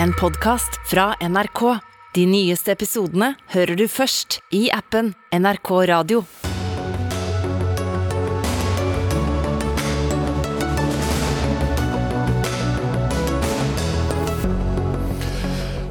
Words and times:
en 0.00 0.12
podkast 0.12 0.80
fra 0.90 1.14
NRK. 1.20 1.78
De 2.14 2.26
nyeste 2.28 2.72
episodene 2.72 3.32
hører 3.54 3.76
du 3.76 3.86
først 3.88 4.40
i 4.54 4.66
appen 4.72 5.12
NRK 5.32 5.70
Radio. 5.90 6.22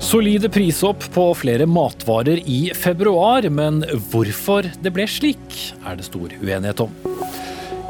Solide 0.02 0.50
prisopp 0.52 1.06
på 1.16 1.30
flere 1.40 1.66
matvarer 1.70 2.42
i 2.44 2.66
februar, 2.76 3.48
men 3.48 3.80
hvorfor 4.12 4.68
det 4.84 4.92
ble 4.92 5.08
slik, 5.08 5.62
er 5.88 5.96
det 5.96 6.10
stor 6.10 6.36
uenighet 6.42 6.84
om. 6.84 7.21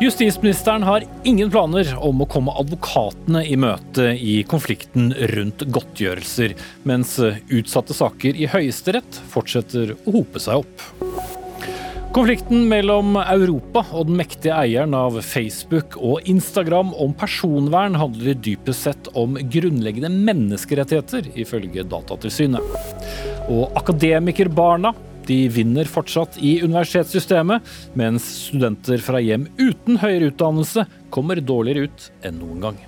Justisministeren 0.02 0.83
har 0.83 1.04
ingen 1.23 1.52
planer 1.54 1.91
om 2.01 2.23
å 2.23 2.25
komme 2.25 2.55
advokatene 2.57 3.43
i 3.45 3.54
møte 3.54 4.07
i 4.18 4.39
konflikten 4.50 5.11
rundt 5.36 5.61
godtgjørelser, 5.70 6.55
mens 6.89 7.20
utsatte 7.21 7.93
saker 7.93 8.33
i 8.33 8.47
Høyesterett 8.50 9.19
fortsetter 9.29 9.93
å 9.93 10.15
hope 10.15 10.42
seg 10.42 10.64
opp. 10.64 10.87
Konflikten 12.18 12.65
mellom 12.71 13.14
Europa 13.21 13.86
og 13.93 14.09
den 14.09 14.18
mektige 14.23 14.57
eieren 14.57 14.97
av 14.97 15.21
Facebook 15.21 16.00
og 16.01 16.25
Instagram 16.33 16.95
om 16.97 17.14
personvern 17.14 17.93
handler 18.01 18.42
dypest 18.42 18.89
sett 18.89 19.11
om 19.14 19.37
grunnleggende 19.37 20.09
menneskerettigheter, 20.09 21.29
ifølge 21.37 21.86
Datatilsynet. 21.93 22.73
Og 23.54 23.70
akademikerbarna 23.78 24.95
de 25.28 25.39
vinner 25.52 25.89
fortsatt 25.89 26.38
i 26.42 26.57
universitetssystemet, 26.64 27.66
mens 27.98 28.28
studenter 28.48 29.02
fra 29.04 29.21
hjem 29.24 29.48
uten 29.60 30.00
høyere 30.02 30.32
utdannelse 30.32 30.86
kommer 31.14 31.42
dårligere 31.42 31.89
ut 31.89 32.08
enn 32.28 32.39
noen 32.42 32.64
gang. 32.67 32.80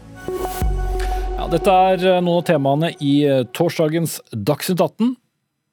Ja, 1.37 1.49
dette 1.51 1.73
er 1.89 2.05
noen 2.23 2.39
av 2.39 2.47
temaene 2.47 2.93
i 3.03 3.15
torsdagens 3.55 4.19
Dagsnytt 4.31 4.81
18. 4.81 5.15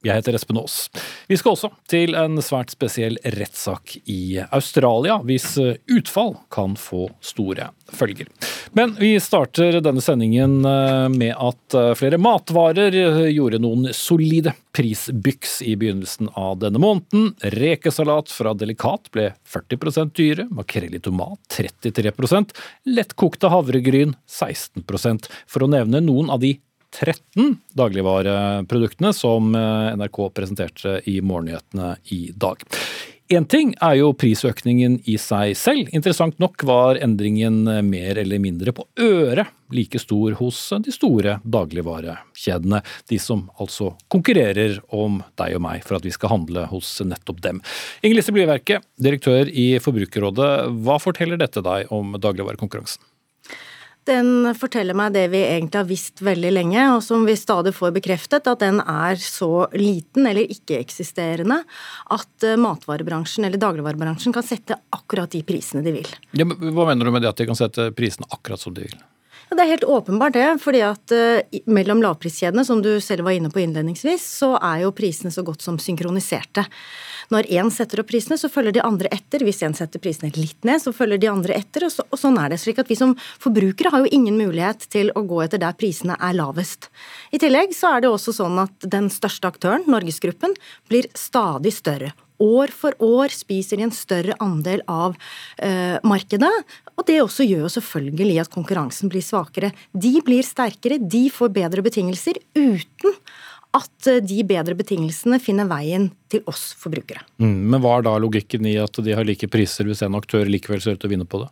Jeg 0.00 0.16
heter 0.16 0.36
Espen 0.38 0.56
Aas. 0.56 0.86
Vi 1.28 1.36
skal 1.36 1.52
også 1.52 1.68
til 1.90 2.14
en 2.16 2.40
svært 2.40 2.72
spesiell 2.72 3.18
rettssak 3.36 3.98
i 4.08 4.40
Australia, 4.48 5.18
hvis 5.28 5.58
utfall 5.60 6.38
kan 6.48 6.78
få 6.80 7.10
store 7.20 7.68
følger. 7.92 8.30
Men 8.72 8.94
vi 8.96 9.16
starter 9.20 9.80
denne 9.82 10.00
sendingen 10.00 10.64
eh, 10.64 11.08
med 11.12 11.34
at 11.34 11.76
eh, 11.76 11.90
flere 11.98 12.20
matvarer 12.22 12.94
gjorde 13.28 13.60
noen 13.62 13.90
solide 13.96 14.54
prisbyks 14.76 15.58
i 15.66 15.74
begynnelsen 15.76 16.30
av 16.38 16.60
denne 16.62 16.80
måneden. 16.80 17.34
Rekesalat 17.58 18.30
fra 18.32 18.54
Delikat 18.54 19.10
ble 19.12 19.32
40 19.50 20.14
dyre, 20.14 20.46
makrell 20.54 20.94
i 20.94 21.02
tomat 21.02 21.42
33% 21.58 22.54
lettkokte 22.88 23.50
havregryn 23.50 24.14
16% 24.30 25.30
for 25.50 25.66
å 25.66 25.72
nevne 25.74 26.02
noen 26.06 26.30
av 26.30 26.40
de 26.44 26.54
13 26.94 27.56
dagligvareproduktene 27.78 29.12
som 29.16 29.54
eh, 29.54 29.94
NRK 30.00 30.20
presenterte 30.34 30.98
i 31.10 31.20
morgennyhetene 31.20 31.94
i 32.16 32.22
dag. 32.34 32.66
Én 33.30 33.44
ting 33.46 33.76
er 33.78 33.94
jo 34.00 34.08
prisøkningen 34.18 34.96
i 35.06 35.12
seg 35.22 35.52
selv. 35.54 35.86
Interessant 35.94 36.34
nok 36.42 36.64
var 36.66 36.98
endringen 36.98 37.62
mer 37.86 38.18
eller 38.18 38.40
mindre 38.42 38.74
på 38.74 38.82
øret 38.98 39.52
like 39.70 40.00
stor 40.02 40.34
hos 40.40 40.58
de 40.82 40.90
store 40.90 41.36
dagligvarekjedene. 41.46 42.80
De 43.06 43.18
som 43.22 43.44
altså 43.62 43.92
konkurrerer 44.10 44.80
om 44.90 45.20
deg 45.38 45.54
og 45.60 45.62
meg 45.62 45.86
for 45.86 46.00
at 46.00 46.08
vi 46.08 46.14
skal 46.14 46.34
handle 46.34 46.66
hos 46.72 46.90
nettopp 47.06 47.38
dem. 47.46 47.62
Inger 48.02 48.18
Lise 48.18 48.34
Blieverke, 48.34 48.80
direktør 48.98 49.46
i 49.46 49.68
Forbrukerrådet, 49.78 50.50
hva 50.82 50.98
forteller 50.98 51.38
dette 51.38 51.62
deg 51.62 51.86
om 51.94 52.18
dagligvarekonkurransen? 52.18 53.06
Den 54.10 54.50
forteller 54.58 54.96
meg 54.98 55.12
det 55.14 55.28
vi 55.30 55.44
egentlig 55.44 55.78
har 55.78 55.86
visst 55.86 56.22
veldig 56.24 56.50
lenge, 56.50 56.86
og 56.96 57.02
som 57.06 57.22
vi 57.28 57.36
stadig 57.38 57.72
får 57.76 57.92
bekreftet, 57.94 58.48
at 58.50 58.62
den 58.62 58.80
er 58.82 59.20
så 59.22 59.68
liten 59.76 60.26
eller 60.26 60.50
ikke-eksisterende 60.50 61.60
at 62.16 62.46
eh, 62.46 62.58
matvarebransjen 62.58 63.46
eller 63.46 63.60
dagligvarebransjen 63.62 64.34
kan 64.34 64.46
sette 64.46 64.80
akkurat 64.96 65.30
de 65.30 65.44
prisene 65.46 65.84
de 65.86 65.94
vil. 66.00 66.10
Ja, 66.34 66.48
hva 66.48 66.88
mener 66.90 67.06
du 67.06 67.14
med 67.14 67.22
det 67.22 67.30
at 67.30 67.38
de 67.38 67.46
kan 67.52 67.58
sette 67.58 67.90
prisene 67.94 68.26
akkurat 68.34 68.62
som 68.62 68.74
de 68.74 68.88
vil? 68.88 68.98
Det 69.50 69.64
er 69.64 69.72
helt 69.72 69.84
åpenbart 69.84 70.36
det, 70.36 70.46
fordi 70.62 70.80
at 70.86 71.10
uh, 71.10 71.60
mellom 71.66 71.98
lavpriskjedene, 72.04 72.62
som 72.64 72.78
du 72.84 72.92
selv 73.02 73.26
var 73.26 73.34
inne 73.34 73.50
på 73.50 73.58
innledningsvis, 73.58 74.22
så 74.38 74.52
er 74.62 74.84
jo 74.84 74.92
prisene 74.94 75.32
så 75.34 75.42
godt 75.46 75.64
som 75.66 75.78
synkroniserte. 75.82 76.68
Når 77.34 77.48
én 77.58 77.70
setter 77.74 78.02
opp 78.02 78.12
prisene, 78.12 78.38
så 78.38 78.50
følger 78.50 78.76
de 78.78 78.84
andre 78.86 79.10
etter. 79.14 79.42
Hvis 79.46 79.62
én 79.66 79.74
setter 79.74 80.02
prisene 80.02 80.30
litt 80.36 80.62
ned, 80.66 80.78
så 80.82 80.94
følger 80.94 81.18
de 81.18 81.32
andre 81.32 81.58
etter. 81.58 81.86
Og, 81.86 81.94
så, 81.94 82.06
og, 82.06 82.18
sånn 82.18 82.38
er 82.42 82.54
det. 82.54 82.60
slik 82.62 82.78
at 82.82 82.90
Vi 82.90 82.98
som 82.98 83.16
forbrukere 83.42 83.90
har 83.90 84.06
jo 84.06 84.14
ingen 84.14 84.38
mulighet 84.38 84.86
til 84.90 85.10
å 85.18 85.26
gå 85.26 85.42
etter 85.42 85.62
der 85.62 85.74
prisene 85.78 86.18
er 86.18 86.38
lavest. 86.38 86.86
I 87.34 87.42
tillegg 87.42 87.74
så 87.74 87.96
er 87.96 88.06
det 88.06 88.14
også 88.14 88.34
sånn 88.38 88.58
at 88.62 88.86
den 88.86 89.10
største 89.10 89.50
aktøren, 89.50 89.86
Norgesgruppen, 89.90 90.54
blir 90.90 91.10
stadig 91.18 91.74
større. 91.74 92.14
År 92.40 92.72
for 92.72 92.96
år 93.04 93.34
spiser 93.34 93.80
de 93.80 93.86
en 93.88 93.94
større 93.94 94.36
andel 94.40 94.82
av 94.90 95.16
eh, 95.62 95.98
markedet. 96.06 96.52
Og 96.96 97.06
det 97.08 97.20
også 97.22 97.46
gjør 97.46 97.66
jo 97.66 97.74
selvfølgelig 97.76 98.40
at 98.44 98.52
konkurransen 98.52 99.12
blir 99.12 99.24
svakere. 99.24 99.72
De 99.92 100.16
blir 100.24 100.46
sterkere, 100.46 101.00
de 101.00 101.28
får 101.32 101.52
bedre 101.56 101.84
betingelser 101.84 102.40
uten 102.56 103.16
at 103.76 104.10
eh, 104.10 104.22
de 104.24 104.42
bedre 104.46 104.74
betingelsene 104.78 105.38
finner 105.42 105.68
veien 105.70 106.10
til 106.32 106.42
oss 106.50 106.70
forbrukere. 106.80 107.22
Mm, 107.42 107.70
men 107.70 107.82
hva 107.82 107.98
er 107.98 108.08
da 108.08 108.16
logikken 108.22 108.66
i 108.66 108.76
at 108.82 108.98
de 109.04 109.16
har 109.16 109.26
like 109.26 109.50
priser 109.52 109.88
hvis 109.88 110.02
en 110.06 110.18
aktør 110.18 110.48
likevel 110.50 110.82
ser 110.82 110.96
ut 110.96 111.02
til 111.02 111.10
å 111.10 111.14
vinne 111.14 111.28
på 111.28 111.44
det? 111.44 111.50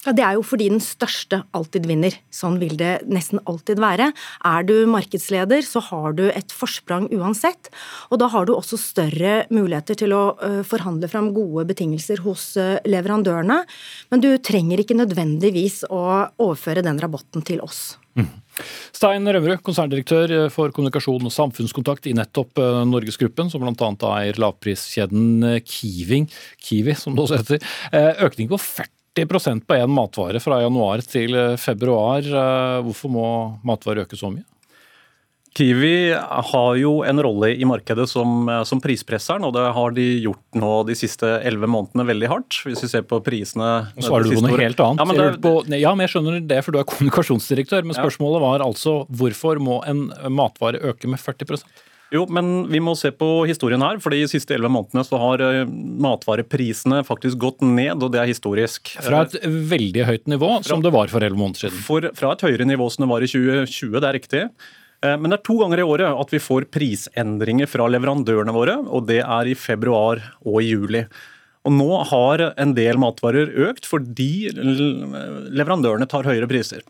Ja, 0.00 0.14
Det 0.16 0.22
er 0.24 0.36
jo 0.38 0.44
fordi 0.46 0.70
den 0.72 0.80
største 0.80 1.42
alltid 1.52 1.84
vinner. 1.84 2.14
Sånn 2.32 2.56
vil 2.56 2.72
det 2.80 3.02
nesten 3.04 3.40
alltid 3.44 3.80
være. 3.82 4.06
Er 4.48 4.64
du 4.64 4.86
markedsleder, 4.88 5.60
så 5.60 5.82
har 5.90 6.14
du 6.16 6.30
et 6.30 6.54
forsprang 6.56 7.10
uansett. 7.12 7.68
Og 8.08 8.22
da 8.22 8.30
har 8.32 8.46
du 8.48 8.54
også 8.54 8.78
større 8.80 9.44
muligheter 9.52 9.98
til 10.00 10.14
å 10.16 10.22
eh, 10.40 10.60
forhandle 10.64 11.10
fram 11.12 11.34
gode 11.36 11.66
betingelser 11.68 12.22
hos 12.24 12.54
eh, 12.56 12.78
leverandørene. 12.88 13.58
Men 14.08 14.24
du 14.24 14.30
trenger 14.40 14.80
ikke 14.80 14.96
nødvendigvis 14.96 15.82
å 15.92 16.04
overføre 16.40 16.84
den 16.86 17.00
rabatten 17.02 17.44
til 17.44 17.60
oss. 17.60 17.98
Mm. 18.16 18.30
Stein 18.96 19.28
Rømmerud, 19.28 19.60
konserndirektør 19.64 20.32
for 20.52 20.72
kommunikasjon 20.74 21.28
og 21.28 21.34
samfunnskontakt 21.34 22.08
i 22.08 22.14
nettopp 22.16 22.56
eh, 22.56 22.78
Norgesgruppen, 22.88 23.52
som 23.52 23.60
bl.a. 23.60 23.92
eier 24.14 24.40
lavpriskjeden 24.40 25.60
Kiwi, 25.60 26.22
Kiwi 26.56 26.96
som 26.96 27.12
det 27.12 27.26
også 27.26 27.42
heter. 27.42 27.68
Økning 28.24 28.48
på 28.48 28.56
40 28.64 28.96
40 29.16 29.66
på 29.66 29.74
én 29.74 29.90
matvare 29.90 30.40
fra 30.40 30.60
januar 30.62 31.02
til 31.02 31.34
eh, 31.34 31.58
februar. 31.58 32.22
Eh, 32.22 32.78
hvorfor 32.86 33.10
må 33.10 33.26
matvarer 33.66 34.06
øke 34.06 34.18
så 34.18 34.30
mye? 34.30 34.46
Kiwi 35.50 36.14
har 36.14 36.76
jo 36.78 37.00
en 37.02 37.18
rolle 37.18 37.48
i 37.58 37.66
markedet 37.66 38.06
som, 38.08 38.48
eh, 38.48 38.62
som, 38.62 38.78
prispresseren, 38.80 39.42
og 39.44 39.56
det 39.56 39.64
har 39.74 39.90
de 39.96 40.06
gjort 40.22 40.60
nå 40.62 40.70
de 40.86 40.94
siste 40.94 41.26
elleve 41.42 41.66
månedene 41.66 42.06
veldig 42.06 42.30
hardt. 42.30 42.60
Hvis 42.68 42.84
vi 42.86 42.92
ser 42.92 43.02
på 43.02 43.18
prisene 43.26 43.90
Og 43.96 44.06
så 44.06 44.14
er 44.14 44.28
du 44.28 44.36
på 44.36 44.46
noe 44.46 44.62
helt 44.62 44.80
annet. 44.86 45.02
Ja 45.02 45.08
men, 45.10 45.18
det, 45.18 45.42
på, 45.42 45.54
ja, 45.74 45.94
men 45.94 46.06
jeg 46.06 46.14
skjønner 46.14 46.40
det, 46.54 46.62
for 46.64 46.76
du 46.76 46.78
er 46.78 46.86
kommunikasjonsdirektør. 46.86 47.82
Men 47.82 47.98
spørsmålet 47.98 48.46
var 48.46 48.66
altså 48.66 49.00
hvorfor 49.10 49.58
må 49.58 49.82
en 49.90 50.06
matvare 50.30 50.78
øke 50.92 51.10
med 51.10 51.18
40 51.18 51.66
jo, 52.10 52.24
men 52.32 52.64
vi 52.70 52.80
må 52.82 52.96
se 52.98 53.12
på 53.14 53.28
historien 53.46 53.82
her. 53.84 54.00
for 54.02 54.10
De 54.14 54.24
siste 54.30 54.56
elleve 54.56 54.72
månedene 54.74 55.04
så 55.06 55.20
har 55.22 55.44
eh, 55.46 55.62
matvareprisene 56.06 57.04
faktisk 57.06 57.38
gått 57.38 57.62
ned, 57.62 58.02
og 58.02 58.10
det 58.14 58.22
er 58.22 58.32
historisk. 58.32 58.92
Fra 58.98 59.22
et 59.28 59.38
veldig 59.46 60.06
høyt 60.08 60.30
nivå, 60.30 60.50
fra, 60.58 60.66
som 60.72 60.82
det 60.82 60.94
var 60.94 61.12
for 61.12 61.22
elleve 61.22 61.38
måneder 61.38 61.68
siden? 61.68 61.82
For, 61.86 62.10
fra 62.18 62.34
et 62.34 62.44
høyere 62.48 62.66
nivå 62.66 62.90
som 62.90 63.06
det 63.06 63.10
var 63.12 63.26
i 63.26 63.30
2020, 63.30 63.96
det 63.96 64.10
er 64.10 64.18
riktig. 64.18 64.44
Eh, 65.06 65.16
men 65.16 65.30
det 65.30 65.38
er 65.38 65.46
to 65.46 65.60
ganger 65.62 65.82
i 65.82 65.86
året 65.86 66.22
at 66.24 66.34
vi 66.34 66.42
får 66.42 66.66
prisendringer 66.74 67.70
fra 67.70 67.86
leverandørene 67.94 68.54
våre, 68.58 68.80
og 68.90 69.06
det 69.10 69.22
er 69.22 69.50
i 69.50 69.58
februar 69.58 70.24
og 70.42 70.58
i 70.64 70.72
juli. 70.72 71.06
Og 71.68 71.76
Nå 71.76 71.90
har 72.08 72.42
en 72.56 72.72
del 72.74 72.98
matvarer 72.98 73.52
økt 73.68 73.86
fordi 73.86 74.48
leverandørene 74.50 76.08
tar 76.08 76.26
høyere 76.26 76.48
priser. 76.50 76.82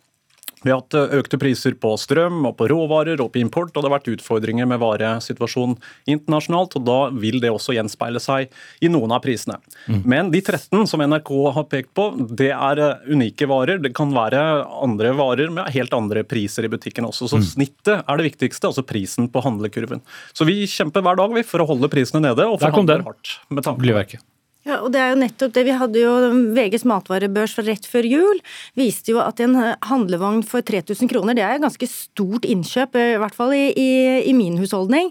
Vi 0.62 0.72
har 0.72 0.82
hatt 0.82 0.96
økte 1.16 1.38
priser 1.40 1.74
på 1.80 1.94
strøm 2.00 2.42
og 2.48 2.56
på 2.58 2.68
råvarer 2.68 3.20
og 3.22 3.32
på 3.32 3.40
import, 3.40 3.72
og 3.72 3.80
det 3.80 3.88
har 3.88 3.96
vært 3.96 4.10
utfordringer 4.12 4.68
med 4.68 4.80
varesituasjonen 4.82 5.78
internasjonalt. 6.10 6.76
og 6.76 6.86
Da 6.86 6.98
vil 7.16 7.40
det 7.40 7.52
også 7.52 7.74
gjenspeile 7.76 8.20
seg 8.20 8.50
i 8.84 8.90
noen 8.92 9.14
av 9.16 9.22
prisene. 9.24 9.56
Mm. 9.86 10.02
Men 10.04 10.32
de 10.34 10.42
13 10.42 10.84
som 10.90 11.00
NRK 11.00 11.32
har 11.56 11.68
pekt 11.72 11.94
på, 11.96 12.10
det 12.36 12.52
er 12.52 12.82
eh, 12.84 13.12
unike 13.12 13.48
varer. 13.50 13.80
Det 13.80 13.94
kan 13.96 14.12
være 14.14 14.42
andre 14.84 15.14
varer 15.16 15.52
med 15.54 15.70
helt 15.72 15.96
andre 15.96 16.24
priser 16.28 16.68
i 16.68 16.72
butikken 16.72 17.08
også. 17.08 17.30
Så 17.30 17.40
mm. 17.40 17.46
snittet 17.54 17.94
er 18.04 18.20
det 18.20 18.28
viktigste, 18.30 18.68
altså 18.68 18.84
prisen 18.86 19.30
på 19.32 19.44
handlekurven. 19.44 20.04
Så 20.36 20.48
vi 20.48 20.60
kjemper 20.68 21.04
hver 21.06 21.20
dag 21.20 21.38
vi, 21.38 21.46
for 21.46 21.64
å 21.64 21.70
holde 21.72 21.92
prisene 21.92 22.24
nede 22.28 22.48
og 22.48 22.60
forhandler 22.60 23.06
hardt 23.06 23.38
med 23.48 23.64
tanke 23.64 23.80
på 23.80 24.29
Ja, 24.60 24.82
og 24.84 24.90
det 24.92 25.00
er 25.00 25.14
jo 25.14 25.20
nettopp 25.22 25.54
det. 25.56 25.62
Vi 25.64 25.72
hadde 25.72 26.00
jo 26.02 26.10
VGs 26.52 26.82
matvarebørs 26.84 27.54
fra 27.56 27.62
rett 27.64 27.86
før 27.88 28.04
jul. 28.04 28.40
Viste 28.76 29.14
jo 29.14 29.20
at 29.22 29.40
en 29.40 29.54
handlevogn 29.88 30.42
for 30.44 30.60
3000 30.60 31.08
kroner, 31.08 31.32
det 31.38 31.46
er 31.46 31.56
et 31.56 31.64
ganske 31.64 31.88
stort 31.88 32.44
innkjøp, 32.44 32.98
i 33.00 33.16
hvert 33.22 33.36
fall 33.38 33.54
i, 33.56 33.70
i, 33.72 33.88
i 34.28 34.34
min 34.36 34.58
husholdning. 34.60 35.08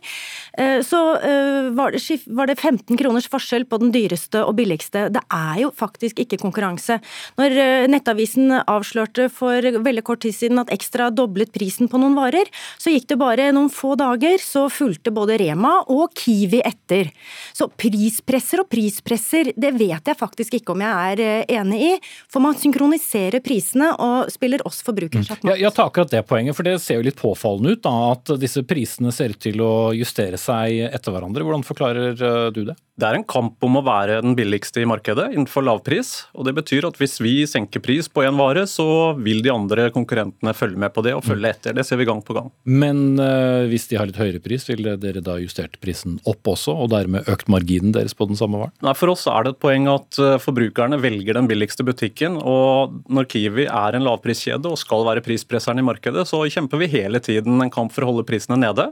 Eh, 0.54 0.84
så 0.86 1.00
eh, 1.18 1.72
var 1.74 1.96
det, 1.96 2.02
var 2.30 2.52
det 2.52 2.60
15 2.60 3.00
kroners 3.00 3.30
forskjell 3.32 3.66
på 3.66 3.80
den 3.82 3.90
dyreste 3.96 4.44
og 4.46 4.54
billigste. 4.60 5.08
Det 5.16 5.26
er 5.34 5.64
jo 5.64 5.74
faktisk 5.74 6.22
ikke 6.22 6.38
konkurranse. 6.44 7.00
Når 7.42 7.58
eh, 7.58 7.88
Nettavisen 7.90 8.54
avslørte 8.60 9.32
for 9.34 9.66
veldig 9.66 10.06
kort 10.06 10.22
tid 10.28 10.38
siden 10.38 10.62
at 10.62 10.70
Ekstra 10.78 11.10
doblet 11.10 11.50
prisen 11.58 11.90
på 11.90 11.98
noen 11.98 12.14
varer, 12.20 12.46
så 12.78 12.94
gikk 12.94 13.10
det 13.10 13.18
bare 13.18 13.50
noen 13.58 13.74
få 13.74 13.96
dager, 13.98 14.38
så 14.38 14.68
fulgte 14.70 15.10
både 15.16 15.42
Rema 15.42 15.80
og 15.90 16.14
Kiwi 16.14 16.62
etter. 16.62 17.10
Så 17.58 17.72
prispresser 17.74 18.62
og 18.62 18.70
prispresser 18.70 19.39
priser, 19.40 19.54
det 19.60 19.72
vet 19.78 20.12
jeg 20.12 20.18
faktisk 20.18 20.58
ikke 20.60 20.74
om 20.74 20.84
jeg 20.84 21.14
er 21.14 21.24
eh, 21.24 21.58
enig 21.60 21.80
i. 21.82 21.92
For 22.32 22.44
man 22.44 22.58
synkroniserer 22.60 23.42
prisene 23.44 23.92
og 23.96 24.32
spiller 24.34 24.66
oss 24.68 24.82
forbrukere 24.86 25.24
sjakkmatt. 25.24 25.56
mm. 25.56 25.62
Ja, 25.62 25.72
ta 25.72 25.88
akkurat 25.88 26.12
det 26.12 26.26
poenget, 26.28 26.58
for 26.58 26.68
det 26.68 26.80
ser 26.84 27.00
jo 27.00 27.08
litt 27.08 27.20
påfallende 27.20 27.76
ut 27.76 27.84
da, 27.86 27.96
at 28.14 28.34
disse 28.42 28.64
prisene 28.68 29.14
ser 29.16 29.36
ut 29.36 29.42
til 29.42 29.62
å 29.64 29.74
justere 29.96 30.40
seg 30.40 30.90
etter 30.90 31.16
hverandre. 31.16 31.46
Hvordan 31.46 31.66
forklarer 31.68 32.14
eh, 32.14 32.46
du 32.56 32.64
det? 32.70 32.78
Det 33.00 33.08
er 33.08 33.16
en 33.16 33.28
kamp 33.28 33.64
om 33.64 33.78
å 33.80 33.84
være 33.86 34.18
den 34.26 34.34
billigste 34.36 34.82
i 34.82 34.88
markedet 34.90 35.30
innenfor 35.32 35.64
lavpris. 35.64 36.26
og 36.36 36.44
Det 36.48 36.54
betyr 36.58 36.90
at 36.90 36.98
hvis 37.00 37.20
vi 37.24 37.34
senker 37.48 37.80
pris 37.84 38.10
på 38.12 38.26
en 38.28 38.36
vare, 38.40 38.66
så 38.68 39.14
vil 39.16 39.40
de 39.46 39.54
andre 39.54 39.88
konkurrentene 39.96 40.52
følge 40.58 40.82
med 40.84 40.92
på 40.96 41.04
det 41.06 41.14
og 41.16 41.24
følge 41.24 41.48
mm. 41.48 41.54
etter. 41.54 41.78
Det 41.78 41.86
ser 41.88 42.02
vi 42.02 42.10
gang 42.10 42.20
på 42.26 42.36
gang. 42.36 42.50
Men 42.68 43.16
uh, 43.16 43.64
hvis 43.72 43.88
de 43.88 44.00
har 44.00 44.10
litt 44.10 44.20
høyere 44.20 44.44
pris, 44.44 44.68
vil 44.68 44.84
dere 45.00 45.24
da 45.24 45.38
justert 45.40 45.80
prisen 45.80 46.18
opp 46.28 46.52
også, 46.52 46.76
og 46.76 46.92
dermed 46.92 47.30
økt 47.32 47.48
marginen 47.52 47.96
deres 47.96 48.18
på 48.18 48.28
den 48.28 48.40
samme 48.40 48.60
varen? 48.66 48.76
Nei, 48.84 48.96
For 49.00 49.14
oss 49.14 49.29
er 49.32 49.46
det 49.46 49.54
et 49.56 49.62
poeng 49.64 49.88
at 49.92 50.20
uh, 50.22 50.36
forbrukerne 50.42 51.00
velger 51.02 51.38
den 51.38 51.48
billigste 51.50 51.86
butikken. 51.88 52.38
og 52.38 53.00
Når 53.12 53.30
Kiwi 53.32 53.66
er 53.70 53.96
en 53.96 54.06
lavpriskjede 54.08 54.70
og 54.70 54.80
skal 54.82 55.08
være 55.08 55.24
prispresseren 55.26 55.82
i 55.82 55.86
markedet, 55.86 56.28
så 56.30 56.42
kjemper 56.50 56.82
vi 56.82 56.92
hele 56.92 57.22
tiden 57.24 57.62
en 57.62 57.74
kamp 57.74 57.96
for 57.96 58.06
å 58.06 58.14
holde 58.14 58.28
prisene 58.30 58.60
nede. 58.60 58.90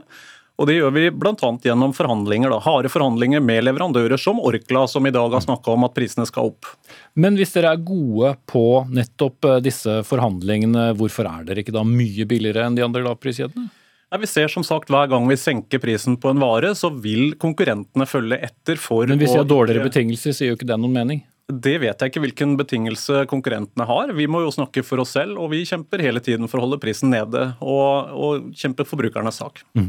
Og 0.58 0.66
Det 0.66 0.74
gjør 0.74 0.90
vi 0.90 1.04
bl.a. 1.14 1.50
gjennom 1.62 1.92
forhandlinger, 1.94 2.50
da, 2.50 2.58
harde 2.64 2.90
forhandlinger 2.90 3.42
med 3.44 3.62
leverandører 3.62 4.18
som 4.18 4.40
Orkla, 4.42 4.88
som 4.90 5.06
i 5.06 5.12
dag 5.14 5.30
har 5.30 5.44
snakka 5.44 5.70
om 5.70 5.86
at 5.86 5.94
prisene 5.94 6.26
skal 6.26 6.50
opp. 6.50 6.66
Men 7.14 7.38
hvis 7.38 7.54
dere 7.54 7.76
er 7.76 7.84
gode 7.86 8.32
på 8.50 8.64
nettopp 8.90 9.46
eh, 9.46 9.60
disse 9.62 10.00
forhandlingene, 10.08 10.90
hvorfor 10.98 11.30
er 11.30 11.46
dere 11.46 11.62
ikke 11.62 11.76
da 11.76 11.86
mye 11.86 12.26
billigere 12.26 12.66
enn 12.66 12.78
de 12.78 12.82
andre 12.86 13.04
lavpriskjedene? 13.06 13.70
Nei, 14.08 14.20
vi 14.22 14.28
ser 14.30 14.48
som 14.48 14.64
sagt 14.64 14.88
Hver 14.92 15.10
gang 15.12 15.26
vi 15.28 15.36
senker 15.36 15.80
prisen 15.82 16.16
på 16.20 16.30
en 16.32 16.40
vare, 16.40 16.72
så 16.78 16.88
vil 16.88 17.34
konkurrentene 17.40 18.06
følge 18.08 18.38
etter. 18.40 18.80
for 18.80 19.06
Men 19.06 19.20
Hvis 19.20 19.34
de 19.34 19.42
har 19.42 19.48
dårligere 19.48 19.84
betingelser, 19.84 20.32
så 20.32 20.46
gir 20.46 20.54
jo 20.54 20.60
ikke 20.60 20.70
det 20.70 20.80
noen 20.80 20.96
mening? 20.96 21.24
Det 21.48 21.78
vet 21.80 21.96
jeg 21.96 22.10
ikke 22.10 22.20
hvilken 22.20 22.50
betingelse 22.60 23.22
konkurrentene 23.30 23.86
har. 23.88 24.10
Vi 24.12 24.26
må 24.28 24.42
jo 24.44 24.50
snakke 24.52 24.82
for 24.84 25.00
oss 25.00 25.14
selv, 25.16 25.38
og 25.40 25.48
vi 25.54 25.62
kjemper 25.64 26.02
hele 26.04 26.20
tiden 26.20 26.44
for 26.44 26.60
å 26.60 26.66
holde 26.66 26.76
prisen 26.82 27.08
nede 27.08 27.46
og, 27.64 28.10
og 28.12 28.50
kjempe 28.52 28.84
forbrukernes 28.84 29.40
sak. 29.40 29.62
Mm. 29.72 29.86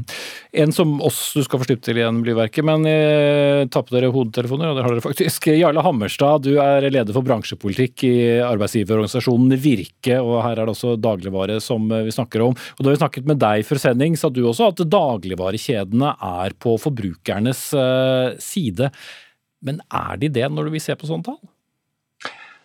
En 0.63 0.71
som 0.71 0.95
oss 1.03 1.19
du 1.35 1.43
skal 1.43 1.59
få 1.59 1.67
slippe 1.67 1.83
til 1.83 1.99
igjen, 1.99 2.23
Blyverket, 2.23 2.63
men 2.63 2.87
eh, 2.87 3.65
ta 3.67 3.83
på 3.83 3.91
dere 3.91 4.13
hodetelefoner, 4.15 4.71
og 4.71 4.79
det 4.79 4.87
har 4.87 4.95
dere 4.95 5.03
faktisk. 5.03 5.51
Jarle 5.59 5.83
Hammerstad, 5.83 6.47
du 6.47 6.63
er 6.63 6.87
leder 6.87 7.11
for 7.11 7.27
bransjepolitikk 7.27 8.07
i 8.07 8.15
arbeidsgiverorganisasjonen 8.47 9.59
Virke, 9.59 10.23
og 10.23 10.39
her 10.47 10.55
er 10.55 10.63
det 10.63 10.77
også 10.77 10.95
dagligvare 10.95 11.59
som 11.59 11.91
vi 11.91 12.15
snakker 12.15 12.47
om. 12.47 12.55
Og 12.55 12.85
Da 12.85 12.93
vi 12.95 13.03
snakket 13.03 13.27
med 13.27 13.43
deg 13.43 13.67
før 13.67 13.83
sending, 13.89 14.15
sa 14.15 14.31
du 14.31 14.45
også 14.47 14.71
at 14.71 14.87
dagligvarekjedene 14.87 16.15
er 16.39 16.55
på 16.55 16.79
forbrukernes 16.79 17.73
eh, 17.75 18.37
side. 18.39 18.95
Men 19.65 19.81
er 19.91 20.19
de 20.21 20.29
det 20.31 20.47
når 20.51 20.67
du 20.67 20.75
vil 20.77 20.83
se 20.83 20.95
på 20.95 21.09
sånne 21.09 21.31
tall? 21.31 21.39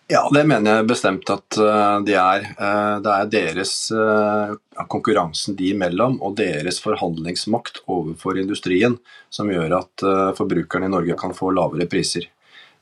Ja, 0.05 0.27
det 0.29 0.43
mener 0.45 0.83
jeg 0.83 0.85
bestemt 0.91 1.29
at 1.33 1.57
eh, 1.57 1.95
de 2.05 2.13
er. 2.13 2.43
Eh, 2.53 2.97
det 3.01 3.13
er 3.13 3.31
deres 3.31 3.71
eh, 3.89 4.51
konkurransen 4.91 5.57
de 5.57 5.71
imellom 5.73 6.19
og 6.21 6.35
deres 6.37 6.77
forhandlingsmakt 6.83 7.81
overfor 7.89 8.37
industrien 8.37 8.99
som 9.33 9.49
gjør 9.49 9.79
at 9.79 10.05
forbrukerne 10.37 10.85
i 10.85 10.93
Norge 10.93 11.17
kan 11.17 11.33
få 11.33 11.49
lavere 11.57 11.89
priser. 11.89 12.29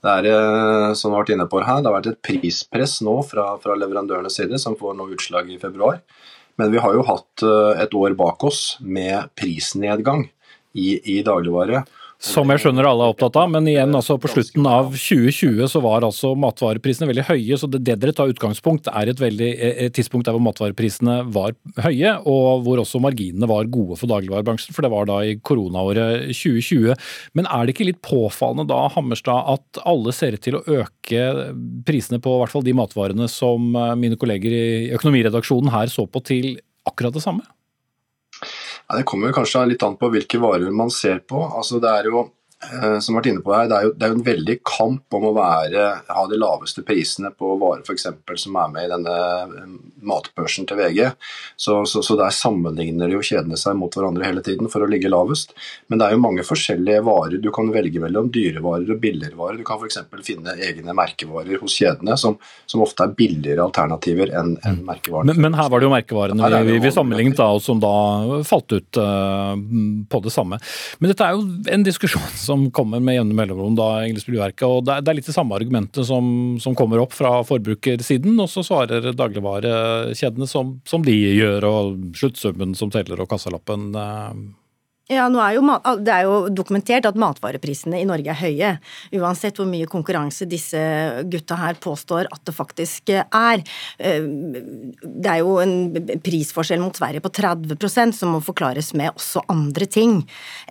Det 0.03 0.11
er 0.11 0.91
som 0.99 1.13
vi 1.13 1.15
har 1.15 1.23
vært 1.23 1.31
inne 1.37 1.47
på 1.47 1.61
her, 1.63 1.79
det 1.79 1.87
har 1.87 1.95
vært 1.95 2.09
et 2.11 2.21
prispress 2.27 2.97
nå 3.07 3.15
fra, 3.23 3.53
fra 3.63 3.77
leverandørenes 3.79 4.35
side 4.35 4.59
som 4.59 4.75
får 4.75 4.97
nå 4.99 5.07
utslag 5.15 5.47
i 5.47 5.59
februar. 5.61 6.01
Men 6.59 6.73
vi 6.75 6.81
har 6.83 6.93
jo 6.93 7.05
hatt 7.07 7.45
et 7.79 7.95
år 7.95 8.17
bak 8.19 8.43
oss 8.43 8.75
med 8.83 9.31
prisnedgang 9.39 10.27
i, 10.75 10.99
i 11.15 11.21
dagligvare. 11.23 11.85
Som 12.23 12.47
jeg 12.53 12.61
skjønner 12.63 12.85
alle 12.87 13.03
er 13.03 13.11
opptatt 13.11 13.35
av, 13.35 13.49
men 13.51 13.65
igjen, 13.67 13.91
altså 13.97 14.15
på 14.21 14.29
slutten 14.31 14.63
av 14.69 14.93
2020 14.95 15.67
så 15.67 15.81
var 15.83 16.05
altså 16.07 16.29
matvareprisene 16.39 17.09
veldig 17.09 17.25
høye. 17.27 17.57
Så 17.59 17.67
det, 17.67 17.81
det 17.83 17.97
dere 17.99 18.13
tar 18.15 18.31
utgangspunkt 18.31 18.87
er 18.87 19.11
et, 19.11 19.19
veldig, 19.19 19.49
et 19.59 19.95
tidspunkt 19.97 20.29
der 20.29 20.37
hvor 20.37 20.45
matvareprisene 20.45 21.17
var 21.35 21.51
høye, 21.83 22.13
og 22.23 22.63
hvor 22.63 22.79
også 22.79 23.01
marginene 23.03 23.49
var 23.51 23.67
gode 23.67 23.97
for 23.99 24.07
dagligvarebransjen, 24.07 24.71
for 24.71 24.87
det 24.87 24.93
var 24.93 25.09
da 25.09 25.17
i 25.27 25.35
koronaåret 25.43 26.29
2020. 26.31 26.95
Men 27.35 27.49
er 27.51 27.65
det 27.67 27.75
ikke 27.75 27.89
litt 27.89 27.99
påfallende 28.07 28.69
da, 28.71 28.85
Hammerstad, 28.95 29.49
at 29.57 29.83
alle 29.83 30.15
ser 30.15 30.37
ut 30.37 30.45
til 30.47 30.61
å 30.61 30.63
øke 30.79 31.25
prisene 31.83 32.23
på 32.23 32.37
hvert 32.39 32.55
fall 32.55 32.63
de 32.63 32.77
matvarene 32.77 33.27
som 33.27 33.67
mine 33.99 34.15
kolleger 34.21 34.55
i 34.55 34.63
økonomiredaksjonen 34.95 35.75
her 35.75 35.91
så 35.91 36.07
på 36.07 36.23
til 36.23 36.53
akkurat 36.87 37.19
det 37.19 37.25
samme? 37.27 37.43
Det 38.93 39.05
kommer 39.09 39.33
kanskje 39.35 39.65
litt 39.71 39.83
an 39.85 39.97
på 39.99 40.09
hvilke 40.13 40.39
varer 40.41 40.73
man 40.75 40.91
ser 40.93 41.23
på. 41.27 41.41
Altså, 41.47 41.79
det 41.83 41.91
er 41.91 42.09
jo 42.11 42.27
Eh, 42.71 42.97
har 42.97 43.17
vært 43.17 43.29
inne 43.31 43.43
på 43.43 43.53
her, 43.53 43.67
det 43.69 43.77
er, 43.77 43.87
jo, 43.87 43.93
det 43.97 44.05
er 44.05 44.13
jo 44.13 44.17
en 44.19 44.27
veldig 44.27 44.55
kamp 44.67 45.17
om 45.17 45.27
å 45.29 45.33
være, 45.35 45.87
ha 46.09 46.23
de 46.29 46.39
laveste 46.39 46.83
prisene 46.87 47.33
på 47.35 47.55
varer 47.61 47.83
f.eks. 47.83 48.07
som 48.43 48.59
er 48.59 48.71
med 48.73 48.87
i 48.87 48.91
denne 48.91 49.15
eh, 49.15 49.65
matbørsen 50.03 50.67
til 50.69 50.79
VG. 50.79 51.01
Så, 51.55 51.81
så, 51.89 52.03
så, 52.05 52.17
der 52.19 52.33
sammenligner 52.35 53.11
jo 53.11 53.23
kjedene 53.23 53.57
seg 53.59 53.77
mot 53.79 53.93
hverandre 53.93 54.27
hele 54.27 54.43
tiden 54.45 54.71
for 54.71 54.85
å 54.85 54.89
ligge 54.89 55.11
lavest. 55.11 55.55
Men 55.91 56.01
det 56.01 56.07
er 56.07 56.15
jo 56.15 56.23
mange 56.23 56.45
forskjellige 56.47 57.03
varer 57.07 57.41
du 57.43 57.49
kan 57.55 57.71
velge 57.73 58.01
mellom. 58.03 58.31
Dyrevarer 58.33 58.95
og 58.95 59.01
billigere 59.03 59.39
varer. 59.39 59.59
Du 59.61 59.67
kan 59.67 59.81
f.eks. 59.81 60.01
finne 60.25 60.55
egne 60.63 60.95
merkevarer 60.97 61.61
hos 61.63 61.77
kjedene 61.79 62.17
som, 62.19 62.37
som, 62.65 62.83
ofte 62.83 63.07
er 63.07 63.15
billigere 63.17 63.63
alternativer 63.63 64.31
enn 64.33 64.55
en 64.63 64.79
mm. 64.79 64.83
merkevarene. 64.87 65.33
Men, 65.33 65.47
men, 65.47 65.59
her 65.59 65.69
var 65.71 65.81
det 65.81 65.87
jo 65.87 65.93
merkevarene 65.93 66.51
vi, 66.53 66.73
vi, 66.73 66.79
vi 66.83 66.93
sammenlignet 66.93 67.39
da, 67.39 67.49
og 67.55 67.63
som 67.63 67.79
da 67.81 67.93
falt 68.47 68.73
ut 68.75 68.99
uh, 68.99 69.53
på 70.09 70.23
det 70.25 70.33
samme. 70.33 70.59
Men 70.99 71.13
dette 71.13 71.25
er 71.25 71.37
jo 71.37 71.45
en 71.73 71.85
diskusjon 71.85 72.27
som 72.47 72.52
som 72.53 72.71
kommer 72.71 73.01
med 73.03 73.17
jevne 73.17 73.37
mellomrom, 73.37 73.75
da, 73.77 73.89
Ingelsbyverket. 74.07 74.65
og 74.67 74.85
det 74.87 74.99
er, 75.01 75.17
litt 75.17 75.29
det 75.29 75.35
samme 75.35 75.57
argumentet 75.57 76.05
som, 76.07 76.25
som 76.61 76.77
kommer 76.77 77.01
opp 77.01 77.15
fra 77.17 77.39
forbrukersiden, 77.47 78.37
og 78.39 78.51
så 78.51 78.63
svarer 78.65 79.09
dagligvarekjedene 79.17 80.49
som, 80.49 80.77
som 80.87 81.05
de 81.05 81.15
gjør, 81.17 81.65
og 81.69 82.11
sluttsummen 82.19 82.77
som 82.77 82.93
teller 82.93 83.23
og 83.23 83.31
kassalappen. 83.33 83.89
Eh, 85.09 85.17
ja, 85.17 85.25
er 85.27 85.55
jo, 85.57 85.63
Det 85.99 86.11
er 86.13 86.23
jo 86.23 86.47
dokumentert 86.47 87.05
at 87.05 87.17
matvareprisene 87.19 87.99
i 87.99 88.05
Norge 88.07 88.29
er 88.31 88.39
høye. 88.39 88.69
Uansett 89.19 89.57
hvor 89.59 89.67
mye 89.67 89.85
konkurranse 89.85 90.47
disse 90.47 90.79
gutta 91.27 91.57
her 91.59 91.75
påstår 91.75 92.29
at 92.31 92.39
det 92.45 92.55
faktisk 92.55 93.11
er. 93.11 93.63
Eh, 93.99 94.23
det 95.03 95.27
er 95.29 95.41
jo 95.41 95.57
en 95.59 95.91
prisforskjell 96.23 96.79
mot 96.79 96.95
Sverige 96.95 97.19
på 97.19 97.33
30% 97.35 98.15
som 98.15 98.31
må 98.31 98.39
forklares 98.39 98.93
med 98.93 99.11
også 99.11 99.43
andre 99.51 99.85
ting 99.85 100.21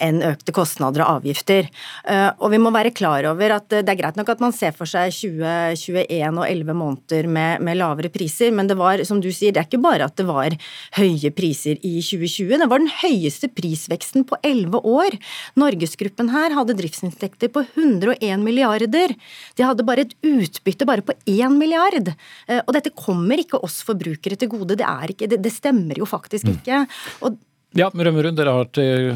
enn 0.00 0.22
økte 0.24 0.52
kostnader 0.56 1.04
og 1.04 1.20
avgifter. 1.20 1.68
Eh, 2.08 2.30
og 2.38 2.50
vi 2.54 2.62
må 2.62 2.72
være 2.72 2.94
klar 2.96 3.28
over 3.28 3.58
at 3.58 3.68
det 3.68 3.84
er 3.84 4.00
greit 4.00 4.16
nok 4.16 4.32
at 4.32 4.40
man 4.40 4.56
ser 4.56 4.72
for 4.72 4.88
seg 4.88 5.12
2021 5.12 6.40
og 6.40 6.46
11 6.48 6.72
måneder 6.72 7.28
med, 7.28 7.60
med 7.60 7.76
lavere 7.76 8.08
priser, 8.08 8.48
men 8.50 8.70
det 8.70 8.80
var, 8.80 9.04
som 9.04 9.20
du 9.20 9.28
sier, 9.28 9.52
det 9.52 9.60
er 9.60 9.68
ikke 9.68 9.84
bare 9.84 10.08
at 10.08 10.16
det 10.16 10.24
var 10.24 10.56
høye 10.96 11.34
priser 11.36 11.76
i 11.84 11.98
2020, 12.00 12.56
det 12.62 12.70
var 12.72 12.80
den 12.80 12.92
høyeste 13.02 13.52
prisveksten 13.52 14.21
på 14.28 14.38
elleve 14.46 14.80
år. 14.88 15.16
Norgesgruppen 15.60 16.32
her 16.32 16.56
hadde 16.56 16.76
driftsinntekter 16.78 17.52
på 17.52 17.64
101 17.74 18.42
milliarder. 18.42 19.14
De 19.58 19.66
hadde 19.66 19.86
bare 19.86 20.06
et 20.06 20.16
utbytte 20.26 20.88
bare 20.88 21.04
på 21.06 21.16
1 21.26 21.56
milliard. 21.56 22.12
Eh, 22.48 22.60
og 22.64 22.74
dette 22.76 22.94
kommer 22.96 23.40
ikke 23.42 23.62
oss 23.62 23.80
forbrukere 23.86 24.38
til 24.38 24.52
gode. 24.52 24.76
Det, 24.80 24.88
ikke, 25.14 25.30
det, 25.30 25.42
det 25.44 25.54
stemmer 25.54 25.98
jo 25.98 26.08
faktisk 26.08 26.48
mm. 26.48 26.54
ikke. 26.58 26.84
Og 27.26 27.40
ja, 27.78 27.88
Rømmerud, 27.88 28.36
dere 28.36 28.52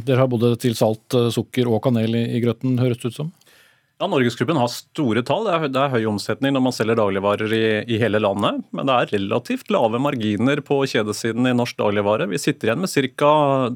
dere 0.00 0.22
har 0.22 0.28
både 0.32 0.54
til 0.60 0.76
salt, 0.78 1.12
eh, 1.14 1.28
sukker 1.34 1.68
og 1.68 1.82
kanel 1.84 2.16
i, 2.16 2.24
i 2.38 2.44
grøten, 2.44 2.78
høres 2.80 3.02
det 3.02 3.12
ut 3.12 3.18
som? 3.18 3.34
Ja, 3.96 4.06
Norgesgruppen 4.12 4.58
har 4.60 4.68
store 4.68 5.22
tall. 5.24 5.46
Det 5.46 5.52
er, 5.54 5.70
det 5.72 5.80
er, 5.80 5.92
høy 5.94 6.04
omsetning 6.10 6.52
når 6.52 6.62
man 6.66 6.74
selger 6.76 6.98
dagligvarer 6.98 7.52
i, 7.56 7.62
i, 7.88 7.96
hele 8.02 8.20
landet. 8.20 8.58
Men 8.76 8.90
det 8.90 8.96
er 8.96 9.12
relativt 9.14 9.72
lave 9.72 10.00
marginer 10.04 10.60
på 10.60 10.82
kjedesiden 10.92 11.48
i 11.48 11.54
norsk 11.56 11.78
dagligvare. 11.80 12.26
Vi 12.28 12.40
sitter 12.42 12.68
igjen 12.68 12.84
med 12.84 12.92
ca. 12.92 13.30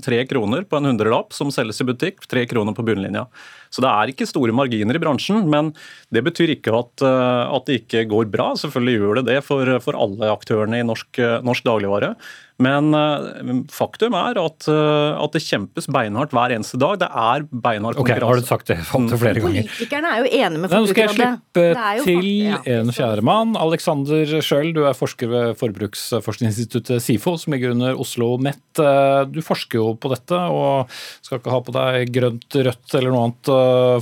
tre 0.05 0.19
kroner 0.29 0.69
på 0.69 0.77
en 0.77 0.91
hundrelapp 0.91 1.33
som 1.33 1.49
selges 1.55 1.81
i 1.81 1.89
butikk. 1.89 2.21
Tre 2.29 2.45
kroner 2.51 2.77
på 2.77 2.85
bunnlinja. 2.85 3.25
Så 3.71 3.85
det 3.85 3.91
er 3.91 4.13
ikke 4.13 4.29
store 4.29 4.55
marginer 4.57 4.99
i 4.99 5.03
bransjen, 5.03 5.45
men 5.51 5.73
det 6.11 6.25
betyr 6.27 6.57
ikke 6.57 6.75
at, 6.75 7.05
at 7.07 7.69
det 7.69 7.81
ikke 7.85 8.07
går 8.11 8.31
bra. 8.33 8.51
Selvfølgelig 8.59 8.97
gjør 8.99 9.21
det 9.21 9.27
det 9.31 9.41
for, 9.47 9.75
for 9.85 9.99
alle 9.99 10.31
aktørene 10.35 10.83
i 10.83 10.87
norsk, 10.87 11.23
norsk 11.47 11.69
dagligvare. 11.69 12.15
Men 12.61 12.93
uh, 12.93 13.63
faktum 13.73 14.15
er 14.19 14.37
at, 14.41 14.67
at, 14.69 15.33
det 15.33 15.43
kjempes 15.47 15.89
beinhardt 15.93 16.35
hver 16.37 16.53
eneste 16.53 16.77
dag. 16.81 16.99
Det 17.01 17.09
er 17.09 17.47
beinhard 17.49 17.97
konkurranse. 17.97 18.21
Okay, 18.21 18.27
har 18.27 18.43
du 18.43 18.49
sagt 18.49 18.71
det 18.73 18.77
fant 18.89 19.15
flere 19.15 19.41
ganger? 19.41 19.69
Politikerne 19.71 20.13
er 20.13 20.21
jo 20.21 20.31
enige 20.43 20.63
med 20.65 20.75
Nå 20.75 20.83
skal 20.91 21.07
jeg 21.07 21.17
slippe 21.17 21.65
til 22.05 22.29
ja. 22.51 22.61
en 22.77 22.93
fjerdemann. 22.95 23.57
Alexander 23.61 24.35
Schjøll, 24.45 24.75
du 24.77 24.83
er 24.89 24.99
forsker 24.99 25.31
ved 25.33 25.57
forbruksforskningsinstituttet 25.61 27.05
SIFO, 27.05 27.37
som 27.41 27.57
ligger 27.57 27.75
under 27.77 28.01
Oslo 28.01 28.35
Met. 28.43 28.63
Eh, 28.81 29.23
du 29.31 29.41
forsker 29.45 29.81
jo 29.81 29.95
på 30.01 30.13
dette 30.13 30.37
og 30.37 30.93
skal 31.25 31.41
ikke 31.41 31.55
ha 31.55 31.63
på 31.65 31.77
deg 31.77 32.13
grønt, 32.15 32.61
rødt 32.69 32.99
eller 32.99 33.15
noe 33.15 33.25
annet 33.29 33.53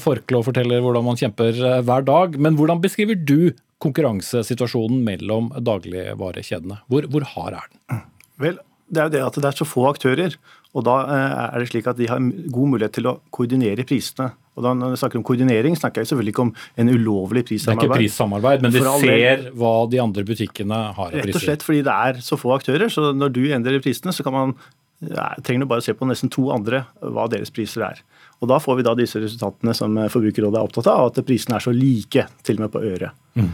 forkle 0.02 0.40
og 0.40 0.46
forteller 0.48 0.82
hvordan 0.84 1.06
man 1.06 1.18
kjemper 1.20 1.58
hver 1.86 2.06
dag. 2.06 2.38
Men 2.40 2.58
hvordan 2.58 2.82
beskriver 2.84 3.18
du 3.18 3.52
konkurransesituasjonen 3.82 5.02
mellom 5.06 5.52
dagligvarekjedene? 5.54 6.80
Hvor, 6.90 7.06
hvor 7.12 7.26
hard 7.34 7.60
er 7.60 7.68
den? 7.70 8.02
Vel, 8.42 8.58
det 8.88 9.02
er 9.02 9.08
jo 9.08 9.14
det 9.14 9.22
at 9.26 9.38
det 9.38 9.50
er 9.50 9.58
så 9.60 9.68
få 9.68 9.86
aktører. 9.90 10.36
Og 10.76 10.84
da 10.84 10.98
eh, 11.04 11.38
er 11.46 11.62
det 11.62 11.70
slik 11.70 11.88
at 11.90 11.98
de 11.98 12.08
har 12.10 12.20
god 12.52 12.72
mulighet 12.74 12.96
til 12.98 13.08
å 13.10 13.18
koordinere 13.34 13.86
prisene. 13.88 14.32
Og 14.58 14.64
da 14.66 14.72
Når 14.74 14.96
jeg 14.96 15.00
snakker 15.04 15.20
om 15.20 15.26
koordinering, 15.26 15.76
snakker 15.78 16.02
jeg 16.02 16.10
selvfølgelig 16.10 16.34
ikke 16.34 16.46
om 16.48 16.52
en 16.82 16.90
ulovlig 16.90 17.44
prissamarbeid. 17.46 17.78
Det 17.78 17.86
er 17.86 17.92
ikke 17.92 18.02
prissamarbeid, 18.02 18.64
men 18.64 18.74
de 18.74 18.82
ser 18.82 19.44
hva 19.60 19.74
de 19.90 20.00
andre 20.02 20.24
butikkene 20.26 20.80
har 20.96 21.12
av 21.12 21.14
priser. 21.14 21.28
Rett 21.30 21.38
og 21.38 21.44
slett 21.44 21.66
fordi 21.66 21.84
det 21.86 21.94
er 21.94 22.20
så 22.26 22.38
få 22.40 22.56
aktører. 22.56 22.90
Så 22.90 23.12
når 23.14 23.34
du 23.36 23.44
endrer 23.54 23.78
prisene, 23.84 24.14
så 24.14 24.26
kan 24.26 24.34
man 24.34 24.56
ja, 24.98 25.28
trenger 25.46 25.62
du 25.62 25.70
bare 25.70 25.84
å 25.84 25.86
se 25.86 25.94
på 25.94 26.08
nesten 26.10 26.32
to 26.34 26.48
andre 26.50 26.82
hva 26.98 27.28
deres 27.30 27.54
priser 27.54 27.86
er. 27.86 28.02
Og 28.38 28.50
Da 28.50 28.59
får 28.62 28.78
vi 28.78 28.87
da 28.87 28.95
disse 28.99 29.21
resultatene 29.21 29.75
som 29.75 29.97
Forbrukerrådet 30.12 30.61
er 30.61 30.66
opptatt 30.68 30.90
av, 30.92 31.09
at 31.11 31.25
prisene 31.26 31.57
er 31.59 31.64
så 31.64 31.73
like, 31.75 32.26
til 32.47 32.61
og 32.61 32.66
med 32.66 32.75
på 32.75 32.83
øret. 32.87 33.16
Mm. 33.35 33.50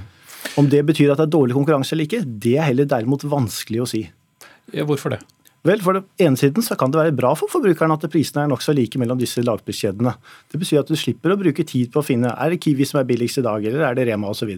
Om 0.60 0.68
det 0.70 0.82
betyr 0.86 1.14
at 1.14 1.22
det 1.22 1.28
er 1.28 1.36
dårlig 1.36 1.56
konkurranse 1.56 1.94
eller 1.96 2.04
ikke, 2.04 2.20
det 2.24 2.58
er 2.58 2.68
heller 2.68 2.88
derimot 2.88 3.24
vanskelig 3.24 3.80
å 3.80 3.88
si. 3.88 4.02
Hvorfor 4.84 5.16
det? 5.16 5.22
Vel, 5.64 5.80
For 5.80 5.96
den 5.96 6.04
ene 6.20 6.36
siden 6.36 6.64
så 6.64 6.76
kan 6.76 6.92
det 6.92 7.00
være 7.00 7.16
bra 7.16 7.30
for 7.38 7.48
forbrukeren 7.48 7.94
at 7.94 8.04
prisene 8.12 8.44
er 8.44 8.50
nokså 8.52 8.74
like 8.76 9.00
mellom 9.00 9.20
disse 9.20 9.40
lavpriskjedene. 9.40 10.12
Det 10.52 10.60
betyr 10.60 10.82
at 10.82 10.90
du 10.92 10.96
slipper 11.00 11.32
å 11.32 11.38
bruke 11.40 11.64
tid 11.64 11.88
på 11.92 12.02
å 12.02 12.04
finne 12.04 12.34
er 12.36 12.52
det 12.52 12.60
Kiwi 12.60 12.84
som 12.88 13.00
er 13.00 13.08
billigst 13.08 13.40
i 13.40 13.46
dag, 13.46 13.64
eller 13.64 13.86
er 13.88 13.96
det 13.96 14.04
Rema 14.10 14.28
osv. 14.28 14.52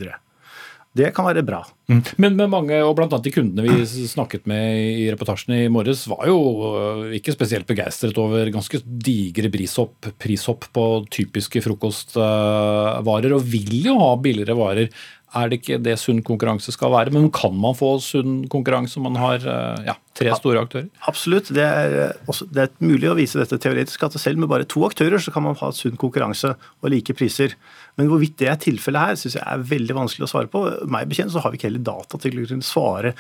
Det 0.97 1.11
kan 1.17 1.27
være 1.29 1.45
bra. 1.47 1.61
Mm. 1.91 2.01
Men, 2.23 2.39
med 2.39 2.51
mange, 2.53 2.79
og 2.83 2.95
bl.a. 2.99 3.07
de 3.23 3.33
kundene 3.35 3.67
vi 3.67 4.07
snakket 4.09 4.47
med 4.51 4.81
i 5.03 5.09
reportasjen 5.13 5.55
i 5.59 5.67
morges, 5.73 6.07
var 6.11 6.25
jo 6.31 6.39
øh, 6.71 7.13
ikke 7.19 7.35
spesielt 7.35 7.69
begeistret 7.69 8.17
over 8.21 8.49
ganske 8.55 8.81
digre 8.85 9.51
prishopp, 9.53 10.09
prishopp 10.23 10.67
på 10.75 10.87
typiske 11.13 11.63
frokostvarer, 11.67 13.37
og 13.37 13.47
vil 13.53 13.91
jo 13.91 14.01
ha 14.03 14.11
billigere 14.23 14.59
varer 14.59 14.91
er 15.37 15.51
det 15.51 15.59
ikke 15.61 15.79
det 15.83 15.97
sunn 16.01 16.23
konkurranse 16.25 16.73
skal 16.75 16.93
være? 16.95 17.13
Men 17.15 17.29
kan 17.35 17.55
man 17.59 17.77
få 17.77 17.97
sunn 18.05 18.45
konkurranse 18.53 18.99
om 19.01 19.09
man 19.09 19.19
har 19.21 19.43
eh, 19.43 19.87
ja, 19.89 19.97
tre 20.17 20.33
store 20.39 20.63
aktører? 20.65 20.89
Absolutt. 21.11 21.51
Det 21.55 21.65
er, 21.65 21.97
eh, 22.07 22.29
også, 22.31 22.49
det 22.53 22.67
er, 22.67 22.73
mulig 22.85 23.11
å 23.11 23.17
vise 23.19 23.41
dette 23.41 23.59
teoretisk, 23.63 24.07
at 24.07 24.17
selv 24.21 24.41
med 24.43 24.51
bare 24.53 24.69
to 24.69 24.85
aktører 24.87 25.23
så 25.23 25.35
kan 25.35 25.45
man 25.47 25.59
ha 25.61 25.73
sunn 25.77 25.99
konkurranse 26.01 26.55
og 26.57 26.93
like 26.93 27.17
priser. 27.19 27.57
Men 27.97 28.11
hvorvidt 28.11 28.37
det 28.43 28.51
er 28.53 28.61
tilfellet 28.61 29.11
her, 29.11 29.19
syns 29.21 29.39
jeg 29.39 29.47
er 29.47 29.67
veldig 29.73 29.97
vanskelig 29.97 30.27
å 30.27 30.31
svare 30.31 30.51
på. 30.53 30.63
Meg 30.93 31.09
bekjent 31.11 31.33
så 31.33 31.43
har 31.43 31.53
vi 31.53 31.61
ikke 31.61 31.71
heller 31.71 31.87
data 31.87 32.21
til 32.21 32.43
å 32.43 32.47
kunne 32.51 32.67
svare 32.67 33.15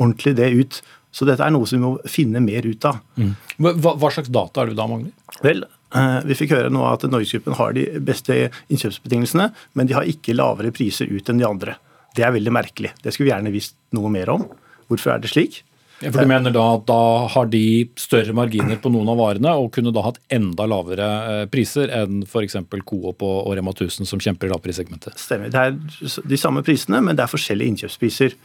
ordentlig 0.00 0.36
det 0.38 0.50
ut. 0.54 0.80
Så 1.10 1.26
dette 1.26 1.42
er 1.42 1.50
noe 1.50 1.66
som 1.66 1.80
vi 1.80 1.88
må 1.88 1.96
finne 2.08 2.42
mer 2.44 2.66
ut 2.68 2.86
av. 2.86 3.00
Mm. 3.18 3.34
Hva, 3.58 3.96
hva 3.98 4.12
slags 4.14 4.30
data 4.30 4.62
er 4.62 4.70
det 4.70 4.78
da 4.78 4.86
mangler? 4.86 5.10
Vel, 5.42 5.64
Eh, 5.90 6.18
vi 6.28 6.36
fikk 6.38 6.54
høre 6.54 6.70
nå 6.70 6.84
at 6.86 7.04
Norgesgruppen 7.08 7.56
har 7.58 7.74
de 7.74 7.86
beste 8.04 8.36
innkjøpsbetingelsene, 8.70 9.48
men 9.74 9.90
de 9.90 9.96
har 9.96 10.06
ikke 10.08 10.36
lavere 10.36 10.70
priser 10.74 11.10
ut 11.10 11.30
enn 11.30 11.40
de 11.40 11.48
andre. 11.48 11.76
Det 12.14 12.26
er 12.26 12.34
veldig 12.34 12.54
merkelig. 12.54 12.92
Det 13.02 13.14
skulle 13.14 13.28
vi 13.28 13.34
gjerne 13.34 13.54
visst 13.54 13.76
noe 13.96 14.10
mer 14.12 14.30
om. 14.32 14.46
Hvorfor 14.90 15.14
er 15.14 15.22
det 15.22 15.32
slik? 15.32 15.60
For 16.00 16.22
du 16.24 16.28
mener 16.30 16.52
da 16.54 16.62
at 16.78 16.86
da 16.88 17.00
har 17.28 17.48
de 17.52 17.62
større 18.00 18.32
marginer 18.36 18.78
på 18.80 18.88
noen 18.92 19.10
av 19.12 19.18
varene 19.20 19.52
og 19.60 19.68
kunne 19.74 19.92
da 19.92 20.04
hatt 20.06 20.20
enda 20.32 20.64
lavere 20.70 21.08
eh, 21.32 21.42
priser 21.52 21.92
enn 21.92 22.22
f.eks. 22.24 22.56
Coop 22.88 23.24
og 23.26 23.50
Rema 23.56 23.74
1000 23.76 24.08
som 24.08 24.22
kjemper 24.22 24.48
i 24.48 24.54
lavprissegmentet? 24.54 25.20
Stemmer. 25.20 25.52
Det 25.52 25.60
er 25.60 26.24
de 26.32 26.40
samme 26.40 26.64
prisene, 26.64 27.02
men 27.04 27.18
det 27.18 27.26
er 27.26 27.32
forskjellige 27.32 27.74
innkjøpspriser. 27.74 28.36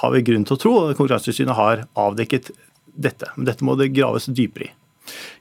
Har 0.00 0.14
vi 0.14 0.24
grunn 0.24 0.48
til 0.48 0.56
å 0.56 0.62
tro, 0.62 0.76
og 0.80 0.94
Konkurransetilsynet 0.96 1.58
har 1.58 1.84
avdekket 2.00 2.54
dette. 2.92 3.28
Men 3.36 3.50
dette 3.50 3.68
må 3.68 3.76
det 3.76 3.92
graves 3.92 4.30
dypere 4.32 4.70
i. 4.70 4.72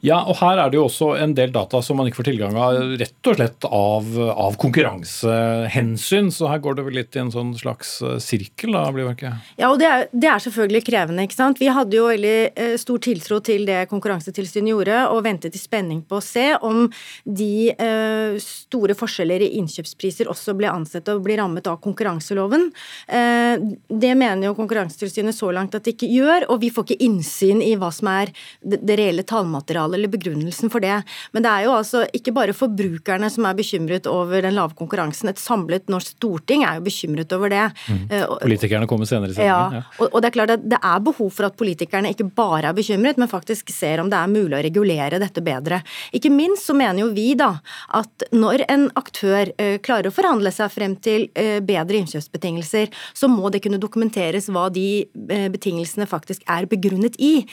Ja, 0.01 0.23
og 0.25 0.39
her 0.39 0.57
er 0.57 0.71
det 0.71 0.79
jo 0.79 0.87
også 0.87 1.11
en 1.21 1.35
del 1.37 1.51
data 1.53 1.81
som 1.85 1.99
man 1.99 2.07
ikke 2.09 2.21
får 2.21 2.31
tilgang 2.31 2.55
av 2.57 2.77
rett 2.97 3.29
og 3.29 3.37
slett 3.37 3.67
av, 3.67 4.07
av 4.33 4.57
konkurransehensyn. 4.61 6.31
Så 6.33 6.49
her 6.49 6.61
går 6.63 6.77
det 6.77 6.85
vel 6.87 6.97
litt 6.97 7.17
i 7.17 7.21
en 7.21 7.29
sånn 7.33 7.53
slags 7.57 7.99
eh, 8.01 8.17
sirkel, 8.23 8.73
da, 8.73 8.87
blir 8.93 9.05
det 9.07 9.15
ikke? 9.19 9.33
Ja, 9.61 9.69
og 9.69 9.77
det 9.81 9.89
er, 9.89 10.07
det 10.11 10.29
er, 10.31 10.41
selvfølgelig 10.41 10.83
krevende, 10.87 11.25
ikke 11.27 11.37
sant. 11.37 11.61
Vi 11.61 11.69
hadde 11.69 11.97
jo 11.99 12.07
veldig 12.09 12.35
eh, 12.49 12.73
stor 12.81 13.01
tiltro 13.05 13.39
til 13.45 13.67
det 13.69 13.83
Konkurransetilsynet 13.91 14.73
gjorde, 14.73 15.03
og 15.13 15.21
ventet 15.27 15.57
i 15.57 15.61
spenning 15.61 16.01
på 16.07 16.17
å 16.17 16.25
se 16.25 16.47
om 16.65 16.87
de 17.25 17.69
eh, 17.71 18.41
store 18.41 18.97
forskjeller 18.97 19.45
i 19.45 19.51
innkjøpspriser 19.61 20.31
også 20.31 20.57
ble 20.57 20.71
ansett 20.71 21.09
å 21.13 21.19
bli 21.21 21.37
rammet 21.37 21.69
av 21.69 21.77
konkurranseloven. 21.85 22.71
Eh, 23.05 23.55
det 23.87 24.13
mener 24.17 24.49
jo 24.49 24.57
Konkurransetilsynet 24.57 25.37
så 25.37 25.53
langt 25.53 25.77
at 25.77 25.85
det 25.85 25.95
ikke 25.95 26.09
gjør, 26.11 26.49
og 26.51 26.61
vi 26.65 26.73
får 26.73 26.89
ikke 26.89 27.05
innsyn 27.05 27.61
i 27.63 27.75
hva 27.79 27.93
som 27.93 28.09
er 28.11 28.33
det, 28.61 28.81
det 28.81 28.97
reelle 28.99 29.25
tallmaterialet 29.27 29.60
tallmateriale 29.61 29.95
eller 29.95 30.11
begrunnelsen 30.11 30.71
for 30.71 30.81
det. 30.81 31.01
Men 31.31 31.43
det 31.43 31.51
er 31.51 31.65
jo 31.65 31.75
altså 31.75 32.05
ikke 32.13 32.33
bare 32.33 32.53
forbrukerne 32.53 33.29
som 33.29 33.45
er 33.45 33.55
bekymret 33.55 34.07
over 34.07 34.41
den 34.41 34.55
lave 34.55 34.75
konkurransen. 34.75 35.29
Et 35.29 35.39
samlet 35.39 35.89
norsk 35.89 36.15
storting 36.17 36.63
er 36.63 36.79
jo 36.79 36.85
bekymret 36.85 37.31
over 37.33 37.49
det. 37.49 37.71
Mm. 37.87 38.03
Eh, 38.09 38.25
politikerne 38.41 38.87
kommer 38.87 39.05
senere 39.05 39.31
i 39.31 39.35
sendingen. 39.35 39.81
Ja, 39.81 39.83
og, 39.99 40.09
og 40.13 40.21
det 40.21 40.31
er 40.31 40.37
klart 40.37 40.55
at 40.55 40.65
det 40.65 40.79
er 40.81 40.99
behov 40.99 41.31
for 41.31 41.47
at 41.47 41.57
politikerne 41.57 42.11
ikke 42.11 42.29
bare 42.35 42.69
er 42.69 42.77
bekymret, 42.77 43.17
men 43.17 43.31
faktisk 43.31 43.71
ser 43.71 44.01
om 44.01 44.09
det 44.11 44.17
er 44.17 44.31
mulig 44.31 44.57
å 44.57 44.63
regulere 44.63 45.21
dette 45.21 45.43
bedre. 45.43 45.81
Ikke 46.13 46.31
minst 46.33 46.67
så 46.67 46.75
mener 46.77 47.05
jo 47.05 47.11
vi 47.15 47.31
da 47.35 47.53
at 47.97 48.27
når 48.31 48.65
en 48.71 48.87
aktør 48.99 49.51
uh, 49.55 49.77
klarer 49.83 50.09
å 50.09 50.15
forhandle 50.15 50.51
seg 50.53 50.71
frem 50.73 50.95
til 51.03 51.27
uh, 51.35 51.59
bedre 51.63 52.01
innkjøpsbetingelser, 52.01 52.91
så 53.17 53.29
må 53.31 53.51
det 53.51 53.63
kunne 53.63 53.79
dokumenteres 53.81 54.49
hva 54.51 54.67
de 54.73 55.05
betingelsene 55.11 56.07
faktisk 56.09 56.43
er 56.49 56.65
begrunnet 56.69 57.15
i. 57.21 57.43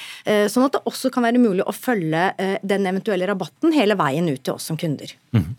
Sånn 0.50 0.66
at 0.66 0.74
det 0.76 0.80
også 0.88 1.10
kan 1.12 1.24
være 1.24 1.40
mulig 1.40 1.64
å 1.66 1.74
følge 1.74 1.97
eh, 2.04 2.56
den 2.62 2.86
eventuelle 2.88 3.28
rabatten 3.28 3.74
hele 3.76 3.96
veien 3.98 4.28
ut 4.30 4.42
til 4.44 4.56
oss 4.56 4.68
som 4.70 4.78
kunder. 4.80 5.12
Mm. 5.36 5.52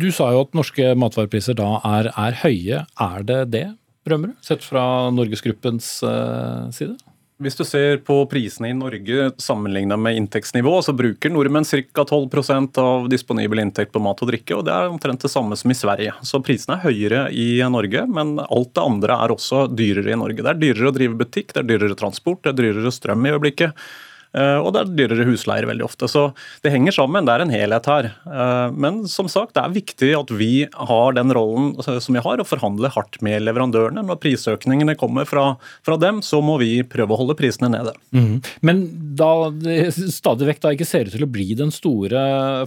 Du 0.00 0.08
sa 0.14 0.30
jo 0.34 0.46
at 0.46 0.56
norske 0.56 0.94
matvarepriser 0.98 1.58
da 1.58 1.76
er, 1.98 2.10
er 2.14 2.40
høye. 2.44 2.84
Er 3.10 3.28
det 3.28 3.40
det, 3.54 3.66
Brømmerud, 4.08 4.38
sett 4.44 4.64
fra 4.64 4.82
Norgesgruppens 5.12 5.98
uh, 6.06 6.70
side? 6.74 6.96
Hvis 7.40 7.56
du 7.56 7.62
ser 7.64 8.02
på 8.04 8.18
prisene 8.28 8.68
i 8.68 8.76
Norge 8.76 9.30
sammenlignet 9.40 9.96
med 9.96 10.18
inntektsnivå, 10.18 10.74
så 10.84 10.92
bruker 10.92 11.32
nordmenn 11.32 11.64
ca. 11.64 12.02
12% 12.04 12.80
av 12.82 13.06
disponibel 13.08 13.62
inntekt 13.62 13.94
på 13.94 14.02
mat 14.04 14.20
og 14.20 14.28
drikke, 14.28 14.58
og 14.58 14.66
det 14.68 14.74
er 14.74 14.92
omtrent 14.92 15.24
det 15.24 15.30
samme 15.32 15.56
som 15.56 15.72
i 15.72 15.78
Sverige. 15.78 16.12
Så 16.20 16.42
prisene 16.44 16.76
er 16.76 16.84
høyere 16.84 17.22
i 17.32 17.62
Norge, 17.72 18.04
men 18.12 18.34
alt 18.44 18.74
det 18.76 18.84
andre 18.84 19.16
er 19.24 19.32
også 19.32 19.64
dyrere 19.72 20.12
i 20.12 20.20
Norge. 20.20 20.44
Det 20.44 20.52
er 20.52 20.60
dyrere 20.60 20.92
å 20.92 20.96
drive 20.98 21.16
butikk, 21.22 21.54
det 21.54 21.62
er 21.62 21.70
dyrere 21.72 21.96
transport, 21.96 22.42
det 22.44 22.52
er 22.52 22.60
dyrere 22.60 22.92
strøm 22.92 23.24
i 23.24 23.32
øyeblikket. 23.32 23.88
Eh, 24.36 24.58
og 24.62 24.70
det 24.74 24.80
er 24.80 24.90
dyrere 24.94 25.26
husleier 25.26 25.66
veldig 25.68 25.84
ofte. 25.86 26.08
Så 26.10 26.28
det 26.64 26.72
henger 26.74 26.94
sammen, 26.94 27.26
det 27.26 27.34
er 27.34 27.44
en 27.44 27.54
helhet 27.54 27.88
her. 27.90 28.10
Eh, 28.30 28.68
men 28.70 29.02
som 29.10 29.28
sagt, 29.30 29.54
det 29.56 29.64
er 29.64 29.74
viktig 29.74 30.10
at 30.18 30.30
vi 30.34 30.52
har 30.70 31.16
den 31.18 31.34
rollen 31.34 31.72
som 31.82 32.14
vi 32.14 32.22
har, 32.22 32.40
å 32.40 32.46
forhandle 32.46 32.92
hardt 32.94 33.20
med 33.26 33.42
leverandørene. 33.46 34.04
Når 34.06 34.20
prisøkningene 34.22 34.96
kommer 35.00 35.28
fra, 35.28 35.56
fra 35.86 35.98
dem, 36.00 36.22
så 36.26 36.42
må 36.44 36.58
vi 36.62 36.72
prøve 36.86 37.16
å 37.16 37.20
holde 37.22 37.38
prisene 37.38 37.72
nede. 37.74 37.92
Mm. 38.14 38.40
Men 38.66 38.84
da 39.18 39.50
det 39.54 39.90
stadig 40.14 40.46
vekk 40.50 40.62
da 40.62 40.74
ikke 40.76 40.88
ser 40.88 41.10
ut 41.10 41.14
til 41.16 41.26
å 41.26 41.32
bli 41.34 41.48
den 41.58 41.72
store 41.74 42.20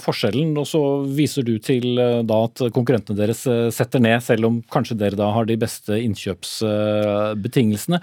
forskjellen, 0.03 0.51
og 0.59 0.67
så 0.69 0.83
viser 1.07 1.47
du 1.47 1.55
til 1.63 1.97
eh, 2.01 2.21
da 2.27 2.43
at 2.49 2.65
konkurrentene 2.75 3.19
deres 3.19 3.41
setter 3.75 3.99
ned, 4.03 4.19
selv 4.25 4.49
om 4.49 4.61
kanskje 4.73 4.99
dere 4.99 5.19
da 5.19 5.31
har 5.35 5.45
de 5.47 5.57
beste 5.59 5.93
innkjøpsbetingelsene. 6.03 7.99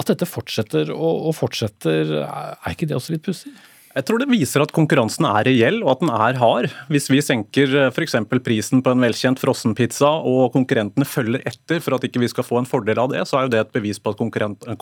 At 0.00 0.10
dette 0.10 0.26
fortsetter 0.26 0.90
og, 0.94 1.28
og 1.30 1.36
fortsetter, 1.38 2.16
er 2.24 2.74
ikke 2.74 2.88
det 2.90 2.98
også 2.98 3.14
litt 3.14 3.26
pussig? 3.26 3.52
Jeg 3.94 4.08
tror 4.08 4.18
det 4.18 4.26
viser 4.26 4.62
at 4.64 4.72
konkurransen 4.74 5.26
er 5.28 5.46
reell 5.46 5.76
og 5.84 5.92
at 5.92 6.00
den 6.02 6.10
er 6.10 6.38
hard. 6.40 6.66
Hvis 6.90 7.06
vi 7.12 7.20
senker 7.22 7.76
eh, 7.78 7.92
f.eks. 7.94 8.16
prisen 8.42 8.82
på 8.82 8.90
en 8.90 9.04
velkjent 9.04 9.38
frossenpizza 9.38 10.10
og 10.26 10.48
konkurrentene 10.56 11.06
følger 11.06 11.44
etter 11.46 11.78
for 11.84 11.94
at 11.94 12.06
ikke 12.08 12.24
vi 12.24 12.30
skal 12.32 12.46
få 12.46 12.58
en 12.58 12.66
fordel 12.66 12.98
av 12.98 13.12
det, 13.12 13.22
så 13.30 13.38
er 13.38 13.46
jo 13.46 13.52
det 13.54 13.60
et 13.62 13.72
bevis 13.76 14.02
på 14.02 14.10
at 14.10 14.18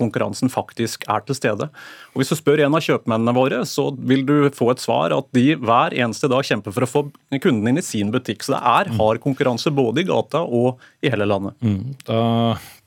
konkurransen 0.00 0.52
faktisk 0.52 1.04
er 1.12 1.26
til 1.28 1.37
stede. 1.37 1.69
Og 2.14 2.23
Hvis 2.23 2.33
du 2.33 2.38
spør 2.40 2.64
en 2.64 2.78
av 2.78 2.85
kjøpmennene 2.88 3.37
våre, 3.37 3.61
så 3.69 3.90
vil 4.00 4.25
du 4.28 4.37
få 4.57 4.73
et 4.73 4.81
svar 4.81 5.12
at 5.12 5.28
de 5.37 5.59
hver 5.61 5.92
eneste 5.92 6.33
dag 6.33 6.49
kjemper 6.49 6.73
for 6.73 6.88
å 6.88 6.92
få 6.95 7.07
kunden 7.37 7.69
inn 7.69 7.83
i 7.83 7.85
sin 7.85 8.14
butikk. 8.14 8.47
Så 8.47 8.57
det 8.57 8.62
er 8.64 8.95
hard 8.97 9.21
konkurranse 9.21 9.75
både 9.76 10.07
i 10.07 10.09
gata 10.09 10.40
og 10.40 10.81
i 11.04 11.12
hele 11.12 11.28
landet. 11.28 11.59
Mm. 11.61 11.99
Da 12.09 12.23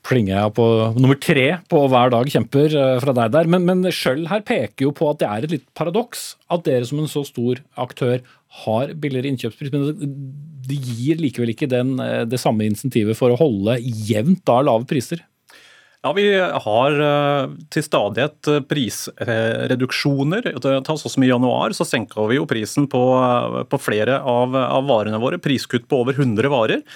plinger 0.06 0.36
jeg 0.36 0.54
på 0.56 0.66
nummer 0.96 1.18
tre 1.20 1.46
på 1.70 1.82
hver 1.90 2.12
dag 2.14 2.30
kjemper 2.32 2.74
eh, 2.78 2.96
fra 3.02 3.14
deg 3.16 3.34
der. 3.34 3.50
Men, 3.52 3.66
men 3.68 3.84
Schjøll 3.92 4.26
her 4.30 4.44
peker 4.46 4.88
jo 4.88 4.94
på 4.96 5.10
at 5.10 5.20
det 5.22 5.28
er 5.30 5.46
et 5.46 5.54
litt 5.58 5.68
paradoks 5.78 6.34
at 6.52 6.66
dere 6.68 6.86
som 6.88 7.02
en 7.02 7.10
så 7.10 7.24
stor 7.26 7.62
aktør 7.80 8.20
har 8.64 8.92
billigere 8.96 9.28
innkjøpspris, 9.32 9.72
men 9.74 10.12
det 10.66 10.78
gir 10.80 11.20
likevel 11.20 11.52
ikke 11.52 11.70
den, 11.70 11.96
eh, 12.02 12.24
det 12.28 12.40
samme 12.42 12.66
insentivet 12.68 13.18
for 13.18 13.34
å 13.34 13.40
holde 13.40 13.78
jevnt 13.82 14.44
da 14.48 14.60
lave 14.64 14.88
priser. 14.88 15.24
Ja, 16.04 16.12
Vi 16.14 16.26
har 16.38 17.00
eh, 17.02 17.48
til 17.74 17.82
stadighet 17.82 18.50
prisreduksjoner. 18.70 20.52
Ta 20.62 20.94
sånn 20.94 21.12
som 21.16 21.24
I 21.26 21.32
januar 21.32 21.74
så 21.74 21.86
senka 21.88 22.28
vi 22.30 22.38
jo 22.38 22.46
prisen 22.46 22.86
på, 22.90 23.02
på 23.66 23.82
flere 23.82 24.20
av, 24.22 24.54
av 24.54 24.86
varene 24.86 25.18
våre. 25.18 25.42
Priskutt 25.42 25.88
på 25.90 26.04
over 26.04 26.14
100 26.14 26.52
varer. 26.52 26.86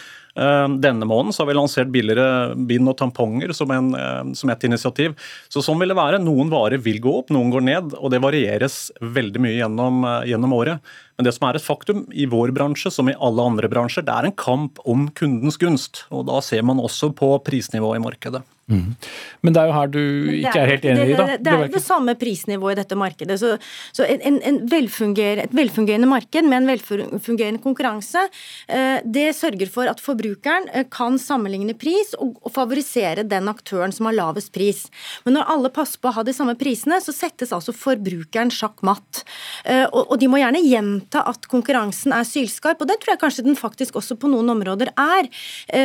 Eh, 0.41 0.69
denne 0.81 1.05
måneden 1.05 1.33
så 1.33 1.43
har 1.43 1.51
vi 1.51 1.57
lansert 1.59 1.91
billigere 1.93 2.55
bind 2.57 2.89
og 2.89 2.97
tamponger 2.97 3.53
som, 3.57 3.71
en, 3.75 3.93
eh, 3.95 4.33
som, 4.39 4.53
et 4.53 4.65
initiativ. 4.65 5.17
Så 5.53 5.61
Sånn 5.65 5.81
vil 5.83 5.93
det 5.93 5.99
være. 5.99 6.23
Noen 6.23 6.53
varer 6.53 6.81
vil 6.81 7.01
gå 7.03 7.13
opp, 7.21 7.33
noen 7.35 7.53
går 7.53 7.67
ned. 7.67 7.95
og 7.99 8.11
Det 8.15 8.23
varieres 8.25 8.79
veldig 9.01 9.45
mye 9.45 9.59
gjennom, 9.59 10.05
eh, 10.05 10.31
gjennom 10.33 10.57
året. 10.57 10.81
Men 11.19 11.29
det 11.29 11.35
som 11.37 11.49
er 11.49 11.59
et 11.59 11.67
faktum 11.67 12.07
i 12.17 12.25
vår 12.25 12.55
bransje, 12.57 12.91
som 12.91 13.09
i 13.09 13.19
alle 13.21 13.45
andre 13.45 13.69
bransjer, 13.69 14.07
det 14.07 14.15
er 14.15 14.31
en 14.31 14.33
kamp 14.33 14.81
om 14.87 15.11
kundens 15.11 15.61
gunst. 15.61 16.05
og 16.11 16.27
Da 16.27 16.41
ser 16.41 16.63
man 16.63 16.81
også 16.81 17.13
på 17.15 17.37
prisnivået 17.45 18.01
i 18.01 18.05
markedet. 18.09 18.43
Mm. 18.71 18.95
Men 19.43 19.55
det 19.55 19.61
er 19.61 19.69
jo 19.69 19.75
her 19.75 19.91
du 19.91 20.03
ikke 20.37 20.61
er, 20.63 20.71
helt 20.71 20.85
enig 20.87 21.07
i, 21.11 21.15
da? 21.19 21.27
Det, 21.27 21.39
det, 21.41 21.45
det, 21.49 21.55
er 21.67 21.73
det 21.75 21.83
samme 21.83 22.15
prisnivået 22.19 22.77
i 22.77 22.81
dette 22.81 22.99
markedet. 22.99 23.39
Så, 23.41 23.57
så 23.97 24.07
en, 24.07 24.39
en 24.47 24.61
velfunger, 24.71 25.43
et 25.45 25.57
velfungerende 25.57 26.09
marked 26.11 26.47
med 26.47 26.63
en 26.63 26.71
velfungerende 26.71 27.63
konkurranse, 27.65 28.23
eh, 28.71 29.01
det 29.05 29.31
sørger 29.39 29.73
for 29.73 29.91
at 29.91 30.03
forbrukeren 30.31 30.69
eh, 30.73 30.87
kan 30.91 31.19
sammenligne 31.19 31.75
pris 31.75 32.15
og, 32.19 32.39
favorisere 32.51 33.25
den 33.25 33.49
aktøren 33.49 33.93
som 33.93 34.07
har 34.07 34.17
lavest 34.17 34.53
pris. 34.53 34.89
Men 35.25 35.35
når 35.35 35.51
alle 35.51 35.71
passer 35.71 36.01
på 36.01 36.09
å 36.09 36.17
ha 36.17 36.23
de 36.23 36.33
samme 36.33 36.57
prisene, 36.59 37.01
så 37.01 37.13
settes 37.13 37.53
altså 37.53 37.73
forbrukeren 37.73 38.51
sjakk 38.51 38.83
matt. 38.83 39.25
Eh, 39.65 39.87
og, 39.87 40.19
de 40.21 40.29
må 40.29 40.41
gjerne 40.41 40.63
gjenta 40.63 41.23
at 41.27 41.47
konkurransen 41.51 42.13
er 42.13 42.27
sylskarp, 42.27 42.81
og 42.81 42.89
det 42.89 43.01
tror 43.01 43.15
jeg 43.15 43.23
kanskje 43.23 43.47
den 43.47 43.57
faktisk 43.57 43.97
også 43.97 44.17
på 44.21 44.29
noen 44.31 44.51
områder 44.53 44.91
er, 44.97 45.29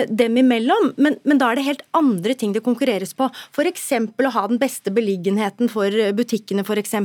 dem 0.09 0.37
imellom, 0.39 0.91
men, 1.01 1.17
men 1.23 1.39
da 1.39 1.51
er 1.51 1.59
det 1.59 1.65
helt 1.65 1.83
andre 1.95 2.33
ting 2.37 2.53
det 2.55 2.63
konkurreres 2.65 3.13
på. 3.15 3.27
F.eks. 3.53 3.85
å 3.93 4.33
ha 4.35 4.45
den 4.49 4.59
beste 4.61 4.91
beliggenheten 4.93 5.69
for 5.71 5.93
butikkene, 6.17 6.65
f.eks. 6.65 6.95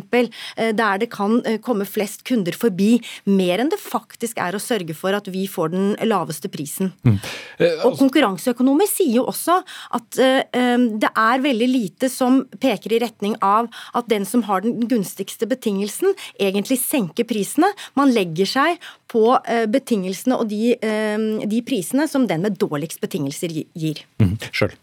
Eh, 0.57 0.73
der 0.77 1.03
det 1.03 1.11
kan 1.13 1.39
eh, 1.45 1.61
komme 1.63 1.87
flest 1.89 2.25
kunder 2.29 2.57
forbi. 2.57 2.97
Mer 3.29 3.63
enn 3.63 3.71
det 3.73 3.81
faktisk 3.83 4.41
er 4.43 4.57
å 4.57 4.63
sørge 4.63 4.97
for 4.97 5.17
at 5.17 5.29
vi 5.31 5.47
får 5.51 5.75
den 5.75 5.93
laveste 6.09 6.51
prisen. 6.53 6.93
Mm. 7.07 7.20
Eh, 7.59 7.77
og 7.81 7.93
altså- 7.93 8.01
Konkurranseøkonomer 8.05 8.89
sier 8.89 9.21
jo 9.21 9.27
også 9.31 9.61
at 9.97 10.11
det 10.11 11.11
er 11.11 11.43
veldig 11.45 11.69
lite 11.69 12.09
som 12.11 12.45
peker 12.61 12.95
i 12.97 13.01
retning 13.03 13.37
av 13.43 13.69
at 13.95 14.09
den 14.09 14.25
som 14.25 14.43
har 14.49 14.63
den 14.65 14.81
gunstigste 14.89 15.47
betingelsen, 15.47 16.15
egentlig 16.41 16.79
senker 16.81 17.25
prisene. 17.29 17.71
Man 17.95 18.13
legger 18.15 18.49
seg 18.49 18.79
på 19.09 19.25
betingelsene 19.71 20.39
og 20.39 20.49
de, 20.49 20.77
de 20.81 21.63
prisene 21.67 22.09
som 22.09 22.27
den 22.27 22.43
med 22.43 22.59
dårligst 22.59 23.01
betingelser 23.01 23.53
gir. 23.75 24.05
Mm. 24.21 24.39
Selv. 24.53 24.79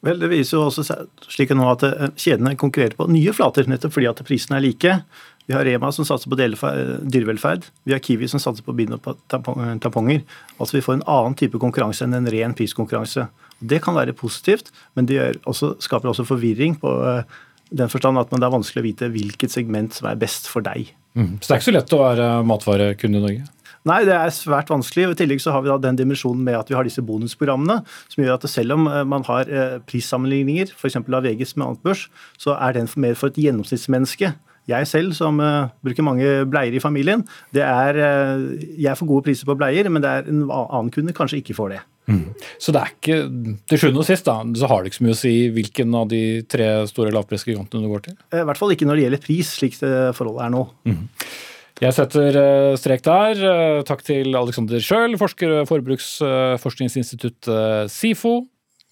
Vel, 0.00 0.20
Det 0.20 0.30
viser 0.30 0.58
jo 0.58 0.66
også 0.68 0.84
slik 1.26 1.52
nå 1.56 1.66
at 1.72 1.82
eh, 1.88 2.12
kjedene 2.18 2.54
konkurrerer 2.58 2.94
på 2.98 3.08
nye 3.10 3.34
flater, 3.34 3.66
nettopp 3.70 3.96
fordi 3.96 4.10
at 4.10 4.22
prisene 4.26 4.60
er 4.60 4.66
like. 4.68 4.94
Vi 5.48 5.56
har 5.56 5.64
Rema 5.64 5.88
som 5.96 6.04
satser 6.04 6.28
på 6.28 6.36
dyrevelferd. 6.36 7.64
Vi 7.88 7.94
har 7.94 8.02
Kiwi 8.04 8.28
som 8.28 8.40
satser 8.42 8.64
på 8.66 8.74
bind 8.76 8.92
og 8.92 9.06
tamponger. 9.32 10.20
Altså 10.58 10.76
Vi 10.76 10.84
får 10.84 10.98
en 10.98 11.06
annen 11.08 11.36
type 11.40 11.60
konkurranse 11.62 12.04
enn 12.04 12.16
en 12.18 12.28
ren 12.28 12.52
priskonkurranse. 12.56 13.24
Det 13.58 13.80
kan 13.82 13.96
være 13.96 14.12
positivt, 14.12 14.68
men 14.94 15.08
det 15.08 15.38
også, 15.48 15.72
skaper 15.82 16.12
også 16.12 16.28
forvirring 16.28 16.76
på 16.82 16.92
eh, 17.00 17.38
den 17.72 17.88
forstand 17.88 18.20
at 18.20 18.30
det 18.32 18.44
er 18.44 18.54
vanskelig 18.54 18.82
å 18.82 18.88
vite 18.88 19.12
hvilket 19.12 19.52
segment 19.52 19.96
som 19.96 20.10
er 20.10 20.20
best 20.20 20.50
for 20.52 20.64
deg. 20.64 20.92
Mm. 21.16 21.38
Så 21.40 21.48
det 21.48 21.54
er 21.54 21.62
ikke 21.62 21.70
så 21.70 21.76
lett 21.78 21.96
å 21.96 22.02
være 22.02 22.28
matvarekunde 22.46 23.18
i 23.18 23.24
Norge? 23.24 23.46
Nei, 23.88 24.02
det 24.04 24.14
er 24.14 24.34
svært 24.34 24.68
vanskelig. 24.72 25.06
og 25.06 25.14
I 25.14 25.18
tillegg 25.22 25.40
så 25.40 25.54
har 25.54 25.64
vi 25.64 25.70
da 25.70 25.78
den 25.80 25.96
dimensjonen 25.96 26.42
med 26.44 26.58
at 26.58 26.68
vi 26.68 26.76
har 26.76 26.84
disse 26.84 27.04
bonusprogrammene, 27.04 27.80
som 28.12 28.24
gjør 28.24 28.36
at 28.36 28.44
selv 28.52 28.76
om 28.76 28.84
eh, 28.90 29.04
man 29.08 29.24
har 29.28 29.48
eh, 29.48 29.78
prissammenligninger, 29.88 30.74
f.eks. 30.76 30.98
av 31.00 31.24
VGs 31.24 31.56
med 31.56 31.80
børs, 31.86 32.08
så 32.36 32.56
er 32.58 32.76
den 32.76 32.90
mer 33.00 33.16
for 33.16 33.32
et 33.32 33.40
gjennomsnittsmenneske. 33.40 34.34
Jeg 34.68 34.84
selv, 34.88 35.14
som 35.16 35.40
uh, 35.40 35.68
bruker 35.84 36.02
mange 36.04 36.44
bleier 36.50 36.74
i 36.76 36.80
familien, 36.82 37.22
det 37.56 37.62
er 37.64 37.94
uh, 37.96 38.36
Jeg 38.76 38.96
får 38.98 39.06
gode 39.08 39.24
priser 39.28 39.46
på 39.48 39.56
bleier, 39.58 39.88
men 39.92 40.02
det 40.04 40.10
er 40.10 40.22
en 40.28 40.50
annen 40.52 40.90
kunde 40.94 41.12
kanskje 41.16 41.38
ikke 41.40 41.56
får 41.56 41.68
det. 41.76 41.82
Mm. 42.08 42.28
Så 42.56 42.72
det 42.72 42.80
er 42.80 42.88
ikke 42.94 43.16
Til 43.68 43.78
sjuende 43.82 44.00
og 44.00 44.08
sist 44.08 44.24
da, 44.24 44.36
så 44.56 44.64
har 44.70 44.78
det 44.80 44.88
ikke 44.88 45.00
så 45.00 45.04
mye 45.04 45.16
å 45.16 45.22
si 45.22 45.34
hvilken 45.52 45.88
av 45.98 46.04
de 46.08 46.22
tre 46.48 46.66
store 46.88 47.12
lavprisgigantene 47.12 47.84
du 47.84 47.88
går 47.92 48.02
til? 48.06 48.14
I 48.32 48.46
hvert 48.48 48.60
fall 48.60 48.72
ikke 48.72 48.86
når 48.88 48.96
det 48.96 49.04
gjelder 49.06 49.24
pris, 49.24 49.48
slik 49.60 49.74
det 49.82 49.92
forholdet 50.16 50.42
er 50.46 50.50
nå. 50.54 50.62
Mm. 50.88 51.04
Jeg 51.78 51.92
setter 51.94 52.30
strek 52.80 53.02
der. 53.06 53.34
Takk 53.86 54.02
til 54.02 54.34
Alexander 54.34 54.82
Schjøl, 54.82 55.14
forsker 55.20 55.48
ved 55.60 55.68
Forbruksforskningsinstituttet 55.70 57.86
SIFO. 57.94 58.34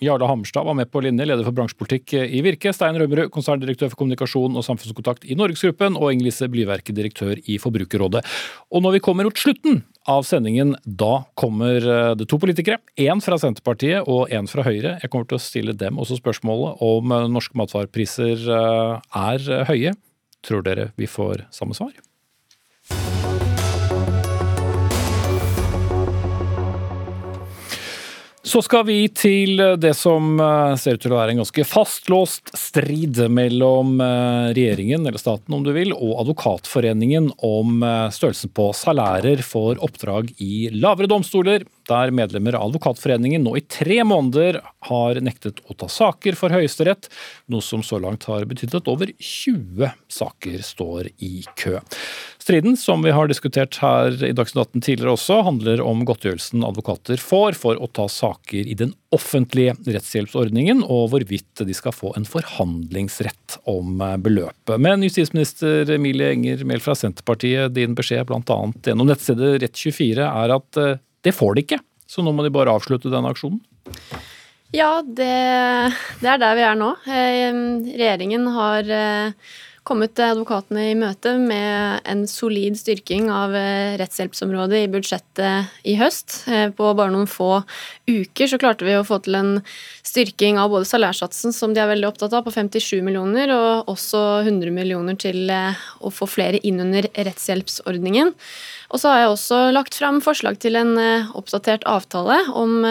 Jarle 0.05 0.27
Hammerstad 0.29 0.67
var 0.69 0.75
med 0.77 0.91
på 0.93 1.01
linje, 1.01 1.25
leder 1.25 1.47
for 1.47 1.57
bransjepolitikk 1.57 2.13
i 2.21 2.43
Virke. 2.45 2.69
Stein 2.77 2.99
Rømmerud, 3.01 3.31
konserndirektør 3.33 3.89
for 3.89 4.03
kommunikasjon 4.03 4.59
og 4.59 4.65
samfunnskontakt 4.67 5.25
i 5.25 5.37
Norgesgruppen. 5.39 5.97
Og 5.97 6.13
Inger-Lise 6.13 6.51
Blyverke, 6.53 6.93
direktør 6.97 7.41
i 7.41 7.57
Forbrukerrådet. 7.63 8.21
Og 8.69 8.85
når 8.85 8.99
vi 8.99 9.03
kommer 9.07 9.25
mot 9.25 9.41
slutten 9.41 9.81
av 10.13 10.27
sendingen, 10.29 10.75
da 10.85 11.25
kommer 11.41 11.81
det 12.19 12.29
to 12.29 12.37
politikere. 12.43 12.83
Én 13.01 13.25
fra 13.25 13.39
Senterpartiet 13.41 14.05
og 14.05 14.29
én 14.29 14.51
fra 14.51 14.67
Høyre. 14.67 14.99
Jeg 15.01 15.13
kommer 15.13 15.31
til 15.31 15.41
å 15.41 15.47
stille 15.47 15.77
dem 15.81 15.97
også 16.03 16.21
spørsmålet 16.21 16.83
om 16.85 17.17
norske 17.33 17.57
matvarepriser 17.57 18.45
er 18.53 19.49
høye. 19.73 19.97
Tror 20.45 20.67
dere 20.67 20.91
vi 21.01 21.09
får 21.09 21.49
samme 21.57 21.75
svar? 21.79 21.97
Så 28.47 28.61
skal 28.63 28.85
vi 28.87 29.09
til 29.11 29.59
det 29.83 29.91
som 29.99 30.37
eh, 30.39 30.77
ser 30.79 30.95
ut 30.95 31.03
til 31.03 31.11
å 31.11 31.17
være 31.17 31.35
en 31.35 31.41
ganske 31.41 31.65
fastlåst 31.67 32.53
strid 32.55 33.19
mellom 33.27 33.97
eh, 33.99 34.53
regjeringen, 34.55 35.03
eller 35.03 35.19
staten 35.19 35.57
om 35.57 35.65
du 35.67 35.73
vil, 35.75 35.91
og 35.91 36.21
Advokatforeningen 36.23 37.33
om 37.43 37.83
eh, 37.83 38.05
størrelsen 38.15 38.53
på 38.55 38.69
salærer 38.79 39.43
for 39.43 39.83
oppdrag 39.83 40.31
i 40.39 40.69
lavere 40.71 41.11
domstoler, 41.11 41.67
der 41.91 42.15
medlemmer 42.15 42.55
av 42.55 42.69
Advokatforeningen 42.69 43.43
nå 43.43 43.57
i 43.59 43.65
tre 43.67 43.99
måneder 44.07 44.61
har 44.93 45.19
nektet 45.27 45.59
å 45.67 45.75
ta 45.75 45.91
saker 45.91 46.39
for 46.39 46.55
Høyesterett, 46.55 47.11
noe 47.51 47.67
som 47.67 47.83
så 47.83 47.99
langt 47.99 48.29
har 48.31 48.47
betydd 48.47 48.79
at 48.79 48.95
over 48.95 49.11
20 49.19 49.91
saker 50.21 50.63
står 50.71 51.11
i 51.19 51.41
kø. 51.59 51.81
Striden, 52.47 52.77
som 52.77 53.03
vi 53.03 53.11
har 53.11 53.27
diskutert 53.27 53.75
her 53.83 54.13
i 54.23 54.29
Dagsnytt 54.31 54.69
18 54.69 54.83
tidligere 54.87 55.17
også, 55.17 55.41
handler 55.49 55.81
om 55.83 56.05
godtgjørelsen 56.07 56.63
advokater 56.63 57.19
får 57.19 57.57
for 57.59 57.81
å 57.83 57.89
ta 57.91 58.05
saker 58.07 58.69
i 58.71 58.77
den 58.79 58.93
offentlige 59.11 59.75
rettshjelpsordningen, 59.83 60.85
og 60.87 61.09
hvorvidt 61.11 61.65
de 61.67 61.75
skal 61.75 61.97
få 61.97 62.13
en 62.15 62.29
forhandlingsrett 62.31 63.59
om 63.67 63.99
beløpet. 64.23 64.77
Men 64.79 65.03
justisminister 65.03 65.91
Emilie 65.97 66.31
Enger 66.37 66.63
Mehl 66.71 66.87
fra 66.87 66.95
Senterpartiet, 66.95 67.75
din 67.75 67.99
beskjed 67.99 68.31
bl.a. 68.31 68.63
gjennom 68.87 69.11
nettstedet 69.11 69.57
Rett24 69.67 70.31
er 70.31 70.59
at 70.61 70.83
eh, 70.85 71.03
det 71.27 71.35
får 71.35 71.59
de 71.59 71.67
ikke, 71.67 71.83
så 72.07 72.23
nå 72.23 72.31
må 72.31 72.47
de 72.47 72.55
bare 72.55 72.79
avslutte 72.79 73.11
denne 73.11 73.35
aksjonen? 73.35 73.59
Ja, 74.71 75.01
det, 75.03 75.35
det 76.23 76.31
er 76.31 76.47
der 76.47 76.61
vi 76.63 76.69
er 76.71 76.79
nå. 76.79 76.95
Eh, 77.11 77.65
regjeringen 77.91 78.53
har 78.55 78.99
eh, 79.03 79.57
kommet 79.87 80.19
advokatene 80.19 80.89
i 80.91 80.95
møte 80.99 81.37
med 81.39 82.03
en 82.11 82.25
solid 82.31 82.75
styrking 82.79 83.29
av 83.31 83.55
eh, 83.55 83.95
rettshjelpsområdet 84.01 84.83
i 84.83 84.89
budsjettet 84.91 85.87
i 85.87 85.95
høst. 86.01 86.41
Eh, 86.51 86.73
på 86.75 86.91
bare 86.99 87.15
noen 87.15 87.29
få 87.31 87.61
uker 88.09 88.51
så 88.51 88.59
klarte 88.59 88.87
vi 88.87 88.97
å 88.99 89.05
få 89.07 89.21
til 89.23 89.39
en 89.39 89.53
styrking 90.07 90.59
av 90.59 90.73
både 90.75 90.89
salærsatsen, 90.91 91.55
som 91.55 91.75
de 91.75 91.83
er 91.83 91.91
veldig 91.93 92.11
opptatt 92.11 92.35
av, 92.35 92.43
på 92.47 92.55
57 92.55 92.99
millioner, 93.07 93.53
og 93.55 93.93
også 93.95 94.25
100 94.43 94.75
millioner 94.75 95.19
til 95.23 95.47
eh, 95.55 95.87
å 96.03 96.13
få 96.15 96.29
flere 96.31 96.61
inn 96.67 96.83
under 96.83 97.07
rettshjelpsordningen. 97.15 98.35
Og 98.91 99.03
så 99.03 99.13
har 99.13 99.23
jeg 99.23 99.33
også 99.33 99.63
lagt 99.75 99.99
fram 99.99 100.21
forslag 100.23 100.59
til 100.63 100.79
en 100.79 100.95
oppdatert 101.35 101.83
avtale 101.91 102.37
om 102.55 102.85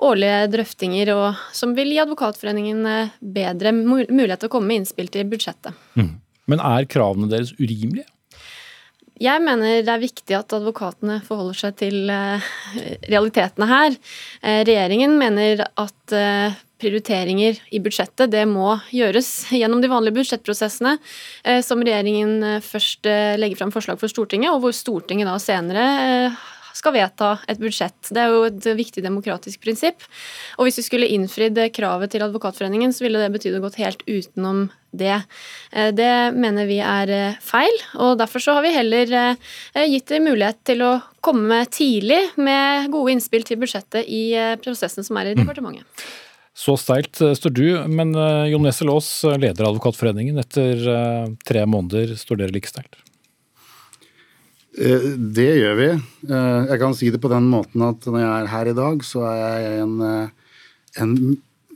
årlige 0.00 0.38
drøftinger, 0.54 1.12
og, 1.12 1.42
som 1.52 1.74
vil 1.76 1.92
gi 1.92 2.00
Advokatforeningen 2.00 3.10
bedre 3.20 3.74
mulighet 3.76 4.40
til 4.40 4.48
å 4.48 4.54
komme 4.56 4.72
med 4.72 4.82
innspill 4.82 5.12
til 5.12 5.28
budsjettet. 5.28 5.76
Mm. 6.00 6.16
Men 6.48 6.62
er 6.64 6.88
kravene 6.90 7.28
deres 7.30 7.52
urimelige? 7.60 8.08
Jeg 9.18 9.42
mener 9.42 9.82
det 9.82 9.90
er 9.90 10.02
viktig 10.02 10.34
at 10.36 10.54
advokatene 10.54 11.18
forholder 11.26 11.56
seg 11.58 11.74
til 11.80 12.10
eh, 12.12 12.48
realitetene 13.10 13.66
her. 13.66 13.96
Eh, 14.46 14.60
regjeringen 14.62 15.16
mener 15.18 15.64
at 15.66 16.14
eh, 16.14 16.54
prioriteringer 16.78 17.58
i 17.74 17.80
budsjettet 17.82 18.30
det 18.30 18.44
må 18.46 18.76
gjøres 18.94 19.50
gjennom 19.58 19.82
de 19.82 19.90
vanlige 19.90 20.20
budsjettprosessene, 20.20 20.92
som 21.66 21.82
regjeringen 21.82 22.62
først 22.62 23.08
legger 23.42 23.58
fram 23.58 23.72
forslag 23.74 23.98
for 23.98 24.12
Stortinget, 24.12 24.52
og 24.52 24.62
hvor 24.62 24.76
Stortinget 24.78 25.26
da 25.26 25.34
senere 25.42 25.88
skal 26.78 26.94
vedta 26.94 27.32
et 27.50 27.58
budsjett. 27.58 27.98
Det 28.14 28.22
er 28.22 28.30
jo 28.30 28.44
et 28.46 28.68
viktig 28.78 29.02
demokratisk 29.02 29.64
prinsipp. 29.66 30.06
Og 30.54 30.68
hvis 30.68 30.78
vi 30.78 30.86
skulle 30.86 31.10
innfridd 31.10 31.58
kravet 31.74 32.14
til 32.14 32.22
Advokatforeningen, 32.28 32.94
så 32.94 33.08
ville 33.08 33.24
det 33.24 33.32
betydd 33.34 33.58
å 33.58 33.64
gått 33.66 33.80
helt 33.82 34.06
utenom 34.06 34.68
det. 34.90 35.16
Eh, 35.72 35.90
det 35.94 36.12
mener 36.36 36.68
vi 36.68 36.78
er 36.84 37.12
eh, 37.14 37.40
feil, 37.44 37.82
og 37.96 38.16
derfor 38.20 38.44
så 38.44 38.58
har 38.58 38.66
vi 38.66 38.76
heller 38.76 39.36
gitt 39.88 40.08
dem 40.12 40.28
mulighet 40.30 40.62
til 40.68 40.84
å 40.86 40.94
komme 41.24 41.64
tidlig 41.72 42.22
med 42.36 42.88
gode 42.92 43.16
innspill 43.16 43.44
til 43.46 43.60
budsjettet 43.60 44.08
i 44.08 44.32
prosessen 44.62 45.06
som 45.06 45.18
er 45.20 45.32
i 45.32 45.36
mm. 45.36 45.44
departementet. 45.44 45.86
Mm. 45.86 46.24
Så 46.58 46.74
steilt 46.80 47.20
eh, 47.22 47.36
står 47.38 47.54
du, 47.54 47.66
men 47.86 48.14
eh, 48.18 48.48
Jon 48.50 48.64
Nessel 48.66 48.90
Aas, 48.90 49.08
eh, 49.24 49.36
leder 49.38 49.62
av 49.62 49.76
Advokatforeningen. 49.76 50.40
Etter 50.42 51.36
tre 51.46 51.62
måneder 51.70 52.16
står 52.18 52.42
dere 52.42 52.54
like 52.56 52.70
steilt? 52.70 52.98
Det 54.78 55.48
gjør 55.58 55.74
vi. 55.74 55.86
Jeg 56.30 56.78
kan 56.78 56.92
si 56.94 57.08
det 57.10 57.18
på 57.18 57.30
den 57.32 57.48
måten 57.50 57.82
at 57.82 58.04
når 58.06 58.20
jeg 58.20 58.28
er 58.30 58.50
her 58.52 58.68
i 58.70 58.74
dag, 58.78 59.00
så 59.02 59.24
er 59.26 59.38
jeg 59.64 59.80
en, 59.82 59.94
en 61.02 61.14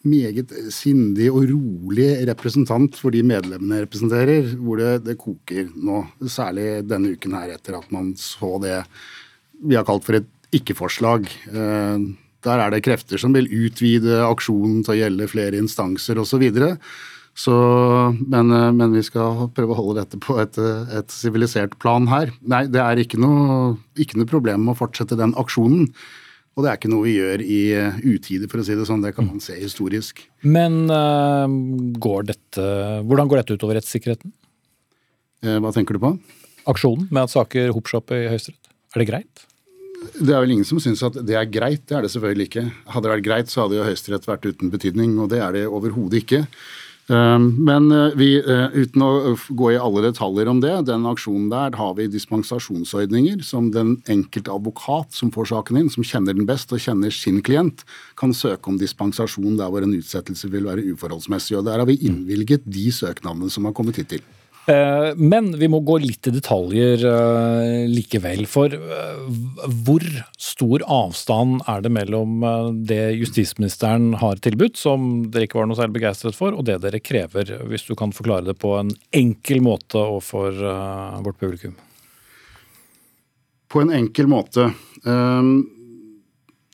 meget 0.09 0.53
sindig 0.75 1.29
og 1.31 1.47
rolig 1.51 2.09
representant 2.29 2.97
for 2.99 3.15
de 3.15 3.23
medlemmene 3.27 3.79
jeg 3.79 3.87
representerer, 3.87 4.53
hvor 4.59 4.81
det, 4.81 4.93
det, 5.07 5.17
koker 5.21 5.71
nå. 5.77 6.03
Særlig 6.27 6.83
denne 6.89 7.15
uken 7.15 7.37
her, 7.39 7.55
etter 7.55 7.79
at 7.79 7.89
man 7.95 8.13
så 8.19 8.57
det 8.63 8.81
vi 9.63 9.79
har 9.79 9.87
kalt 9.87 10.07
for 10.07 10.19
et 10.19 10.29
ikke-forslag. 10.53 11.29
Der 12.43 12.61
er 12.61 12.73
det 12.75 12.83
krefter 12.85 13.21
som 13.21 13.35
vil 13.37 13.47
utvide 13.47 14.25
aksjonen 14.27 14.83
til 14.83 14.97
å 14.97 14.99
gjelde 14.99 15.31
flere 15.31 15.61
instanser 15.63 16.19
osv. 16.19 16.43
Så, 17.39 17.55
men, 18.19 18.51
men, 18.51 18.91
vi 18.93 19.05
skal 19.07 19.47
prøve 19.57 19.73
å 19.73 19.79
holde 19.79 20.03
dette 20.03 20.19
på 20.21 20.37
et 20.43 21.15
sivilisert 21.15 21.79
plan 21.81 22.11
her. 22.11 22.35
Nei, 22.43 22.67
det 22.69 22.83
er 22.83 23.01
ikke 23.01 23.23
noe, 23.23 23.79
ikke 23.97 24.19
noe 24.21 24.29
problem 24.29 24.69
å 24.69 24.77
fortsette 24.77 25.17
den 25.21 25.33
aksjonen. 25.41 25.87
Og 26.53 26.65
det 26.65 26.69
er 26.69 26.77
ikke 26.77 26.91
noe 26.93 27.07
vi 27.07 27.15
gjør 27.17 27.43
i 27.45 27.61
utide, 28.05 28.49
for 28.51 28.61
å 28.61 28.67
si 28.67 28.77
det 28.77 28.85
sånn. 28.85 29.01
Det 29.05 29.15
kan 29.17 29.25
man 29.25 29.41
se 29.41 29.57
historisk. 29.57 30.21
Men 30.45 30.85
uh, 30.93 31.49
går 31.97 32.29
dette, 32.29 32.67
hvordan 33.09 33.31
går 33.31 33.41
dette 33.41 33.57
utover 33.57 33.79
rettssikkerheten? 33.81 34.35
Uh, 35.47 35.57
hva 35.65 35.73
tenker 35.73 35.97
du 35.97 36.03
på? 36.03 36.13
Aksjonen 36.69 37.09
med 37.09 37.25
at 37.25 37.33
saker 37.33 37.73
hoper 37.73 37.95
seg 37.95 38.03
opp 38.03 38.13
i 38.15 38.21
Høyesterett. 38.29 38.71
Er 38.93 39.03
det 39.03 39.09
greit? 39.09 39.47
Det 40.13 40.35
er 40.35 40.43
vel 40.43 40.55
ingen 40.57 40.67
som 40.67 40.81
syns 40.83 41.03
at 41.07 41.17
det 41.25 41.37
er 41.39 41.49
greit. 41.51 41.85
Det 41.89 41.97
er 41.97 42.05
det 42.05 42.13
selvfølgelig 42.13 42.49
ikke. 42.51 42.65
Hadde 42.93 43.07
det 43.07 43.15
vært 43.15 43.27
greit, 43.27 43.53
så 43.53 43.65
hadde 43.65 43.79
jo 43.79 43.87
Høyesterett 43.87 44.29
vært 44.29 44.49
uten 44.51 44.73
betydning, 44.73 45.15
og 45.23 45.31
det 45.33 45.41
er 45.43 45.57
det 45.57 45.65
overhodet 45.71 46.23
ikke. 46.23 46.43
Um, 47.11 47.49
men 47.67 47.89
uh, 47.91 48.13
vi, 48.15 48.37
uh, 48.39 48.71
uten 48.71 49.03
å 49.03 49.35
gå 49.59 49.73
i 49.73 49.79
alle 49.81 50.05
detaljer 50.05 50.47
om 50.53 50.61
det, 50.63 50.75
den 50.87 51.09
aksjonen 51.11 51.49
der 51.51 51.75
har 51.75 51.97
vi 51.99 52.07
dispensasjonsordninger 52.07 53.43
som 53.43 53.73
den 53.75 53.97
enkelte 54.13 54.53
advokat 54.55 55.11
som 55.19 55.33
får 55.35 55.51
saken 55.51 55.81
inn, 55.81 55.91
som 55.91 56.07
kjenner 56.07 56.39
den 56.39 56.47
best 56.47 56.71
og 56.71 56.83
kjenner 56.85 57.11
sin 57.15 57.41
klient, 57.43 57.83
kan 58.15 58.31
søke 58.37 58.71
om 58.71 58.79
dispensasjon 58.79 59.59
der 59.59 59.73
hvor 59.75 59.83
en 59.83 59.97
utsettelse 59.99 60.53
vil 60.53 60.71
være 60.71 60.87
uforholdsmessig. 60.95 61.59
Og 61.59 61.67
der 61.67 61.83
har 61.83 61.91
vi 61.91 61.99
innvilget 62.07 62.71
de 62.71 62.87
søknadene 62.95 63.51
som 63.51 63.67
har 63.67 63.75
kommet 63.75 63.99
hittil. 63.99 64.23
Eh, 64.67 65.13
men 65.17 65.49
vi 65.59 65.67
må 65.71 65.81
gå 65.83 65.97
litt 66.05 66.29
i 66.31 66.33
detaljer 66.35 67.03
eh, 67.09 67.89
likevel. 67.91 68.45
For 68.51 68.71
eh, 68.71 69.23
hvor 69.83 70.05
stor 70.39 70.85
avstand 70.87 71.65
er 71.71 71.83
det 71.83 71.91
mellom 71.91 72.47
det 72.87 73.01
justisministeren 73.19 74.13
har 74.23 74.39
tilbudt, 74.45 74.79
som 74.79 75.27
dere 75.35 75.49
ikke 75.49 75.59
var 75.59 75.71
noe 75.71 75.81
særlig 75.81 75.99
begeistret 75.99 76.39
for, 76.39 76.55
og 76.55 76.67
det 76.69 76.79
dere 76.85 77.03
krever? 77.03 77.57
Hvis 77.73 77.89
du 77.89 77.97
kan 77.99 78.15
forklare 78.15 78.53
det 78.53 78.59
på 78.63 78.77
en 78.79 78.95
enkel 79.19 79.65
måte 79.65 79.99
overfor 79.99 80.55
vårt 81.27 81.41
publikum. 81.43 81.75
På 83.73 83.83
en 83.83 83.91
enkel 83.97 84.29
måte. 84.31 84.69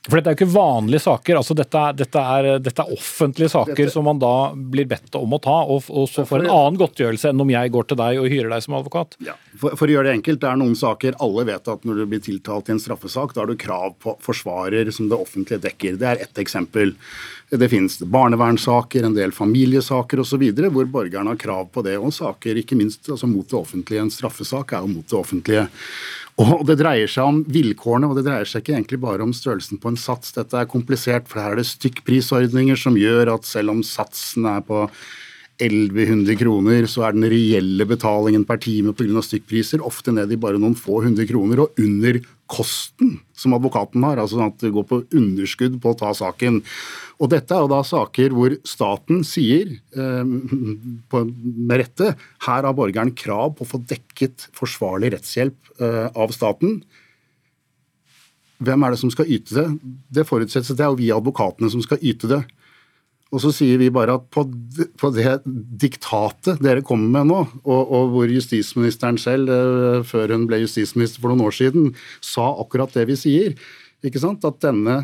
For 0.07 0.15
dette 0.15 0.31
er 0.31 0.35
jo 0.35 0.39
ikke 0.39 0.53
vanlige 0.53 1.01
saker. 1.03 1.37
altså 1.41 1.55
Dette 1.59 1.79
er, 1.89 1.95
dette 1.99 2.21
er, 2.35 2.47
dette 2.63 2.83
er 2.85 2.93
offentlige 2.95 3.51
saker 3.51 3.75
dette... 3.75 3.91
som 3.91 4.05
man 4.07 4.21
da 4.21 4.33
blir 4.55 4.87
bedt 4.87 5.17
om 5.19 5.33
å 5.35 5.39
ta, 5.43 5.57
og, 5.67 5.89
og 5.91 6.05
så 6.07 6.23
får 6.27 6.45
en 6.45 6.53
annen 6.53 6.79
godtgjørelse 6.79 7.33
enn 7.33 7.43
om 7.43 7.51
jeg 7.51 7.73
går 7.75 7.89
til 7.89 7.99
deg 7.99 8.21
og 8.21 8.29
hyrer 8.31 8.53
deg 8.53 8.63
som 8.63 8.77
advokat. 8.79 9.17
Ja. 9.27 9.35
For, 9.57 9.75
for, 9.75 9.89
å 9.89 9.97
gjøre 9.97 10.07
det 10.07 10.13
enkelt, 10.21 10.39
det 10.39 10.47
er 10.47 10.61
noen 10.61 10.77
saker 10.79 11.19
alle 11.25 11.45
vet 11.51 11.67
at 11.73 11.83
når 11.83 11.99
du 11.99 12.05
blir 12.13 12.23
tiltalt 12.23 12.71
i 12.71 12.77
en 12.77 12.79
straffesak, 12.79 13.35
da 13.35 13.43
har 13.43 13.51
du 13.51 13.59
krav 13.59 13.97
på 13.99 14.15
forsvarer 14.23 14.93
som 14.95 15.11
det 15.11 15.19
offentlige 15.19 15.65
dekker. 15.67 15.99
Det 15.99 16.07
er 16.13 16.23
ett 16.23 16.39
eksempel. 16.39 16.95
Det 17.49 17.69
finnes 17.69 17.99
barnevernssaker, 17.99 19.03
en 19.03 19.17
del 19.17 19.35
familiesaker 19.35 20.23
osv. 20.23 20.47
hvor 20.69 20.87
borgerne 20.95 21.33
har 21.33 21.43
krav 21.43 21.67
på 21.73 21.83
det. 21.83 21.97
Og 21.99 22.13
saker 22.15 22.61
ikke 22.61 22.77
minst 22.79 23.09
altså 23.09 23.27
mot 23.27 23.49
det 23.49 23.59
offentlige. 23.59 24.05
En 24.05 24.13
straffesak 24.13 24.71
er 24.77 24.85
jo 24.85 24.93
mot 24.95 25.09
det 25.09 25.17
offentlige. 25.17 25.67
Og 26.39 26.61
Det 26.67 26.77
dreier 26.79 27.09
seg 27.11 27.27
om 27.27 27.39
vilkårene, 27.51 28.07
og 28.07 28.15
det 28.15 28.25
dreier 28.29 28.47
seg 28.47 28.63
ikke 28.63 28.77
egentlig 28.77 28.99
bare 29.03 29.25
om 29.25 29.33
størrelsen 29.35 29.79
på 29.81 29.91
en 29.91 29.99
sats. 29.99 30.31
Dette 30.37 30.55
er 30.55 30.69
komplisert, 30.71 31.27
for 31.27 31.41
her 31.43 31.55
er 31.55 31.59
det 31.59 31.67
stykkprisordninger 31.67 32.79
som 32.79 32.95
gjør 32.99 33.33
at 33.35 33.47
selv 33.47 33.73
om 33.73 33.81
satsen 33.83 34.47
er 34.47 34.63
på 34.63 34.85
1100 35.59 36.37
kroner, 36.39 36.85
så 36.87 37.03
er 37.03 37.15
den 37.15 37.27
reelle 37.27 37.85
betalingen 37.87 38.45
per 38.47 38.61
time 38.63 38.93
pga. 38.95 39.21
stykkpriser 39.25 39.83
ofte 39.83 40.13
ned 40.15 40.31
i 40.31 40.39
bare 40.39 40.59
noen 40.59 40.77
få 40.77 41.01
hundre 41.03 41.25
kroner, 41.27 41.59
og 41.65 41.79
under 41.79 42.21
kosten 42.49 43.19
som 43.35 43.53
advokaten 43.57 44.03
har. 44.07 44.21
Altså 44.21 44.39
at 44.45 44.57
det 44.63 44.71
går 44.75 44.87
på 44.87 45.01
underskudd 45.11 45.77
på 45.83 45.91
å 45.91 45.99
ta 45.99 46.13
saken. 46.15 46.61
Og 47.19 47.31
dette 47.33 47.53
er 47.53 47.65
jo 47.65 47.71
da 47.71 47.81
saker 47.83 48.33
hvor 48.35 48.55
staten 48.67 49.25
sier, 49.27 49.75
eh, 49.75 50.23
med 50.23 51.75
rette, 51.83 52.15
her 52.47 52.63
har 52.63 52.77
borgeren 52.77 53.11
krav 53.11 53.57
på 53.57 53.67
å 53.67 53.71
få 53.75 53.81
dekket 53.83 54.47
forsvarlig 54.55 55.13
rettshjelp 55.17 55.75
eh, 55.83 56.07
av 56.15 56.31
staten. 56.35 56.79
Hvem 58.59 58.83
er 58.83 58.91
det 58.95 58.99
som 58.99 59.11
skal 59.11 59.29
yte 59.31 59.55
det? 59.55 59.67
Det 60.19 60.27
forutsettes 60.27 60.71
at 60.71 60.79
det 60.79 60.87
er 60.87 60.91
jo 60.91 60.99
vi 60.99 61.11
advokatene 61.15 61.71
som 61.71 61.83
skal 61.83 62.01
yte 62.03 62.31
det. 62.31 62.41
Og 63.29 63.43
så 63.43 63.51
sier 63.53 63.77
vi 63.77 63.91
bare 63.93 64.15
at 64.17 64.25
på, 64.33 64.41
på 64.97 65.11
det 65.13 65.35
diktatet 65.45 66.61
dere 66.65 66.81
kommer 66.85 67.19
med 67.19 67.29
nå, 67.29 67.43
og, 67.61 67.83
og, 67.83 68.09
hvor 68.15 68.31
justisministeren 68.33 69.19
selv, 69.21 69.51
eh, 69.53 70.01
før 70.07 70.33
hun 70.33 70.47
ble 70.49 70.63
justisminister 70.63 71.21
for 71.21 71.33
noen 71.33 71.45
år 71.45 71.55
siden, 71.59 71.91
sa 72.25 72.47
akkurat 72.63 72.95
det 72.97 73.05
vi 73.11 73.19
sier, 73.19 73.55
ikke 74.05 74.21
sant? 74.23 74.47
at 74.47 74.57
denne 74.65 75.03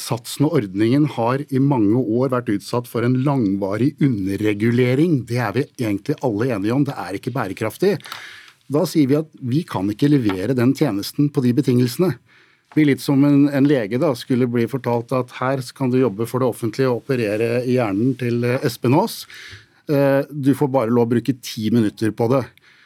satsen 0.00 0.48
og 0.48 0.56
ordningen 0.58 1.06
har 1.14 1.44
i 1.52 1.60
mange 1.62 2.00
år 2.00 2.32
vært 2.32 2.50
utsatt 2.56 2.88
for 2.90 3.06
en 3.06 3.18
langvarig 3.26 3.92
underregulering. 4.02 5.20
Det 5.28 5.38
er 5.38 5.54
vi 5.54 5.66
egentlig 5.76 6.16
alle 6.26 6.50
enige 6.54 6.74
om. 6.74 6.86
Det 6.88 6.96
er 6.96 7.18
ikke 7.18 7.34
bærekraftig. 7.34 7.98
Da 8.70 8.84
sier 8.88 9.10
vi 9.10 9.18
at 9.18 9.30
vi 9.52 9.62
kan 9.66 9.90
ikke 9.92 10.10
levere 10.10 10.56
den 10.56 10.72
tjenesten 10.78 11.28
på 11.34 11.42
de 11.44 11.52
betingelsene 11.58 12.14
blir 12.74 12.90
litt 12.92 13.02
som 13.02 13.24
en, 13.26 13.48
en, 13.50 13.66
lege 13.68 13.98
da, 14.00 14.12
skulle 14.18 14.48
bli 14.50 14.66
fortalt 14.70 15.12
at 15.16 15.34
her 15.40 15.62
kan 15.76 15.90
du 15.90 16.00
jobbe 16.00 16.28
for 16.30 16.42
det 16.42 16.50
offentlige 16.50 16.90
og 16.90 17.02
operere 17.02 17.64
i 17.64 17.76
hjernen 17.78 18.14
til 18.20 18.44
eh, 18.46 18.62
Espen 18.66 18.94
Aas. 18.98 19.24
Eh, 19.90 20.22
du 20.30 20.54
får 20.54 20.70
bare 20.72 20.94
lov 20.94 21.08
å 21.08 21.14
bruke 21.16 21.34
ti 21.42 21.70
minutter 21.74 22.14
på 22.14 22.30
det. 22.30 22.44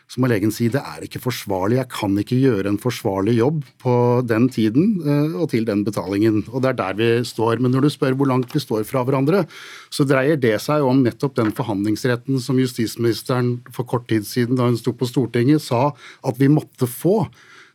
Så 0.08 0.20
må 0.20 0.28
legen 0.28 0.52
si 0.52 0.66
det 0.70 0.82
er 0.84 1.04
ikke 1.06 1.22
forsvarlig, 1.24 1.78
jeg 1.78 1.88
kan 1.90 2.12
ikke 2.20 2.36
gjøre 2.36 2.68
en 2.70 2.78
forsvarlig 2.80 3.38
jobb 3.38 3.62
på 3.82 3.94
den 4.28 4.50
tiden 4.52 4.98
eh, 5.00 5.36
og 5.40 5.48
til 5.52 5.64
den 5.68 5.84
betalingen. 5.86 6.42
Og 6.52 6.62
det 6.62 6.70
er 6.70 6.78
der 6.80 6.98
vi 7.00 7.08
står. 7.26 7.60
Men 7.64 7.72
når 7.74 7.86
du 7.86 7.92
spør 7.92 8.16
hvor 8.20 8.30
langt 8.30 8.52
vi 8.54 8.62
står 8.62 8.84
fra 8.88 9.04
hverandre, 9.04 9.42
så 9.92 10.06
dreier 10.08 10.40
det 10.40 10.54
seg 10.64 10.84
om 10.84 11.02
nettopp 11.04 11.36
den 11.40 11.52
forhandlingsretten 11.56 12.40
som 12.44 12.60
justisministeren 12.60 13.56
for 13.74 13.88
kort 13.88 14.08
tid 14.12 14.28
siden, 14.28 14.60
da 14.60 14.68
hun 14.68 14.80
sto 14.80 14.92
på 14.96 15.08
Stortinget, 15.08 15.64
sa 15.64 15.90
at 16.24 16.40
vi 16.40 16.52
måtte 16.52 16.88
få. 16.88 17.24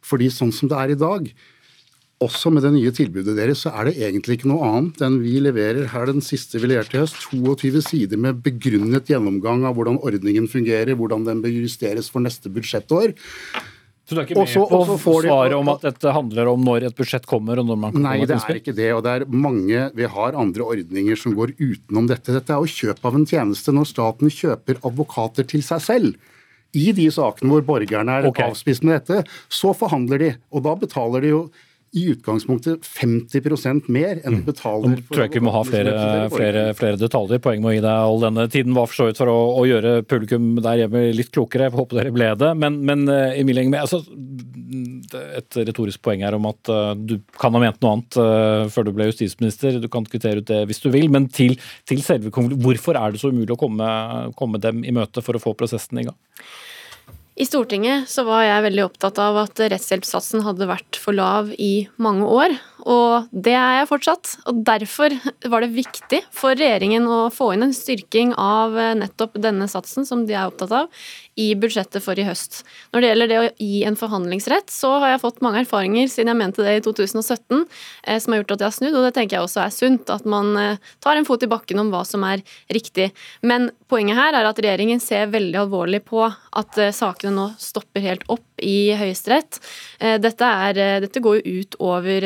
Fordi 0.06 0.30
sånn 0.32 0.54
som 0.56 0.70
det 0.72 0.78
er 0.80 0.94
i 0.94 1.00
dag, 1.02 1.26
også 2.20 2.52
med 2.52 2.66
det 2.66 2.74
nye 2.76 2.92
tilbudet 2.96 3.36
deres, 3.38 3.64
så 3.64 3.72
er 3.80 3.88
det 3.88 3.98
egentlig 4.04 4.40
ikke 4.40 4.52
noe 4.52 4.68
annet 4.68 5.02
enn 5.06 5.20
vi 5.24 5.38
leverer 5.40 5.88
her 5.94 6.10
den 6.10 6.22
siste 6.24 6.60
vi 6.60 6.68
leverte 6.72 6.98
i 6.98 7.02
høst, 7.04 7.20
22 7.32 7.82
sider 7.86 8.20
med 8.20 8.42
begrunnet 8.44 9.08
gjennomgang 9.08 9.64
av 9.68 9.78
hvordan 9.78 10.02
ordningen 10.04 10.50
fungerer, 10.52 10.98
hvordan 11.00 11.24
den 11.28 11.44
bør 11.46 11.54
justeres 11.62 12.12
for 12.12 12.24
neste 12.26 12.52
budsjettår. 12.52 13.16
Så 14.10 14.18
du 14.18 14.20
er 14.20 14.26
ikke 14.26 14.40
med 14.40 14.50
også, 14.50 14.98
på 15.04 15.14
svaret 15.22 15.54
om 15.54 15.70
at 15.70 15.84
dette 15.86 16.12
handler 16.16 16.50
om 16.50 16.64
når 16.66 16.88
et 16.88 16.98
budsjett 16.98 17.28
kommer? 17.30 17.62
og 17.62 17.68
når 17.70 17.78
man 17.78 17.94
kan 17.94 18.04
Nei, 18.08 18.16
det 18.26 18.40
er 18.40 18.58
ikke 18.58 18.74
det. 18.74 18.90
og 18.96 19.04
det 19.06 19.14
er 19.14 19.26
mange, 19.30 19.84
Vi 19.94 20.10
har 20.10 20.34
andre 20.34 20.66
ordninger 20.66 21.16
som 21.16 21.36
går 21.38 21.54
utenom 21.60 22.10
dette. 22.10 22.34
Dette 22.34 22.56
er 22.56 22.58
jo 22.58 22.74
kjøp 22.74 23.06
av 23.06 23.16
en 23.16 23.28
tjeneste 23.30 23.72
når 23.72 23.86
staten 23.86 24.34
kjøper 24.34 24.82
advokater 24.82 25.46
til 25.46 25.62
seg 25.64 25.86
selv. 25.86 26.18
I 26.74 26.90
de 26.98 27.06
sakene 27.14 27.54
hvor 27.54 27.64
borgerne 27.66 28.18
er 28.18 28.28
okay. 28.30 28.50
avspist 28.50 28.84
med 28.84 28.98
dette, 28.98 29.24
så 29.48 29.76
forhandler 29.78 30.26
de. 30.26 30.34
Og 30.50 30.66
da 30.66 30.74
betaler 30.78 31.22
de 31.22 31.32
jo 31.36 31.44
i 31.92 32.06
utgangspunktet 32.12 32.86
50% 32.86 33.88
mer 33.90 34.20
enn 34.22 34.40
de 34.40 34.46
betaler. 34.46 34.92
Nå 34.94 35.06
tror 35.10 35.24
jeg 35.24 35.32
ikke 35.32 35.40
vi 35.40 35.46
må 35.48 35.54
ha 35.56 35.64
flere, 35.66 35.94
flere, 36.34 36.64
flere, 36.78 37.00
detaljer. 37.02 37.42
Poenget 37.42 37.64
med 37.64 37.72
å 37.72 37.74
gi 37.76 37.84
deg 37.86 38.10
all 38.10 38.22
denne 38.26 38.46
tiden 38.54 38.78
var 38.78 38.90
for 38.92 39.00
så 39.00 39.08
vidt 39.10 39.22
for 39.22 39.32
å, 39.32 39.38
å, 39.58 39.66
gjøre 39.70 39.96
publikum 40.10 40.52
der 40.62 40.84
hjemme 40.84 41.04
litt 41.18 41.32
klokere. 41.34 41.70
Jeg 41.70 41.78
håper 41.80 42.02
dere 42.02 42.14
ble 42.14 42.30
det. 42.44 42.52
Men, 42.62 42.80
men 42.86 43.06
eh, 43.14 43.40
Emil 43.42 43.64
Engme, 43.64 43.82
altså, 43.82 44.04
et 45.40 45.60
retorisk 45.72 46.04
poeng 46.06 46.24
her 46.26 46.38
om 46.38 46.46
at 46.52 46.70
uh, 46.70 46.94
du 46.94 47.18
kan 47.42 47.56
ha 47.58 47.64
ment 47.64 47.82
noe 47.82 47.98
annet 47.98 48.20
uh, 48.22 48.70
før 48.70 48.90
du 48.90 48.94
ble 48.94 49.10
justisminister. 49.10 49.82
Du 49.82 49.90
kan 49.92 50.06
kvittere 50.06 50.44
ut 50.44 50.50
det 50.50 50.64
hvis 50.70 50.84
du 50.86 50.92
vil. 50.94 51.10
Men 51.12 51.30
til, 51.34 51.58
til 51.90 52.06
selve 52.06 52.30
hvorfor 52.34 53.00
er 53.00 53.16
det 53.16 53.24
så 53.24 53.34
umulig 53.34 53.56
å 53.58 53.60
komme, 53.60 53.90
komme 54.38 54.62
dem 54.62 54.86
i 54.86 54.94
møte 54.96 55.26
for 55.26 55.38
å 55.38 55.42
få 55.42 55.58
prosessen 55.58 56.04
i 56.04 56.10
gang? 56.12 56.20
I 57.40 57.46
Stortinget 57.48 58.10
så 58.12 58.26
var 58.28 58.42
jeg 58.44 58.64
veldig 58.66 58.82
opptatt 58.84 59.20
av 59.24 59.38
at 59.46 59.62
rettshjelpssatsen 59.72 60.44
hadde 60.44 60.68
vært 60.68 60.98
for 61.00 61.16
lav 61.16 61.54
i 61.56 61.88
mange 61.96 62.28
år. 62.28 62.56
Og 62.84 63.30
det 63.32 63.54
er 63.56 63.78
jeg 63.78 63.88
fortsatt. 63.88 64.34
Og 64.52 64.60
derfor 64.68 65.16
var 65.48 65.64
det 65.64 65.72
viktig 65.78 66.20
for 66.36 66.60
regjeringen 66.60 67.08
å 67.08 67.22
få 67.32 67.54
inn 67.56 67.64
en 67.70 67.76
styrking 67.76 68.34
av 68.36 68.76
eh, 68.76 68.92
nettopp 69.00 69.40
denne 69.40 69.70
satsen, 69.72 70.04
som 70.08 70.26
de 70.28 70.36
er 70.36 70.52
opptatt 70.52 70.76
av, 70.82 70.92
i 71.40 71.48
budsjettet 71.60 72.04
for 72.04 72.20
i 72.20 72.26
høst. 72.28 72.62
Når 72.94 73.02
det 73.02 73.12
gjelder 73.12 73.32
det 73.32 73.40
å 73.40 73.48
gi 73.64 73.82
en 73.88 73.98
forhandlingsrett, 74.00 74.72
så 74.74 74.92
har 75.00 75.14
jeg 75.14 75.22
fått 75.24 75.42
mange 75.46 75.62
erfaringer 75.64 76.10
siden 76.12 76.34
jeg 76.34 76.40
mente 76.42 76.66
det 76.66 76.76
i 76.80 76.84
2017, 76.84 77.64
eh, 78.04 78.20
som 78.20 78.36
har 78.36 78.42
gjort 78.42 78.56
at 78.56 78.64
jeg 78.64 78.68
har 78.68 78.78
snudd, 78.78 78.98
og 79.00 79.08
det 79.08 79.14
tenker 79.16 79.38
jeg 79.38 79.48
også 79.48 79.64
er 79.64 79.76
sunt. 79.76 80.14
At 80.14 80.28
man 80.30 80.52
eh, 80.60 80.92
tar 81.04 81.20
en 81.20 81.28
fot 81.28 81.46
i 81.46 81.52
bakken 81.52 81.80
om 81.84 81.94
hva 81.94 82.04
som 82.08 82.26
er 82.28 82.44
riktig. 82.76 83.10
Men 83.42 83.70
poenget 83.92 84.20
her 84.20 84.36
er 84.36 84.50
at 84.50 84.60
regjeringen 84.60 85.04
ser 85.04 85.32
veldig 85.32 85.64
alvorlig 85.64 86.04
på 86.10 86.26
at 86.28 86.82
eh, 86.82 86.96
sakene 86.96 87.36
nå 87.38 87.50
stopper 87.62 88.04
helt 88.04 88.28
opp 88.28 88.46
i 88.60 88.92
Høyesterett. 89.00 89.62
Dette, 90.20 90.48
dette 90.76 91.22
går 91.24 91.40
jo 91.40 91.62
ut 91.62 91.78
over 91.80 92.26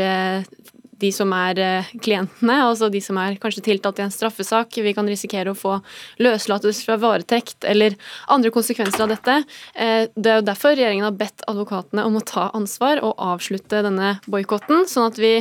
de 1.04 1.12
som 1.16 1.34
er 1.36 1.60
eh, 1.62 1.92
klientene, 2.04 2.58
altså 2.64 2.90
de 2.94 3.02
som 3.04 3.20
er 3.22 3.38
kanskje 3.42 3.66
tiltalt 3.68 4.00
i 4.00 4.06
en 4.06 4.14
straffesak. 4.14 4.80
Vi 4.86 4.96
kan 4.96 5.10
risikere 5.10 5.52
å 5.52 5.58
få 5.58 5.78
løslatelse 6.24 6.88
fra 6.88 6.98
varetekt 7.02 7.68
eller 7.68 7.98
andre 8.32 8.54
konsekvenser 8.54 9.06
av 9.06 9.14
dette. 9.14 9.38
Eh, 9.76 10.10
det 10.16 10.32
er 10.32 10.42
jo 10.42 10.48
derfor 10.48 10.76
regjeringen 10.78 11.08
har 11.08 11.18
bedt 11.18 11.46
advokatene 11.50 12.06
om 12.08 12.20
å 12.20 12.24
ta 12.28 12.50
ansvar 12.56 13.02
og 13.04 13.18
avslutte 13.22 13.84
denne 13.86 14.16
boikotten, 14.30 14.86
sånn 14.90 15.10
at 15.12 15.20
vi 15.20 15.34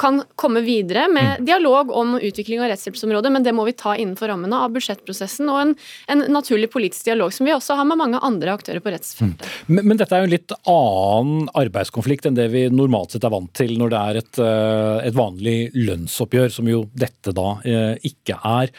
kan 0.00 0.22
komme 0.38 0.62
videre 0.66 1.08
med 1.12 1.44
dialog 1.46 1.92
om 1.94 2.16
utvikling 2.18 2.62
av 2.62 2.70
rettshjelpsområdet, 2.72 3.32
men 3.34 3.46
det 3.46 3.54
må 3.56 3.66
vi 3.68 3.76
ta 3.78 3.94
innenfor 3.96 4.30
rammene 4.30 4.62
av 4.62 4.74
budsjettprosessen 4.74 5.48
og 5.50 5.62
en, 5.62 5.74
en 6.12 6.24
naturlig 6.32 6.70
politisk 6.72 7.08
dialog, 7.10 7.32
som 7.34 7.48
vi 7.48 7.54
også 7.54 7.78
har 7.78 7.88
med 7.88 8.00
mange 8.00 8.22
andre 8.24 8.54
aktører 8.54 8.82
på 8.84 8.92
rettsfeltet. 8.94 9.46
Men, 9.66 9.84
men, 9.84 9.98
dette 9.98 10.14
er 10.14 10.22
jo 10.22 10.28
en 10.28 10.34
litt 10.34 10.54
annen 10.70 11.48
arbeidskonflikt 11.58 12.28
enn 12.28 12.38
det 12.38 12.48
vi 12.52 12.66
normalt 12.72 13.14
sett 13.14 13.26
er 13.26 13.34
vant 13.34 13.52
til 13.56 13.74
når 13.80 13.92
det 13.92 14.00
er 14.00 14.20
et, 14.22 14.40
eh, 14.42 15.07
et 15.10 15.18
vanlig 15.18 15.58
lønnsoppgjør, 15.76 16.50
som 16.52 16.70
jo 16.70 16.84
dette 16.96 17.34
da 17.36 17.50
eh, 17.66 17.94
ikke 18.08 18.38
er. 18.38 18.72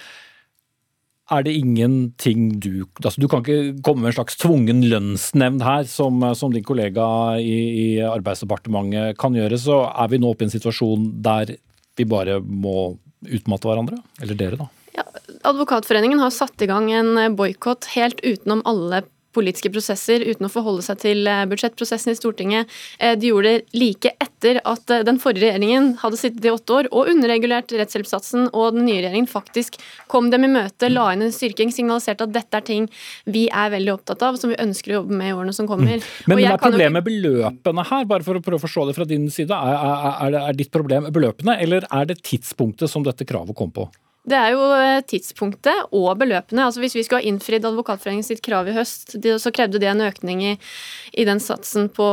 Er 1.29 1.45
det 1.45 1.53
ingenting 1.59 2.55
du 2.57 2.87
altså 3.03 3.21
Du 3.21 3.27
kan 3.29 3.43
ikke 3.43 3.81
komme 3.85 4.01
med 4.01 4.11
en 4.11 4.17
slags 4.17 4.39
tvungen 4.41 4.81
lønnsnevnd 4.89 5.61
her, 5.61 5.85
som, 5.89 6.23
som 6.37 6.53
din 6.53 6.65
kollega 6.65 7.05
i, 7.37 7.59
i, 7.83 7.87
Arbeidsdepartementet 8.05 9.19
kan 9.21 9.37
gjøre. 9.37 9.59
Så 9.61 9.83
er 9.89 10.09
vi 10.09 10.21
nå 10.21 10.33
oppe 10.33 10.45
i 10.45 10.49
en 10.49 10.55
situasjon 10.55 11.11
der 11.25 11.53
vi 11.99 12.07
bare 12.09 12.39
må 12.41 12.95
utmatte 13.27 13.69
hverandre? 13.69 14.01
Eller 14.23 14.39
dere, 14.39 14.57
da? 14.57 14.69
Ja, 14.95 15.05
Advokatforeningen 15.51 16.21
har 16.23 16.33
satt 16.33 16.65
i 16.65 16.69
gang 16.69 16.89
en 16.95 17.37
boikott 17.37 17.91
helt 17.93 18.23
utenom 18.25 18.63
alle 18.67 19.03
politiske 19.35 19.69
prosesser 19.73 20.23
uten 20.25 20.47
å 20.47 20.51
forholde 20.51 20.83
seg 20.85 21.01
til 21.03 21.27
eh, 21.29 21.45
budsjettprosessen 21.49 22.13
i 22.13 22.17
Stortinget. 22.17 22.71
Eh, 22.97 23.15
de 23.19 23.31
gjorde 23.31 23.53
det 23.53 23.77
like 23.77 24.13
etter 24.17 24.61
at 24.67 24.93
eh, 24.93 25.03
den 25.05 25.19
forrige 25.21 25.45
regjeringen 25.45 25.91
hadde 26.01 26.19
sittet 26.19 26.47
i 26.47 26.53
åtte 26.53 26.75
år 26.79 26.89
og 26.89 27.11
underregulert 27.13 27.71
rettshjelpssatsen, 27.75 28.49
og 28.53 28.77
den 28.77 28.87
nye 28.87 29.03
regjeringen 29.03 29.29
faktisk 29.29 29.79
kom 30.11 30.31
dem 30.33 30.47
i 30.47 30.51
møte, 30.51 30.89
la 30.91 31.11
inn 31.13 31.27
en 31.27 31.35
styrking, 31.35 31.73
signaliserte 31.75 32.25
at 32.25 32.35
dette 32.35 32.61
er 32.61 32.65
ting 32.65 32.89
vi 33.29 33.47
er 33.53 33.73
veldig 33.75 33.95
opptatt 33.99 34.25
av, 34.25 34.39
som 34.41 34.53
vi 34.53 34.59
ønsker 34.59 34.93
å 34.93 34.99
jobbe 35.01 35.21
med 35.21 35.31
i 35.31 35.37
årene 35.37 35.55
som 35.55 35.69
kommer. 35.69 35.99
Mm. 36.01 36.11
Men 36.31 36.41
hva 36.41 36.55
er 36.55 36.63
problemet 36.65 36.97
med 36.99 37.07
beløpene 37.07 37.87
her, 37.93 38.09
bare 38.09 38.25
for 38.25 38.39
å 38.39 38.43
prøve 38.43 38.61
å 38.61 38.65
forstå 38.65 38.89
det 38.89 38.97
fra 38.97 39.07
din 39.09 39.29
side? 39.33 39.55
Er, 39.55 39.79
er, 39.79 40.11
er, 40.27 40.41
er 40.49 40.57
ditt 40.57 40.73
problem 40.73 41.09
beløpene, 41.13 41.59
eller 41.61 41.85
er 41.85 42.09
det 42.09 42.21
tidspunktet 42.25 42.91
som 42.91 43.05
dette 43.05 43.27
kravet 43.29 43.57
kom 43.57 43.73
på? 43.75 43.89
Det 44.27 44.35
er 44.35 44.51
jo 44.51 44.63
eh, 44.75 44.99
tidspunktet 45.07 45.93
og 45.95 46.09
beløpene. 46.19 46.65
Altså 46.67 46.81
Hvis 46.83 46.97
vi 46.97 47.05
skulle 47.05 47.21
ha 47.23 47.29
innfridd 47.29 47.63
Advokatforeningen 47.65 48.25
sitt 48.27 48.41
krav 48.43 48.67
i 48.67 48.75
høst, 48.75 49.15
så 49.15 49.51
krevde 49.55 49.79
det 49.79 49.87
en 49.87 50.03
økning 50.03 50.41
i, 50.43 50.51
i, 51.13 51.23
den 51.27 51.39
satsen 51.39 51.87
på 51.95 52.07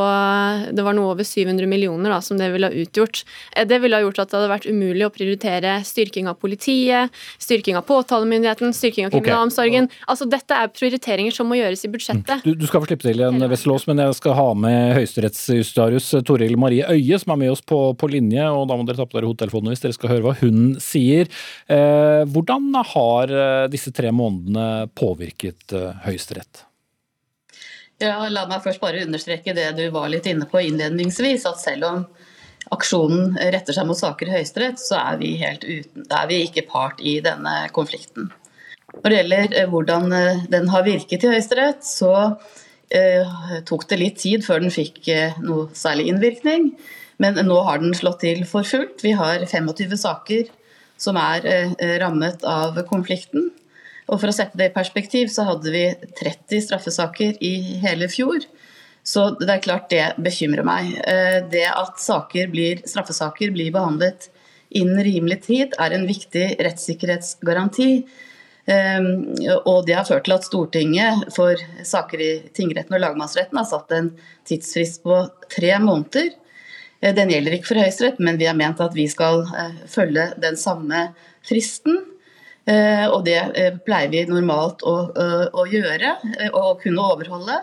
Det 0.70 0.84
var 0.86 0.94
noe 0.94 1.16
over 1.16 1.26
700 1.26 1.66
millioner 1.66 2.14
da, 2.14 2.20
som 2.22 2.38
det 2.38 2.52
ville 2.54 2.70
ha 2.70 2.84
utgjort. 2.84 3.24
Eh, 3.56 3.66
det 3.66 3.80
ville 3.82 3.98
ha 3.98 4.04
gjort 4.06 4.22
at 4.22 4.30
det 4.30 4.38
hadde 4.38 4.52
vært 4.52 4.68
umulig 4.70 5.06
å 5.08 5.10
prioritere 5.10 5.80
styrking 5.86 6.30
av 6.30 6.38
politiet, 6.38 7.10
styrking 7.42 7.80
av 7.80 7.86
påtalemyndigheten, 7.90 8.70
styrking 8.76 9.10
av 9.10 9.16
kriminalomsorgen. 9.16 9.90
Okay. 9.90 10.06
Altså 10.06 10.30
Dette 10.30 10.62
er 10.62 10.70
prioriteringer 10.70 11.34
som 11.34 11.50
må 11.50 11.58
gjøres 11.58 11.84
i 11.88 11.90
budsjettet. 11.90 12.46
Du, 12.46 12.54
du 12.54 12.68
skal 12.70 12.84
få 12.84 12.90
slippe 12.92 13.08
til 13.08 13.18
igjen, 13.18 13.42
Wesselås, 13.50 13.88
men 13.90 14.04
jeg 14.04 14.14
skal 14.20 14.38
ha 14.38 14.46
med 14.54 14.94
høyesterettsjustitiarius 15.00 16.12
Toril 16.26 16.54
Marie 16.60 16.86
Øie, 16.86 17.18
som 17.18 17.34
er 17.34 17.42
med 17.42 17.56
oss 17.56 17.66
på, 17.66 17.82
på, 17.98 18.14
linje. 18.14 18.46
og 18.46 18.70
Da 18.70 18.78
må 18.78 18.86
dere 18.86 19.02
ta 19.02 19.10
på 19.10 19.18
dere 19.18 19.32
hodetelefonene 19.32 19.74
hvis 19.74 19.82
dere 19.82 19.98
skal 19.98 20.14
høre 20.14 20.28
hva 20.28 20.38
hun 20.38 20.76
sier. 20.82 21.26
Eh, 21.66 21.95
Eh, 21.95 21.95
hvordan 22.32 22.70
har 22.92 23.32
eh, 23.32 23.66
disse 23.72 23.92
tre 23.94 24.12
månedene 24.14 24.88
påvirket 24.96 25.74
eh, 25.76 25.92
Høyesterett? 26.06 26.64
Ja, 28.02 28.18
la 28.28 28.44
meg 28.50 28.64
først 28.64 28.82
bare 28.82 29.04
understreke 29.06 29.54
det 29.56 29.70
du 29.78 29.86
var 29.94 30.10
litt 30.12 30.26
inne 30.28 30.48
på 30.50 30.60
innledningsvis. 30.60 31.46
At 31.48 31.62
selv 31.62 31.88
om 31.88 32.02
aksjonen 32.74 33.38
retter 33.38 33.76
seg 33.76 33.88
mot 33.88 33.98
saker 33.98 34.28
i 34.28 34.36
Høyesterett, 34.36 34.82
så 34.82 34.98
er 35.00 35.22
vi, 35.22 35.32
uten, 35.40 36.04
er 36.10 36.28
vi 36.28 36.42
ikke 36.44 36.66
part 36.68 37.00
i 37.00 37.18
denne 37.24 37.54
konflikten. 37.76 38.28
Når 38.96 39.08
det 39.08 39.16
gjelder 39.20 39.72
hvordan 39.72 40.12
den 40.52 40.70
har 40.72 40.84
virket 40.86 41.24
i 41.24 41.32
Høyesterett, 41.32 41.84
så 41.86 42.12
eh, 42.90 43.56
tok 43.66 43.86
det 43.90 43.98
litt 44.00 44.20
tid 44.22 44.44
før 44.46 44.62
den 44.64 44.74
fikk 44.74 45.02
eh, 45.12 45.36
noe 45.44 45.68
særlig 45.76 46.10
innvirkning. 46.12 46.70
Men 47.22 47.38
nå 47.48 47.58
har 47.64 47.80
den 47.80 47.96
slått 47.96 48.20
til 48.24 48.44
for 48.48 48.66
fullt. 48.66 49.00
Vi 49.04 49.14
har 49.16 49.44
25 49.46 49.96
saker 50.00 50.50
som 51.00 51.18
er 51.20 51.46
eh, 51.46 51.96
rammet 52.00 52.44
av 52.46 52.78
konflikten. 52.88 53.50
Og 54.06 54.20
For 54.20 54.30
å 54.30 54.36
sette 54.36 54.58
det 54.58 54.70
i 54.70 54.74
perspektiv, 54.74 55.30
så 55.32 55.48
hadde 55.48 55.72
vi 55.74 55.88
30 56.20 56.62
straffesaker 56.68 57.40
i 57.44 57.54
hele 57.82 58.08
fjor. 58.10 58.44
Så 59.06 59.28
det 59.38 59.50
er 59.50 59.62
klart 59.62 59.90
det 59.90 60.04
bekymrer 60.22 60.66
meg. 60.66 60.94
Eh, 61.06 61.40
det 61.50 61.66
at 61.70 61.98
saker 62.02 62.50
blir, 62.52 62.82
straffesaker 62.86 63.52
blir 63.54 63.74
behandlet 63.74 64.30
innen 64.76 65.02
rimelig 65.06 65.44
tid, 65.46 65.76
er 65.78 65.94
en 65.94 66.06
viktig 66.08 66.56
rettssikkerhetsgaranti. 66.62 67.90
Eh, 68.66 69.10
og 69.62 69.84
det 69.86 69.94
har 69.98 70.08
ført 70.08 70.26
til 70.26 70.34
at 70.34 70.46
Stortinget 70.46 71.28
for 71.34 71.60
saker 71.86 72.22
i 72.22 72.32
tingretten 72.56 72.98
og 72.98 73.04
lagmannsretten 73.04 73.60
har 73.60 73.68
satt 73.68 73.94
en 73.94 74.10
tidsfrist 74.48 75.04
på 75.06 75.20
tre 75.54 75.76
måneder. 75.82 76.34
Eh, 77.00 77.14
den 77.14 77.30
gjelder 77.32 77.56
ikke 77.56 77.70
for 77.70 77.82
Høyesterett, 77.82 78.20
men 78.22 78.40
vi 78.40 78.48
har 78.48 78.58
ment 78.58 78.82
at 78.82 78.94
vi 78.96 79.06
skal 79.10 79.44
eh, 79.46 79.80
følge 79.90 80.30
den 80.42 80.58
samme 80.60 81.08
fristen. 81.46 82.02
Eh, 82.66 83.06
og 83.06 83.24
det 83.28 83.38
pleier 83.86 84.10
vi 84.10 84.24
normalt 84.26 84.82
å, 84.82 84.96
å 85.54 85.66
gjøre 85.70 86.16
og 86.50 86.80
kunne 86.82 87.08
overholde. 87.14 87.60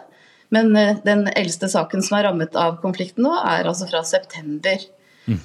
Men 0.53 0.69
den 1.03 1.25
eldste 1.33 1.67
saken 1.67 2.03
som 2.05 2.19
er 2.19 2.27
rammet 2.27 2.55
av 2.59 2.77
konflikten 2.83 3.25
nå, 3.25 3.31
er 3.41 3.65
altså 3.65 3.87
fra 3.89 4.03
september. 4.05 4.83
Mm. 5.25 5.39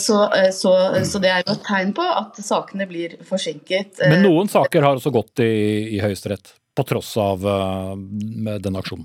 Så, 0.00 0.16
så, 0.56 0.72
så, 1.04 1.20
det 1.20 1.30
er 1.30 1.42
jo 1.42 1.52
et 1.52 1.64
tegn 1.66 1.92
på 1.94 2.04
at 2.06 2.38
sakene 2.40 2.86
blir 2.88 3.18
forsinket. 3.28 4.00
Men 4.00 4.24
noen 4.24 4.48
saker 4.48 4.86
har 4.86 4.96
også 4.96 5.12
gått 5.12 5.42
i, 5.44 5.52
i 5.98 6.00
Høyesterett, 6.00 6.54
på 6.72 6.86
tross 6.88 7.12
av 7.20 7.44
den 7.44 8.80
aksjonen? 8.80 9.04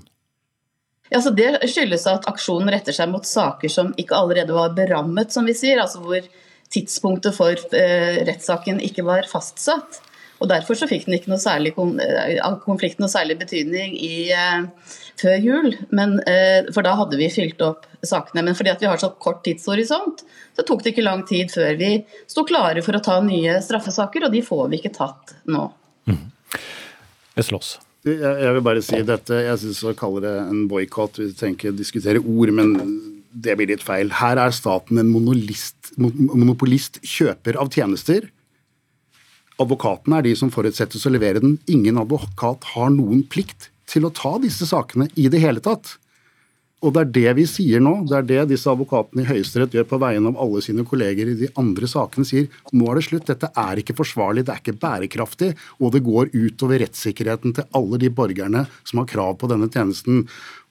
Ja, 1.10 1.18
så 1.20 1.32
Det 1.34 1.58
skyldes 1.70 2.06
at 2.06 2.28
aksjonen 2.30 2.70
retter 2.70 2.94
seg 2.94 3.10
mot 3.10 3.26
saker 3.26 3.72
som 3.72 3.90
ikke 3.98 4.14
allerede 4.14 4.54
var 4.54 4.76
berammet, 4.76 5.32
som 5.34 5.48
vi 5.48 5.56
sier. 5.58 5.80
altså 5.82 6.02
hvor 6.04 6.22
tidspunktet 6.70 7.34
for 7.34 7.58
eh, 7.74 8.22
rettssaken 8.28 8.78
ikke 8.86 9.02
var 9.06 9.26
fastsatt. 9.30 9.98
Og 10.40 10.48
Derfor 10.48 10.78
så 10.78 10.88
fikk 10.88 11.04
den 11.04 11.18
ikke 11.18 11.32
noe 11.32 11.42
særlig 11.42 11.74
konflikt, 11.76 12.62
konflikten 12.64 13.04
noe 13.04 13.12
særlig 13.12 13.36
betydning 13.42 13.96
i, 13.98 14.30
eh, 14.32 14.94
før 15.20 15.36
jul. 15.44 15.74
Men, 15.90 16.20
eh, 16.30 16.70
for 16.72 16.86
da 16.86 16.94
hadde 16.96 17.18
vi 17.20 17.28
fylt 17.28 17.60
opp 17.60 17.84
sakene. 18.02 18.44
Men 18.44 18.54
fordi 18.54 18.78
vi 18.80 18.86
har 18.86 18.96
så 18.96 19.10
kort 19.18 19.42
tidshorisont, 19.44 20.24
så 20.56 20.64
tok 20.64 20.82
det 20.82 20.94
ikke 20.94 21.04
lang 21.04 21.26
tid 21.26 21.50
før 21.52 21.76
vi 21.76 21.92
sto 22.26 22.46
klare 22.48 22.82
for 22.82 22.92
å 22.96 23.04
ta 23.04 23.20
nye 23.20 23.60
straffesaker, 23.60 24.24
og 24.24 24.32
de 24.32 24.40
får 24.40 24.70
vi 24.70 24.80
ikke 24.80 24.96
tatt 24.96 25.34
nå. 25.46 25.70
Mm. 26.08 26.30
Jeg 28.06 28.52
vil 28.56 28.64
bare 28.64 28.80
si 28.84 28.96
dette. 29.04 29.42
Jeg 29.44 29.60
syns 29.60 29.82
å 29.84 29.92
kalle 29.98 30.22
det 30.24 30.36
en 30.46 30.62
boikott 30.70 31.18
Vi 31.20 31.30
tenker 31.36 31.74
diskutere 31.76 32.22
ord, 32.22 32.52
men 32.56 32.72
det 33.30 33.56
blir 33.58 33.68
litt 33.70 33.84
feil. 33.84 34.08
Her 34.20 34.40
er 34.40 34.54
staten 34.56 34.98
en 35.02 35.10
monopolist, 35.12 37.00
kjøper 37.04 37.60
av 37.60 37.70
tjenester. 37.74 38.30
Advokatene 39.60 40.18
er 40.18 40.30
de 40.30 40.32
som 40.38 40.52
forutsettes 40.52 41.04
å 41.04 41.12
levere 41.12 41.42
den. 41.44 41.58
Ingen 41.68 42.00
advokat 42.00 42.64
har 42.72 42.88
noen 42.94 43.22
plikt 43.28 43.68
til 43.90 44.06
å 44.08 44.14
ta 44.14 44.38
disse 44.40 44.68
sakene 44.70 45.10
i 45.20 45.28
det 45.28 45.42
hele 45.42 45.60
tatt. 45.62 45.98
Og 46.80 46.94
det 46.96 47.00
er 47.00 47.10
det 47.12 47.32
vi 47.36 47.44
sier 47.48 47.82
nå. 47.84 47.92
Det 48.08 48.16
er 48.16 48.28
det 48.28 48.44
disse 48.54 48.70
advokatene 48.72 49.24
i 49.24 49.28
Høyesterett 49.28 49.74
gjør 49.76 49.88
på 49.90 49.98
vegne 50.00 50.30
av 50.32 50.38
alle 50.40 50.62
sine 50.64 50.84
kolleger 50.88 51.28
i 51.28 51.36
de 51.36 51.50
andre 51.60 51.88
sakene. 51.90 52.24
Sier 52.24 52.48
nå 52.72 52.88
er 52.88 52.96
det 52.96 53.04
slutt, 53.04 53.26
dette 53.28 53.50
er 53.60 53.82
ikke 53.82 53.98
forsvarlig, 53.98 54.46
det 54.48 54.54
er 54.54 54.62
ikke 54.62 54.78
bærekraftig, 54.80 55.50
og 55.76 55.92
det 55.92 56.04
går 56.06 56.32
utover 56.32 56.80
rettssikkerheten 56.80 57.56
til 57.58 57.68
alle 57.76 58.00
de 58.00 58.08
borgerne 58.16 58.64
som 58.88 59.02
har 59.02 59.10
krav 59.12 59.36
på 59.40 59.50
denne 59.52 59.68
tjenesten. 59.68 60.24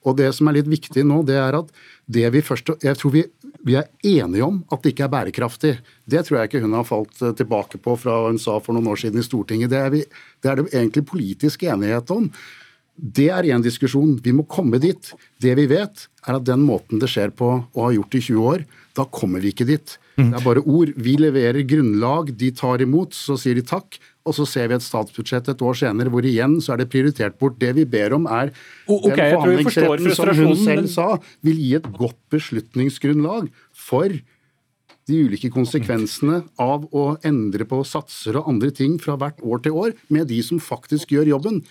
Og 0.08 0.16
det 0.18 0.32
som 0.34 0.48
er 0.48 0.58
litt 0.58 0.70
viktig 0.70 1.04
nå, 1.06 1.22
det 1.28 1.38
er 1.38 1.60
at 1.60 1.70
det 2.10 2.26
vi 2.34 2.42
først 2.42 2.72
Jeg 2.82 2.96
tror 2.98 3.12
vi, 3.14 3.24
vi 3.66 3.76
er 3.78 3.90
enige 4.02 4.46
om 4.46 4.62
at 4.72 4.82
det 4.82 4.94
ikke 4.94 5.06
er 5.06 5.12
bærekraftig. 5.12 5.74
Det 6.10 6.24
tror 6.26 6.40
jeg 6.40 6.50
ikke 6.50 6.64
hun 6.64 6.74
har 6.74 6.88
falt 6.88 7.22
eh, 7.22 7.36
tilbake 7.36 7.78
på 7.78 7.94
fra 8.00 8.24
hun 8.26 8.40
sa 8.40 8.58
for 8.58 8.74
noen 8.74 8.88
år 8.90 9.02
siden 9.04 9.20
i 9.20 9.26
Stortinget. 9.26 9.70
Det 9.70 9.78
er, 9.78 9.92
vi, 9.94 10.02
det, 10.40 10.48
er 10.50 10.58
det 10.58 10.72
egentlig 10.72 11.06
politisk 11.06 11.62
enighet 11.68 12.10
om. 12.16 12.30
Det 13.00 13.30
er 13.32 13.48
én 13.48 13.64
diskusjon. 13.64 14.18
Vi 14.20 14.32
må 14.36 14.44
komme 14.44 14.80
dit. 14.82 15.12
Det 15.40 15.54
vi 15.56 15.64
vet, 15.70 16.06
er 16.26 16.36
at 16.36 16.44
den 16.44 16.60
måten 16.66 17.00
det 17.00 17.08
skjer 17.08 17.32
på 17.32 17.48
og 17.56 17.80
har 17.80 17.96
gjort 17.96 18.16
i 18.18 18.22
20 18.28 18.48
år, 18.52 18.64
da 18.98 19.06
kommer 19.08 19.40
vi 19.40 19.54
ikke 19.54 19.68
dit. 19.68 19.96
Det 20.20 20.36
er 20.36 20.44
bare 20.44 20.62
ord. 20.68 20.90
Vi 21.00 21.14
leverer 21.16 21.64
grunnlag, 21.64 22.34
de 22.36 22.50
tar 22.52 22.82
imot, 22.84 23.16
så 23.16 23.38
sier 23.40 23.56
de 23.56 23.64
takk. 23.64 23.96
Og 24.28 24.36
så 24.36 24.44
ser 24.44 24.68
vi 24.68 24.76
et 24.76 24.84
statsbudsjett 24.84 25.48
et 25.48 25.62
år 25.64 25.78
senere 25.80 26.12
hvor 26.12 26.26
igjen 26.28 26.58
så 26.60 26.74
er 26.74 26.82
det 26.82 26.90
prioritert 26.92 27.38
bort. 27.40 27.56
Det 27.60 27.72
vi 27.78 27.86
ber 27.88 28.12
om 28.18 28.28
er 28.28 28.52
okay, 28.84 29.32
forstår 29.64 29.96
forhandlingsretten 29.96 30.18
som 30.18 30.42
hun 30.44 30.60
selv 30.60 30.90
sa, 30.92 31.08
vil 31.46 31.62
gi 31.62 31.72
et 31.78 31.88
godt 31.96 32.20
beslutningsgrunnlag 32.34 33.48
for 33.72 34.12
de 35.10 35.20
ulike 35.26 35.50
konsekvensene 35.50 36.42
av 36.60 36.84
å 36.94 37.04
endre 37.26 37.66
på 37.66 37.80
satser 37.88 38.36
og 38.38 38.50
andre 38.52 38.70
ting 38.76 38.98
fra 39.02 39.16
hvert 39.18 39.40
år 39.42 39.64
til 39.64 39.78
år, 39.86 39.94
med 40.12 40.28
de 40.30 40.38
som 40.46 40.60
faktisk 40.62 41.16
gjør 41.16 41.32
jobben. 41.32 41.62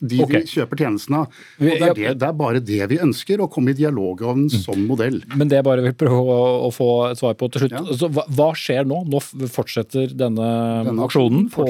De 0.00 0.22
okay. 0.24 0.42
vi 0.42 0.54
kjøper 0.56 0.80
tjenestene 0.80 1.22
av. 1.22 1.40
Og 1.60 1.66
det 1.68 1.88
er, 1.90 2.14
det, 2.16 2.28
er 2.28 2.36
bare 2.36 2.62
det 2.64 2.80
vi 2.90 3.00
ønsker, 3.04 3.42
å 3.44 3.48
komme 3.52 3.74
i 3.74 3.78
dialog 3.78 4.22
om 4.24 4.46
en 4.46 4.52
sånn 4.52 4.86
modell. 4.88 5.20
Men 5.36 5.50
det 5.52 5.60
jeg 5.60 5.66
bare 5.66 5.84
vil 5.84 5.96
prøve 6.00 6.36
å, 6.66 6.70
få 6.74 6.90
et 7.10 7.20
svar 7.20 7.36
på 7.38 7.50
til 7.52 7.66
slutt. 7.66 7.76
Ja. 7.76 7.84
Altså, 7.84 8.10
hva, 8.16 8.24
hva 8.38 8.50
skjer 8.56 8.88
nå? 8.88 9.02
Nå 9.10 9.20
fortsetter 9.52 10.14
denne, 10.16 10.50
Denne 10.88 11.08
aksjonen 11.08 11.50
på 11.52 11.66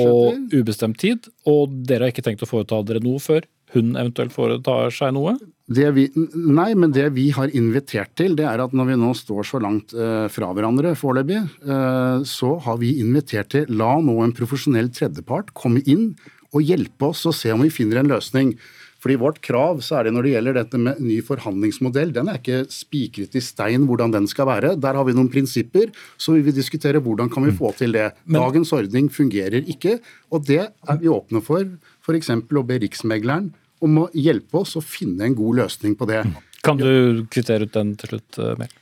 ubestemt 0.54 1.00
tid, 1.02 1.26
og 1.50 1.74
dere 1.88 2.06
har 2.06 2.14
ikke 2.14 2.26
tenkt 2.26 2.46
å 2.46 2.50
foreta 2.50 2.82
dere 2.86 3.02
noe 3.04 3.22
før 3.22 3.46
hun 3.74 3.94
eventuelt 3.98 4.34
foretar 4.34 4.90
seg 4.94 5.14
noe? 5.14 5.36
Det 5.70 5.86
vi, 5.94 6.08
nei, 6.34 6.72
men 6.74 6.90
det 6.94 7.06
vi 7.14 7.28
har 7.34 7.52
invitert 7.54 8.16
til, 8.18 8.34
det 8.38 8.46
er 8.50 8.62
at 8.62 8.74
når 8.74 8.88
vi 8.88 8.98
nå 8.98 9.12
står 9.14 9.46
så 9.46 9.60
langt 9.62 9.94
eh, 9.94 10.26
fra 10.32 10.50
hverandre 10.56 10.96
foreløpig, 10.98 11.38
eh, 11.62 12.26
så 12.26 12.56
har 12.64 12.80
vi 12.82 12.96
invitert 13.02 13.52
til 13.54 13.70
la 13.78 13.92
nå 14.02 14.16
en 14.24 14.34
profesjonell 14.34 14.90
tredjepart 14.94 15.54
komme 15.54 15.84
inn 15.86 16.10
og 16.54 16.66
hjelpe 16.66 17.10
oss 17.12 17.26
å 17.28 17.34
se 17.34 17.52
om 17.54 17.62
vi 17.64 17.72
finner 17.72 18.00
en 18.00 18.10
løsning. 18.10 18.54
Fordi 19.00 19.16
Vårt 19.16 19.38
krav, 19.40 19.78
særlig 19.80 20.12
når 20.12 20.26
det 20.26 20.32
gjelder 20.34 20.56
dette 20.58 20.80
med 20.80 20.98
ny 21.00 21.20
forhandlingsmodell, 21.24 22.12
den 22.12 22.28
er 22.28 22.40
ikke 22.40 22.58
spikret 22.72 23.36
i 23.38 23.42
stein 23.44 23.86
hvordan 23.88 24.12
den 24.12 24.26
skal 24.28 24.50
være. 24.50 24.74
Der 24.76 24.98
har 24.98 25.06
vi 25.08 25.14
noen 25.16 25.30
prinsipper, 25.32 25.88
så 26.20 26.36
vi 26.36 26.44
vil 26.44 26.56
diskutere 26.56 27.00
hvordan 27.00 27.32
kan 27.32 27.46
vi 27.48 27.54
få 27.56 27.72
til 27.78 27.96
det. 27.96 28.10
Dagens 28.28 28.74
ordning 28.76 29.08
fungerer 29.12 29.64
ikke, 29.72 29.96
og 30.28 30.44
det 30.50 30.66
er 30.68 31.00
vi 31.00 31.08
åpne 31.08 31.40
for. 31.44 31.64
F.eks. 32.04 32.34
å 32.36 32.66
be 32.68 32.80
Riksmegleren 32.84 33.48
om 33.80 34.02
å 34.02 34.10
hjelpe 34.12 34.60
oss 34.60 34.76
å 34.76 34.84
finne 34.84 35.24
en 35.24 35.38
god 35.38 35.62
løsning 35.62 35.96
på 35.96 36.08
det. 36.10 36.20
Kan 36.60 36.76
du 36.76 37.24
kvittere 37.32 37.64
ut 37.64 37.72
den 37.72 37.96
til 37.96 38.14
slutt, 38.14 38.42
Mel? 38.60 38.76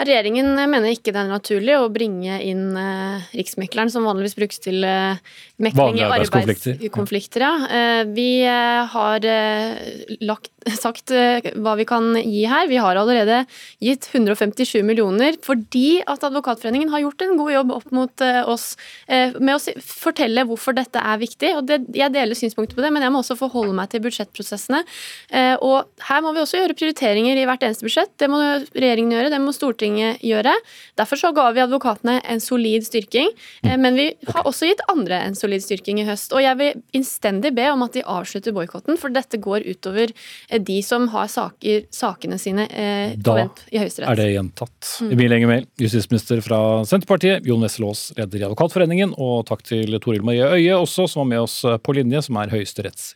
Regjeringen 0.00 0.54
mener 0.56 0.94
ikke 0.94 1.12
det 1.12 1.20
er 1.20 1.28
naturlig 1.28 1.74
å 1.76 1.90
bringe 1.92 2.38
inn 2.40 2.72
eh, 2.78 3.24
Riksmekleren, 3.36 3.90
som 3.92 4.06
vanligvis 4.08 4.36
brukes 4.38 4.62
til 4.64 4.84
eh, 4.86 5.20
mekling 5.60 5.98
i 5.98 6.04
arbeidskonflikter. 6.06 7.44
Ja. 7.44 7.52
Eh, 7.68 8.02
vi 8.14 8.28
eh, 8.46 8.86
har 8.92 9.24
eh, 9.28 10.16
lagt, 10.24 10.50
sagt 10.84 11.12
hva 11.12 11.74
vi 11.78 11.86
kan 11.88 12.14
gi 12.20 12.44
her. 12.48 12.68
Vi 12.70 12.80
har 12.80 12.98
allerede 13.00 13.42
gitt 13.82 14.08
157 14.12 14.80
millioner 14.86 15.36
fordi 15.44 16.00
at 16.08 16.24
Advokatforeningen 16.26 16.92
har 16.92 17.04
gjort 17.04 17.24
en 17.24 17.36
god 17.40 17.52
jobb 17.54 17.74
opp 17.78 17.94
mot 17.94 18.22
oss 18.50 18.66
med 19.08 19.50
å 19.54 19.58
fortelle 19.84 20.44
hvorfor 20.46 20.74
dette 20.76 21.00
er 21.00 21.18
viktig. 21.20 21.52
og 21.56 21.64
det, 21.68 21.80
Jeg 21.96 22.12
deler 22.14 22.38
synspunkter 22.38 22.76
på 22.76 22.84
det, 22.84 22.90
men 22.92 23.02
jeg 23.02 23.12
må 23.12 23.22
også 23.22 23.36
forholde 23.38 23.74
meg 23.76 23.90
til 23.92 24.02
budsjettprosessene. 24.04 24.82
Og 25.64 25.88
Her 26.06 26.22
må 26.24 26.34
vi 26.36 26.42
også 26.42 26.60
gjøre 26.60 26.76
prioriteringer 26.78 27.40
i 27.40 27.46
hvert 27.48 27.64
eneste 27.66 27.86
budsjett. 27.86 28.12
Det 28.20 28.28
må 28.30 28.40
regjeringen 28.40 29.16
gjøre, 29.16 29.32
det 29.32 29.40
må 29.42 29.54
Stortinget 29.56 30.22
gjøre. 30.26 30.54
Derfor 31.00 31.20
så 31.20 31.32
ga 31.36 31.48
vi 31.56 31.64
advokatene 31.64 32.18
en 32.20 32.44
solid 32.44 32.86
styrking, 32.86 33.32
men 33.80 33.98
vi 33.98 34.10
har 34.28 34.46
også 34.48 34.70
gitt 34.70 34.84
andre 34.92 35.22
en 35.24 35.38
solid 35.38 35.49
styrking 35.58 35.98
i 36.00 36.06
høst. 36.06 36.30
Og 36.36 36.42
jeg 36.44 36.58
vil 36.60 36.82
innstendig 36.96 37.50
be 37.56 37.66
om 37.72 37.82
at 37.86 37.98
de 37.98 38.04
avslutter 38.06 38.54
boikotten, 38.54 38.98
for 39.00 39.10
dette 39.10 39.40
går 39.42 39.66
utover 39.66 40.12
eh, 40.12 40.60
de 40.62 40.78
som 40.86 41.08
har 41.10 41.26
saker, 41.32 41.88
sakene 41.90 42.38
sine 42.38 42.68
eh, 42.70 43.16
Da 43.18 43.36
vent 43.40 43.64
i 43.74 43.82
Høyesterett. 43.82 44.10
er 44.12 44.20
det 44.22 44.28
gjentatt. 44.36 44.92
Emil 45.10 45.36
Enger 45.36 45.50
Mehl, 45.50 45.68
justisminister 45.80 46.42
fra 46.46 46.60
Senterpartiet. 46.88 47.46
Jon 47.48 47.64
Wessel-Aas, 47.66 48.10
leder 48.18 48.42
i 48.44 48.48
Advokatforeningen. 48.48 49.16
Og 49.18 49.46
takk 49.50 49.66
til 49.66 49.98
Toril 49.98 50.22
Marie 50.26 50.46
Øie 50.46 50.76
også, 50.78 51.08
som 51.10 51.24
var 51.24 51.32
med 51.34 51.48
oss 51.48 51.60
på 51.82 51.96
linje, 51.98 52.22
som 52.28 52.38
er 52.40 52.54
Høyesteretts 52.54 53.14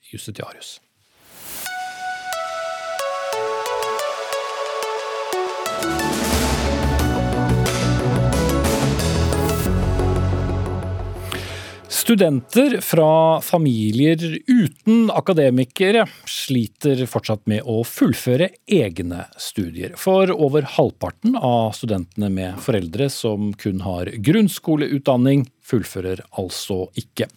Studenter 12.04 12.80
fra 12.80 13.40
familier 13.40 14.18
uten 14.46 15.06
akademikere 15.10 16.02
sliter 16.28 16.98
fortsatt 17.08 17.46
med 17.48 17.64
å 17.64 17.78
fullføre 17.88 18.50
egne 18.68 19.22
studier. 19.40 19.94
For 19.96 20.28
over 20.28 20.66
halvparten 20.74 21.38
av 21.40 21.70
studentene 21.72 22.28
med 22.28 22.58
foreldre 22.60 23.08
som 23.08 23.54
kun 23.56 23.80
har 23.86 24.10
grunnskoleutdanning, 24.26 25.46
fullfører 25.64 26.20
altså 26.36 26.90
ikke. 27.00 27.30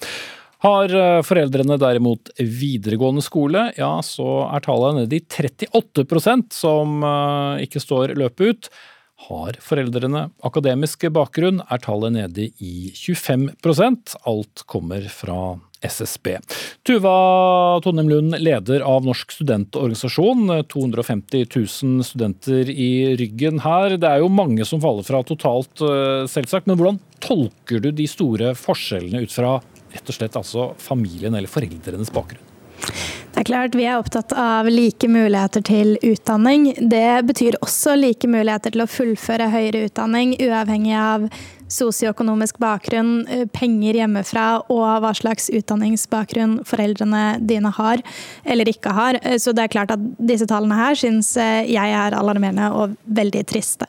Har 0.67 0.97
eh, 0.99 1.21
foreldrene 1.23 1.79
derimot 1.79 2.33
videregående 2.35 3.23
skole, 3.23 3.69
ja 3.79 3.93
så 4.03 4.49
er 4.49 4.67
tallet 4.67 4.99
nede 4.99 5.21
i 5.21 5.23
38% 5.23 6.59
som 6.59 6.99
eh, 7.07 7.63
ikke 7.69 7.85
står 7.87 8.17
løpet 8.19 8.51
ut. 8.51 8.71
Har 9.25 9.57
foreldrene 9.65 10.27
akademisk 10.45 11.07
bakgrunn, 11.09 11.63
er 11.65 11.81
tallet 11.81 12.13
nede 12.13 12.51
i 12.61 12.91
25% 12.93 14.13
Alt 14.29 14.61
kommer 14.69 15.07
fra 15.09 15.57
SSB. 15.81 16.35
Tuva 16.85 17.15
Tonnem 17.81 18.09
Lund, 18.09 18.37
leder 18.37 18.85
av 18.85 19.05
Norsk 19.05 19.33
studentorganisasjon. 19.33 20.51
250 20.69 21.45
000 21.49 22.05
studenter 22.05 22.69
i 22.69 23.17
ryggen 23.17 23.61
her. 23.65 23.97
Det 23.97 24.09
er 24.09 24.21
jo 24.21 24.31
mange 24.33 24.65
som 24.69 24.81
faller 24.81 25.05
fra 25.05 25.23
totalt, 25.25 25.81
eh, 25.81 26.25
selvsagt. 26.29 26.69
Men 26.69 26.77
hvordan 26.77 27.01
tolker 27.23 27.81
du 27.81 27.91
de 27.91 28.07
store 28.09 28.53
forskjellene 28.57 29.25
ut 29.25 29.33
fra 29.33 29.57
rett 29.93 30.09
og 30.09 30.17
slett 30.17 30.37
altså 30.37 30.71
familien 30.81 31.37
eller 31.37 31.49
foreldrenes 31.49 32.13
bakgrunn? 32.13 32.45
Det 33.37 33.43
er 33.43 33.51
klart 33.51 33.75
Vi 33.77 33.83
er 33.85 33.99
opptatt 34.01 34.33
av 34.33 34.65
like 34.65 35.05
muligheter 35.05 35.61
til 35.61 35.91
utdanning. 36.01 36.71
Det 36.89 37.21
betyr 37.27 37.59
også 37.61 37.93
like 37.93 38.25
muligheter 38.25 38.73
til 38.73 38.81
å 38.81 38.87
fullføre 38.89 39.51
høyere 39.53 39.83
utdanning, 39.85 40.31
uavhengig 40.41 40.95
av 40.97 41.27
sosioøkonomisk 41.69 42.57
bakgrunn, 42.57 43.27
eh, 43.29 43.43
penger 43.53 43.99
hjemmefra 43.99 44.45
og 44.73 45.03
hva 45.03 45.11
slags 45.13 45.51
utdanningsbakgrunn 45.53 46.63
foreldrene 46.65 47.37
dine 47.45 47.69
har 47.77 48.01
eller 48.43 48.71
ikke 48.71 48.93
har. 48.97 49.19
Eh, 49.21 49.37
Så 49.37 49.53
det 49.53 49.67
er 49.67 49.75
klart 49.75 49.91
at 49.93 49.99
disse 50.17 50.47
tallene 50.47 50.73
her 50.73 50.95
syns 50.95 51.37
eh, 51.37 51.67
jeg 51.69 51.93
er 51.93 52.17
alarmerende 52.17 52.71
og 52.73 52.95
veldig 53.05 53.45
triste. 53.45 53.85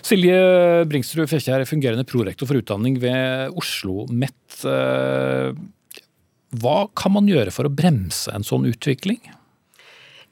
Silje 0.00 0.86
Bringsrud 0.88 1.28
Fjekkjær, 1.28 1.68
fungerende 1.68 2.08
prorektor 2.08 2.48
for 2.48 2.56
utdanning 2.56 2.96
ved 2.98 3.52
Oslo 3.52 4.06
MET. 4.08 4.64
Hva 6.58 6.88
kan 6.98 7.14
man 7.14 7.28
gjøre 7.30 7.52
for 7.54 7.68
å 7.68 7.72
bremse 7.72 8.32
en 8.34 8.46
sånn 8.46 8.66
utvikling? 8.66 9.20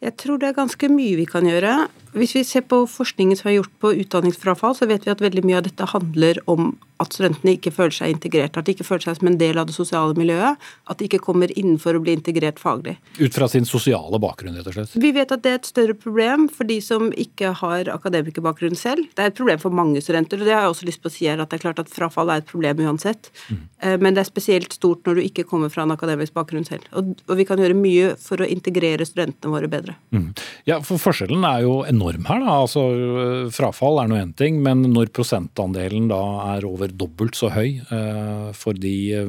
Jeg 0.02 0.14
tror 0.18 0.38
det 0.38 0.50
er 0.50 0.56
ganske 0.58 0.90
mye 0.90 1.18
vi 1.18 1.26
kan 1.30 1.46
gjøre. 1.46 1.74
Hvis 2.18 2.34
vi 2.36 2.44
ser 2.46 2.66
på 2.68 2.82
forskningen 2.90 3.38
som 3.38 3.50
er 3.50 3.58
gjort 3.58 3.74
på 3.82 3.94
utdanningsfrafall, 4.02 4.76
så 4.76 4.88
vet 4.90 5.06
vi 5.06 5.14
at 5.14 5.24
veldig 5.24 5.44
mye 5.46 5.60
av 5.60 5.66
dette 5.68 5.88
handler 5.94 6.42
om 6.50 6.72
at 6.98 7.14
studentene 7.14 7.54
ikke 7.54 7.70
føler 7.70 7.94
seg 7.94 8.10
integrert. 8.10 8.56
At 8.58 8.66
de 8.66 8.74
ikke 8.74 8.86
føler 8.86 9.04
seg 9.06 9.18
som 9.20 9.28
en 9.30 9.38
del 9.38 9.60
av 9.60 9.68
det 9.68 9.74
sosiale 9.76 10.16
miljøet. 10.18 10.58
At 10.90 10.98
de 10.98 11.06
ikke 11.06 11.20
kommer 11.22 11.52
innenfor 11.54 11.94
å 11.94 12.00
bli 12.02 12.16
integrert 12.16 12.58
faglig. 12.58 12.96
Ut 13.20 13.36
fra 13.36 13.46
sin 13.50 13.68
sosiale 13.68 14.18
bakgrunn, 14.22 14.56
rett 14.58 14.66
og 14.66 14.74
slett. 14.74 14.96
Vi 14.98 15.12
vet 15.14 15.30
at 15.34 15.44
det 15.44 15.52
er 15.52 15.60
et 15.60 15.68
større 15.68 15.94
problem 15.94 16.48
for 16.50 16.66
de 16.68 16.80
som 16.82 17.12
ikke 17.14 17.52
har 17.60 17.90
akademikerbakgrunn 17.94 18.74
selv. 18.78 19.06
Det 19.14 19.24
er 19.24 19.30
et 19.30 19.38
problem 19.38 19.62
for 19.62 19.78
mange 19.78 20.02
studenter, 20.02 20.42
og 20.42 20.50
det 20.50 20.56
har 20.56 20.66
jeg 20.66 20.74
også 20.74 20.88
lyst 20.90 21.04
på 21.04 21.12
å 21.12 21.14
si 21.14 21.28
her, 21.30 21.38
at 21.38 21.52
det 21.52 21.60
er 21.60 21.66
klart 21.68 21.82
at 21.84 21.92
frafall 21.92 22.34
er 22.34 22.42
et 22.42 22.50
problem 22.50 22.82
uansett. 22.82 23.30
Mm. 23.46 23.62
Men 24.02 24.16
det 24.18 24.24
er 24.24 24.30
spesielt 24.32 24.74
stort 24.74 25.06
når 25.06 25.20
du 25.20 25.26
ikke 25.28 25.46
kommer 25.46 25.70
fra 25.70 25.86
en 25.86 25.94
akademisk 25.94 26.34
bakgrunn 26.34 26.66
selv. 26.66 26.88
Og, 26.98 27.14
og 27.28 27.38
vi 27.38 27.46
kan 27.46 27.62
gjøre 27.62 27.78
mye 27.78 28.10
for 28.18 28.42
å 28.42 28.48
integrere 28.50 29.06
studentene 29.06 29.54
våre 29.54 29.70
bedre. 29.70 29.94
Mm. 30.10 30.32
Ja, 30.66 30.80
for 30.82 30.98
Forskjellen 30.98 31.46
er 31.46 31.62
jo 31.62 31.78
enorm 31.86 32.07
her. 32.16 32.40
da. 32.40 32.54
Altså, 32.62 32.80
øh, 32.94 33.50
Frafall 33.52 33.98
er 34.02 34.08
nå 34.08 34.16
én 34.16 34.32
ting, 34.36 34.62
men 34.62 34.82
når 34.92 35.10
prosentandelen 35.12 36.08
da 36.08 36.20
er 36.56 36.64
over 36.64 36.88
dobbelt 36.88 37.34
så 37.36 37.50
høy 37.52 37.80
eh, 37.90 38.52
for 38.56 38.72
de 38.72 38.94
eh, 39.20 39.28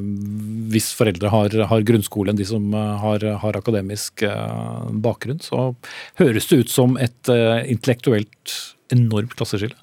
hvis 0.71 0.91
foreldre 0.95 1.29
har, 1.29 1.49
har 1.67 1.81
grunnskole 1.83 2.29
enn 2.31 2.37
de 2.39 2.45
som 2.45 2.71
har, 2.73 3.19
har 3.43 3.59
akademisk 3.59 4.23
eh, 4.23 4.89
bakgrunn, 5.03 5.39
så 5.43 5.73
høres 6.21 6.47
det 6.47 6.63
ut 6.63 6.69
som 6.69 6.97
et 6.97 7.29
eh, 7.33 7.65
intellektuelt 7.73 8.55
enormt 8.93 9.35
klasseskille. 9.35 9.75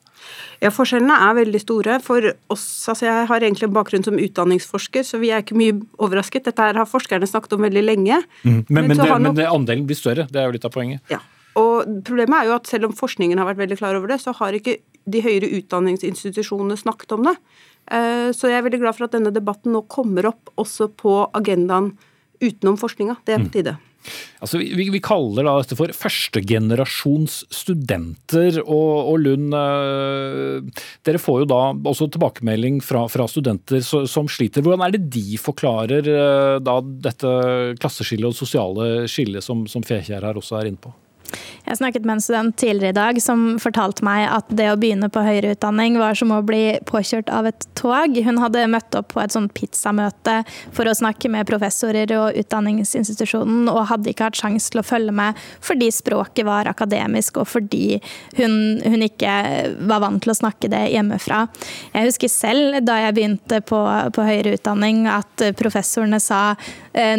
Ja, 0.62 0.70
Forskjellene 0.72 1.12
er 1.20 1.34
veldig 1.36 1.60
store. 1.60 1.98
For 2.00 2.24
oss, 2.52 2.64
altså 2.88 3.04
Jeg 3.04 3.26
har 3.28 3.44
egentlig 3.44 3.66
en 3.68 3.74
bakgrunn 3.76 4.04
som 4.06 4.16
utdanningsforsker, 4.16 5.04
så 5.04 5.20
vi 5.20 5.28
er 5.30 5.42
ikke 5.44 5.56
mye 5.58 5.74
overrasket. 6.00 6.46
Dette 6.48 6.64
her 6.64 6.78
har 6.80 6.88
forskerne 6.88 7.28
snakket 7.28 7.52
om 7.58 7.66
veldig 7.66 7.82
lenge. 7.84 8.22
Men, 8.42 8.62
men, 8.68 8.88
men, 8.88 8.96
det, 8.96 9.04
nok- 9.04 9.20
men 9.20 9.36
det, 9.36 9.46
andelen 9.52 9.86
blir 9.86 9.98
større, 10.00 10.24
det 10.32 10.40
er 10.40 10.48
jo 10.48 10.54
litt 10.56 10.64
av 10.64 10.72
poenget. 10.74 11.02
Ja. 11.12 11.20
Og 11.56 12.02
problemet 12.04 12.38
er 12.38 12.50
jo 12.50 12.58
at 12.58 12.68
selv 12.68 12.90
om 12.90 12.96
forskningen 12.96 13.40
har 13.40 13.48
vært 13.48 13.62
veldig 13.64 13.78
klar 13.80 13.96
over 13.98 14.12
det, 14.12 14.20
så 14.22 14.34
har 14.36 14.56
ikke 14.56 14.78
de 15.06 15.22
høyere 15.24 15.52
utdanningsinstitusjonene 15.60 16.76
snakket 16.78 17.16
om 17.16 17.26
det. 17.30 17.36
Eh, 17.90 18.28
Så 18.36 18.50
jeg 18.50 18.58
er 18.58 18.66
veldig 18.66 18.82
glad 18.82 18.98
for 18.98 19.06
at 19.06 19.16
denne 19.16 19.32
debatten 19.34 19.72
nå 19.72 19.86
kommer 19.88 20.32
opp 20.32 20.50
også 20.58 20.90
på 20.92 21.18
agendaen 21.32 21.94
utenom 22.42 22.76
forskninga. 22.76 23.16
Det 23.24 23.34
er 23.34 23.44
på 23.46 23.52
tide. 23.54 23.76
Altså, 24.38 24.60
vi, 24.60 24.86
vi, 24.92 25.00
kaller 25.02 25.46
dette 25.46 25.76
for 25.78 25.90
førstegenerasjons 25.90 27.38
studenter. 27.50 28.60
Og, 28.62 29.12
og 29.12 29.16
Lund, 29.22 29.54
øh, 29.56 30.84
dere 31.06 31.22
får 31.22 31.42
jo 31.42 31.48
da 31.50 31.62
også 31.74 32.10
tilbakemelding 32.14 32.82
fra, 32.84 33.06
fra 33.10 33.26
studenter 33.30 33.82
som 33.82 34.30
sliter. 34.30 34.62
Hvordan 34.62 34.86
er 34.86 34.94
det 34.94 35.08
de 35.16 35.40
forklarer 35.42 36.12
øh, 36.12 36.58
da 36.62 36.78
dette 37.08 37.32
klasseskillet 37.80 38.30
og 38.30 38.38
sosiale 38.38 39.08
skillet 39.10 39.44
som, 39.44 39.66
som 39.70 39.84
Fekjær 39.86 40.28
her 40.28 40.38
også 40.38 40.60
er 40.60 40.70
inne 40.70 40.82
på? 40.82 40.94
Jeg 41.66 41.80
snakket 41.80 42.04
med 42.06 42.16
en 42.16 42.22
student 42.22 42.56
tidligere 42.60 42.94
i 42.94 42.96
dag 42.96 43.18
som 43.22 43.56
fortalte 43.62 44.04
meg 44.06 44.28
at 44.30 44.50
det 44.54 44.68
å 44.70 44.76
begynne 44.78 45.08
på 45.12 45.22
høyere 45.26 45.54
utdanning 45.56 45.98
var 45.98 46.14
som 46.18 46.30
å 46.34 46.42
bli 46.46 46.78
påkjørt 46.86 47.30
av 47.34 47.48
et 47.50 47.66
tog. 47.78 48.14
Hun 48.26 48.38
hadde 48.42 48.66
møtt 48.70 48.94
opp 48.98 49.10
på 49.14 49.22
et 49.22 49.34
sånt 49.34 49.52
pizzamøte 49.56 50.38
for 50.76 50.86
å 50.86 50.94
snakke 50.94 51.30
med 51.32 51.48
professorer 51.48 52.12
og 52.18 52.38
utdanningsinstitusjonen, 52.38 53.66
og 53.72 53.88
hadde 53.90 54.12
ikke 54.12 54.28
hatt 54.28 54.38
sjanse 54.38 54.70
til 54.72 54.82
å 54.82 54.86
følge 54.86 55.14
med 55.16 55.40
fordi 55.64 55.90
språket 55.94 56.46
var 56.46 56.70
akademisk, 56.70 57.40
og 57.42 57.50
fordi 57.50 57.98
hun, 58.38 58.78
hun 58.84 59.06
ikke 59.06 59.34
var 59.90 60.04
vant 60.04 60.22
til 60.22 60.32
å 60.32 60.38
snakke 60.38 60.70
det 60.70 60.84
hjemmefra. 60.94 61.46
Jeg 61.94 62.10
husker 62.10 62.32
selv 62.32 62.80
da 62.86 63.00
jeg 63.02 63.16
begynte 63.18 63.62
på, 63.66 63.80
på 64.14 64.26
høyere 64.28 64.54
utdanning 64.60 65.06
at 65.10 65.48
professorene 65.58 66.20
sa 66.22 66.54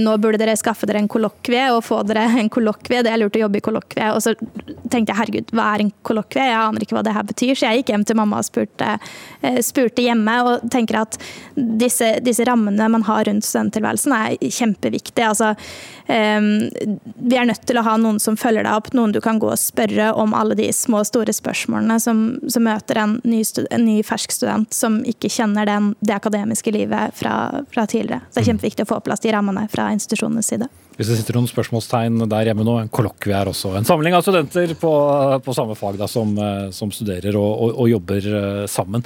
nå 0.01 0.15
burde 0.17 0.39
dere 0.41 0.55
skaffe 0.57 0.87
dere 0.89 1.03
en 1.03 1.09
kollokvie 1.11 1.67
og 1.75 1.83
få 1.85 2.01
dere 2.07 2.23
en 2.41 2.49
kollokvie. 2.49 3.03
Det 3.05 3.11
er 3.11 3.21
lurt 3.21 3.37
å 3.37 3.43
jobbe 3.43 3.59
i 3.59 3.65
kollokvie. 3.67 4.07
Og 4.15 4.23
så 4.25 4.33
tenkte 4.89 5.11
jeg 5.11 5.19
herregud, 5.19 5.51
hva 5.55 5.67
er 5.75 5.83
en 5.83 5.91
kollokvie? 6.07 6.47
Jeg 6.49 6.57
aner 6.59 6.83
ikke 6.83 6.97
hva 6.97 7.03
det 7.05 7.13
her 7.15 7.27
betyr. 7.27 7.53
Så 7.57 7.67
jeg 7.67 7.81
gikk 7.81 7.93
hjem 7.93 8.05
til 8.07 8.17
mamma 8.19 8.41
og 8.41 8.47
spurte, 8.47 8.95
eh, 9.41 9.59
spurte 9.65 10.05
hjemme, 10.05 10.35
og 10.47 10.65
tenker 10.73 11.01
at 11.01 11.17
disse, 11.55 12.19
disse, 12.25 12.45
rammene 12.47 12.89
man 12.89 13.03
har 13.07 13.25
rundt 13.27 13.45
studenttilværelsen 13.45 14.13
er 14.15 14.37
kjempeviktige. 14.41 15.27
Altså, 15.27 15.53
um, 16.07 16.49
vi 17.27 17.37
er 17.37 17.47
nødt 17.49 17.65
til 17.67 17.79
å 17.79 17.85
ha 17.85 17.97
noen 18.01 18.19
som 18.23 18.37
følger 18.39 18.65
deg 18.67 18.73
opp, 18.73 18.91
noen 18.97 19.13
du 19.15 19.21
kan 19.23 19.41
gå 19.41 19.49
og 19.51 19.59
spørre 19.59 20.13
om 20.17 20.35
alle 20.37 20.57
de 20.57 20.69
små 20.73 21.01
og 21.03 21.09
store 21.09 21.35
spørsmålene 21.35 21.99
som, 22.01 22.23
som 22.49 22.65
møter 22.67 23.01
en 23.01 23.17
ny, 23.27 23.43
en 23.71 23.85
ny, 23.85 23.99
fersk 24.07 24.33
student 24.33 24.73
som 24.73 25.01
ikke 25.07 25.31
kjenner 25.33 25.67
den, 25.67 25.91
det 25.99 26.15
akademiske 26.15 26.71
livet 26.73 27.15
fra, 27.17 27.63
fra 27.73 27.87
tidligere. 27.89 28.23
Så 28.29 28.39
det 28.39 28.45
er 28.45 28.49
kjempeviktig 28.53 28.87
å 28.87 28.91
få 28.93 29.01
på 29.01 29.09
plass 29.09 29.25
de 29.25 29.33
rammene 29.35 29.66
fra 29.71 29.89
institusjonenes 29.95 30.51
side. 30.53 30.69
Hvis 30.97 31.11
det 31.11 31.19
sitter 31.19 31.37
noen 31.37 31.49
spørsmålstegn 31.49 32.23
der 32.25 32.49
hjemme 32.49 32.65
nå, 32.65 32.79
en 32.81 32.89
kollokvie 32.93 33.35
er 33.37 33.51
også 33.51 33.75
en 33.77 33.85
samling 33.85 34.15
av 34.17 34.23
studenter 34.25 34.73
på, 34.81 34.93
på 35.45 35.53
samme 35.53 35.75
fag 35.77 35.99
da, 35.99 36.07
som, 36.09 36.31
eh, 36.41 36.71
som 36.73 36.93
studerer 36.93 37.37
og, 37.37 37.51
og, 37.51 37.75
og, 37.75 37.91
jobber 37.91 38.31
eh, 38.39 38.63
sammen. 38.71 39.05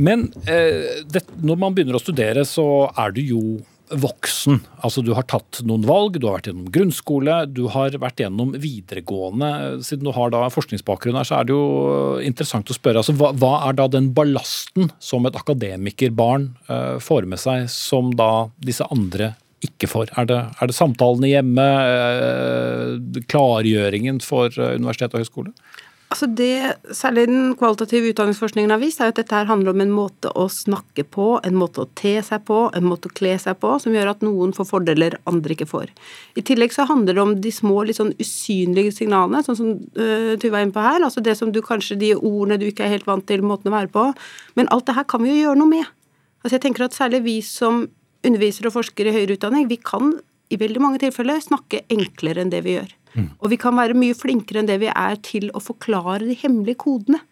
Men 0.00 0.30
eh, 0.48 1.04
det, 1.04 1.26
når 1.44 1.60
man 1.60 1.76
begynner 1.76 1.98
å 1.98 2.02
studere, 2.02 2.46
så 2.48 2.64
er 2.96 3.12
du 3.16 3.20
jo 3.20 3.42
voksen. 3.90 4.60
Altså 4.84 5.02
Du 5.02 5.12
har 5.16 5.26
tatt 5.28 5.60
noen 5.66 5.84
valg, 5.86 6.18
du 6.18 6.28
har 6.28 6.38
vært 6.38 6.50
gjennom 6.50 6.70
grunnskole, 6.72 7.36
du 7.50 7.64
har 7.74 7.96
vært 8.00 8.22
gjennom 8.22 8.54
videregående. 8.60 9.82
Siden 9.86 10.06
du 10.06 10.12
har 10.14 10.32
da 10.32 10.46
forskningsbakgrunn 10.52 11.18
her, 11.18 11.26
så 11.26 11.40
er 11.40 11.48
det 11.48 11.56
jo 11.56 12.16
interessant 12.24 12.70
å 12.70 12.76
spørre. 12.76 13.02
altså 13.02 13.16
Hva, 13.18 13.32
hva 13.36 13.54
er 13.68 13.78
da 13.78 13.88
den 13.90 14.12
ballasten 14.16 14.92
som 15.02 15.26
et 15.26 15.38
akademikerbarn 15.38 16.50
eh, 16.70 16.96
får 17.02 17.28
med 17.30 17.42
seg, 17.42 17.68
som 17.72 18.14
da 18.16 18.48
disse 18.62 18.86
andre 18.90 19.34
ikke 19.64 19.90
får? 19.90 20.14
Er 20.20 20.28
det, 20.30 20.40
er 20.60 20.70
det 20.70 20.76
samtalene 20.76 21.30
hjemme, 21.30 21.68
eh, 21.92 23.22
klargjøringen 23.28 24.20
for 24.24 24.48
eh, 24.56 24.76
universitet 24.80 25.14
og 25.14 25.24
høyskole? 25.24 25.54
Altså 26.10 26.26
det, 26.26 26.74
Særlig 26.96 27.28
den 27.28 27.52
kvalitative 27.54 28.10
utdanningsforskningen 28.10 28.72
har 28.74 28.80
vist, 28.82 28.98
er 28.98 29.12
at 29.12 29.18
dette 29.20 29.36
her 29.36 29.46
handler 29.46 29.70
om 29.70 29.82
en 29.84 29.92
måte 29.94 30.32
å 30.34 30.48
snakke 30.50 31.04
på, 31.06 31.26
en 31.46 31.54
måte 31.54 31.84
å 31.84 31.90
te 31.94 32.16
seg 32.26 32.42
på, 32.48 32.64
en 32.74 32.88
måte 32.88 33.06
å 33.06 33.14
kle 33.14 33.36
seg 33.38 33.60
på, 33.62 33.76
som 33.78 33.94
gjør 33.94 34.10
at 34.10 34.24
noen 34.26 34.50
får 34.56 34.66
fordeler 34.72 35.20
andre 35.30 35.54
ikke 35.54 35.68
får. 35.70 35.92
I 36.34 36.42
tillegg 36.48 36.74
så 36.74 36.88
handler 36.90 37.14
det 37.14 37.22
om 37.22 37.36
de 37.44 37.52
små, 37.54 37.84
litt 37.86 38.00
sånn 38.00 38.10
usynlige 38.18 38.96
signalene, 38.96 39.44
sånn 39.46 39.60
som 39.60 39.70
uh, 39.78 40.34
Tuva 40.42 40.58
er 40.58 40.66
inne 40.66 40.74
på 40.74 40.82
her. 40.82 40.98
Altså 41.06 41.22
det 41.22 41.36
som 41.38 41.54
du 41.54 41.62
kanskje, 41.62 42.00
de 42.00 42.10
ordene 42.16 42.58
du 42.58 42.66
ikke 42.72 42.88
er 42.88 42.96
helt 42.96 43.06
vant 43.06 43.28
til, 43.30 43.46
måten 43.46 43.70
å 43.70 43.76
være 43.76 43.94
på. 43.94 44.08
Men 44.58 44.72
alt 44.74 44.90
det 44.90 44.98
her 44.98 45.06
kan 45.06 45.22
vi 45.22 45.30
jo 45.30 45.44
gjøre 45.44 45.62
noe 45.62 45.74
med. 45.76 45.94
Altså 46.42 46.56
jeg 46.56 46.66
tenker 46.66 46.88
at 46.88 46.96
Særlig 46.96 47.22
vi 47.28 47.38
som 47.46 47.84
undervisere 48.26 48.70
og 48.70 48.76
forskere 48.76 49.10
i 49.10 49.18
høyere 49.18 49.38
utdanning, 49.38 49.68
vi 49.70 49.78
kan 49.80 50.14
i 50.50 50.58
veldig 50.60 50.82
mange 50.82 51.00
tilfeller 51.02 51.42
snakke 51.42 51.84
enklere 51.92 52.42
enn 52.42 52.52
det 52.52 52.62
vi 52.66 52.76
gjør. 52.78 52.94
Mm. 53.14 53.28
Og 53.38 53.52
vi 53.52 53.58
kan 53.60 53.76
være 53.78 53.98
mye 53.98 54.16
flinkere 54.18 54.62
enn 54.62 54.70
det 54.70 54.80
vi 54.82 54.90
er 54.90 55.20
til 55.26 55.50
å 55.54 55.62
forklare 55.62 56.26
de 56.28 56.36
hemmelige 56.38 56.82
kodene. 56.84 57.22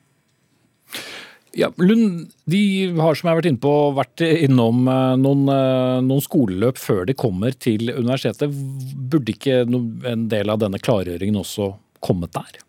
Ja, 1.59 1.71
Lund, 1.81 2.29
de 2.51 2.63
har 2.99 3.17
som 3.17 3.27
jeg 3.27 3.33
har 3.33 3.41
vært 3.41 3.49
inne 3.51 3.63
på, 3.63 3.75
vært 3.97 4.23
innom 4.23 4.87
eh, 4.91 5.15
noen, 5.19 5.47
eh, 5.51 5.99
noen 6.07 6.23
skoleløp 6.23 6.79
før 6.79 7.09
de 7.09 7.17
kommer 7.19 7.57
til 7.57 7.89
universitetet. 7.91 8.53
Burde 9.11 9.35
ikke 9.35 9.63
en 9.65 10.29
del 10.31 10.53
av 10.53 10.61
denne 10.63 10.81
klargjøringen 10.83 11.41
også 11.41 11.73
kommet 12.05 12.35
der? 12.37 12.61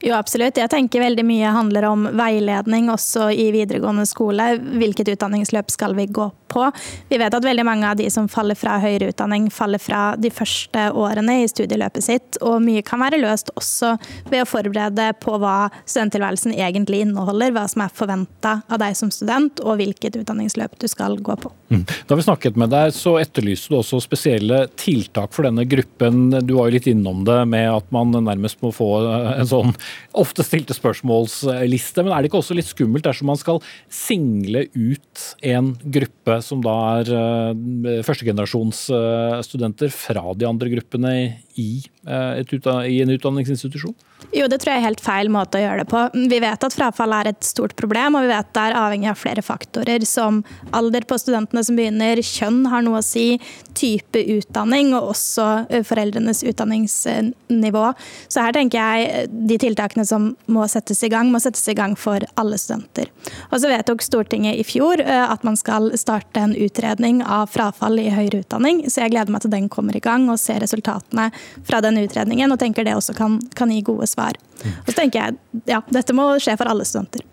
Jo, 0.00 0.14
absolutt. 0.14 0.58
Jeg 0.60 0.70
tenker 0.70 1.02
veldig 1.02 1.24
mye 1.26 1.50
handler 1.50 1.88
om 1.88 2.04
veiledning 2.14 2.86
også 2.92 3.32
i 3.34 3.48
videregående 3.54 4.06
skole. 4.06 4.52
Hvilket 4.78 5.10
utdanningsløp 5.16 5.72
skal 5.74 5.96
vi 5.98 6.06
gå 6.06 6.28
på? 6.48 6.68
Vi 7.10 7.18
vet 7.18 7.34
at 7.34 7.44
veldig 7.44 7.64
mange 7.66 7.88
av 7.90 7.98
de 7.98 8.06
som 8.10 8.28
faller 8.30 8.54
fra 8.56 8.76
høyere 8.78 9.10
utdanning, 9.10 9.48
faller 9.50 9.82
fra 9.82 10.12
de 10.16 10.30
første 10.30 10.84
årene 10.94 11.40
i 11.42 11.48
studieløpet 11.50 12.06
sitt. 12.06 12.38
Og 12.46 12.60
mye 12.62 12.84
kan 12.86 13.02
være 13.02 13.18
løst 13.18 13.50
også 13.58 13.96
ved 14.30 14.44
å 14.44 14.48
forberede 14.48 15.10
på 15.18 15.34
hva 15.42 15.66
studenttilværelsen 15.82 16.54
egentlig 16.54 17.02
inneholder, 17.02 17.56
hva 17.56 17.66
som 17.68 17.82
er 17.82 17.92
forventa 17.98 18.54
av 18.70 18.78
deg 18.84 18.94
som 18.98 19.10
student, 19.10 19.58
og 19.66 19.80
hvilket 19.82 20.20
utdanningsløp 20.22 20.78
du 20.78 20.86
skal 20.86 21.18
gå 21.18 21.36
på. 21.42 21.50
Mm. 21.74 21.82
Da 22.06 22.16
vi 22.16 22.24
snakket 22.24 22.56
med 22.56 22.70
deg, 22.72 22.94
så 22.96 23.16
etterlyste 23.20 23.74
du 23.74 23.80
også 23.82 23.98
spesielle 24.00 24.62
tiltak 24.78 25.34
for 25.34 25.50
denne 25.50 25.66
gruppen. 25.68 26.30
Du 26.38 26.54
var 26.54 26.70
jo 26.70 26.78
litt 26.78 26.88
innom 26.88 27.26
det 27.26 27.42
med 27.50 27.66
at 27.74 27.90
man 27.92 28.14
nærmest 28.14 28.62
må 28.62 28.70
få 28.72 28.94
en 29.34 29.50
sånn 29.50 29.74
ofte 30.18 30.44
stilte 30.46 30.76
spørsmålsliste. 30.76 32.04
Men 32.04 32.14
er 32.14 32.22
det 32.22 32.30
ikke 32.30 32.40
også 32.42 32.56
litt 32.58 32.70
skummelt 32.70 33.06
dersom 33.06 33.30
man 33.30 33.40
skal 33.40 33.62
single 33.92 34.66
ut 34.74 35.26
en 35.46 35.72
gruppe 35.98 36.38
som 36.44 36.62
da 36.64 36.76
er 36.98 37.12
uh, 37.14 38.02
førstegenerasjonsstudenter 38.06 39.92
fra 39.94 40.34
de 40.38 40.48
andre 40.48 40.72
gruppene 40.76 41.14
i, 41.58 41.82
et, 42.06 42.54
i 42.88 43.00
en 43.02 43.10
utdanningsinstitusjon? 43.16 43.96
Jo, 44.34 44.48
det 44.50 44.58
tror 44.60 44.74
jeg 44.74 44.82
er 44.82 44.88
helt 44.88 45.00
feil 45.00 45.30
måte 45.32 45.60
å 45.60 45.62
gjøre 45.62 45.84
det 45.84 45.88
på. 45.88 46.00
Vi 46.28 46.40
vet 46.42 46.64
at 46.66 46.74
frafall 46.74 47.14
er 47.16 47.30
et 47.30 47.46
stort 47.46 47.72
problem, 47.78 48.18
og 48.18 48.26
vi 48.26 48.32
vet 48.32 48.50
det 48.56 48.64
er 48.66 48.76
avhengig 48.76 49.08
av 49.12 49.20
flere 49.20 49.44
faktorer, 49.46 50.04
som 50.08 50.42
alder 50.76 51.06
på 51.08 51.16
studentene 51.20 51.62
som 51.64 51.78
begynner, 51.78 52.20
kjønn 52.24 52.66
har 52.68 52.84
noe 52.84 53.00
å 53.00 53.04
si, 53.06 53.38
type 53.78 54.20
utdanning 54.34 54.90
og 54.98 55.12
også 55.12 55.46
eh, 55.70 55.84
foreldrenes 55.86 56.42
utdanningsnivå. 56.50 57.84
Så 58.26 58.42
her 58.42 58.56
tenker 58.56 58.82
jeg 58.82 59.30
de 59.30 59.58
tiltakene 59.62 60.04
som 60.08 60.32
må 60.50 60.66
settes 60.68 61.00
i 61.06 61.12
gang, 61.12 61.30
må 61.32 61.40
settes 61.42 61.62
i 61.70 61.76
gang 61.78 61.94
for 61.96 62.26
alle 62.40 62.58
studenter. 62.60 63.08
Og 63.52 63.62
så 63.62 63.70
vedtok 63.70 64.02
Stortinget 64.04 64.58
i 64.58 64.66
fjor 64.66 65.00
eh, 65.04 65.24
at 65.24 65.46
man 65.46 65.56
skal 65.56 65.92
starte 66.00 66.42
en 66.42 66.56
utredning 66.58 67.22
av 67.22 67.48
frafall 67.54 68.02
i 68.02 68.10
høyere 68.12 68.42
utdanning, 68.42 68.82
så 68.90 69.06
jeg 69.06 69.14
gleder 69.14 69.32
meg 69.32 69.46
til 69.46 69.54
den 69.54 69.70
kommer 69.72 69.96
i 69.96 70.02
gang 70.04 70.26
og 70.28 70.42
ser 70.42 70.60
resultatene 70.64 71.30
fra 71.66 71.80
den 71.84 72.00
utredningen, 72.02 72.52
og 72.52 72.60
tenker 72.60 72.86
det 72.86 72.96
også 72.96 73.14
kan, 73.16 73.38
kan 73.58 73.72
gi 73.72 73.80
gode 73.86 74.08
svar. 74.10 74.38
Og 74.64 74.90
så 74.90 74.96
tenker 74.96 75.20
jeg 75.20 75.62
ja, 75.70 75.80
dette 75.94 76.16
må 76.16 76.30
skje 76.42 76.56
for 76.58 76.70
alle 76.70 76.86
studenter. 76.88 77.24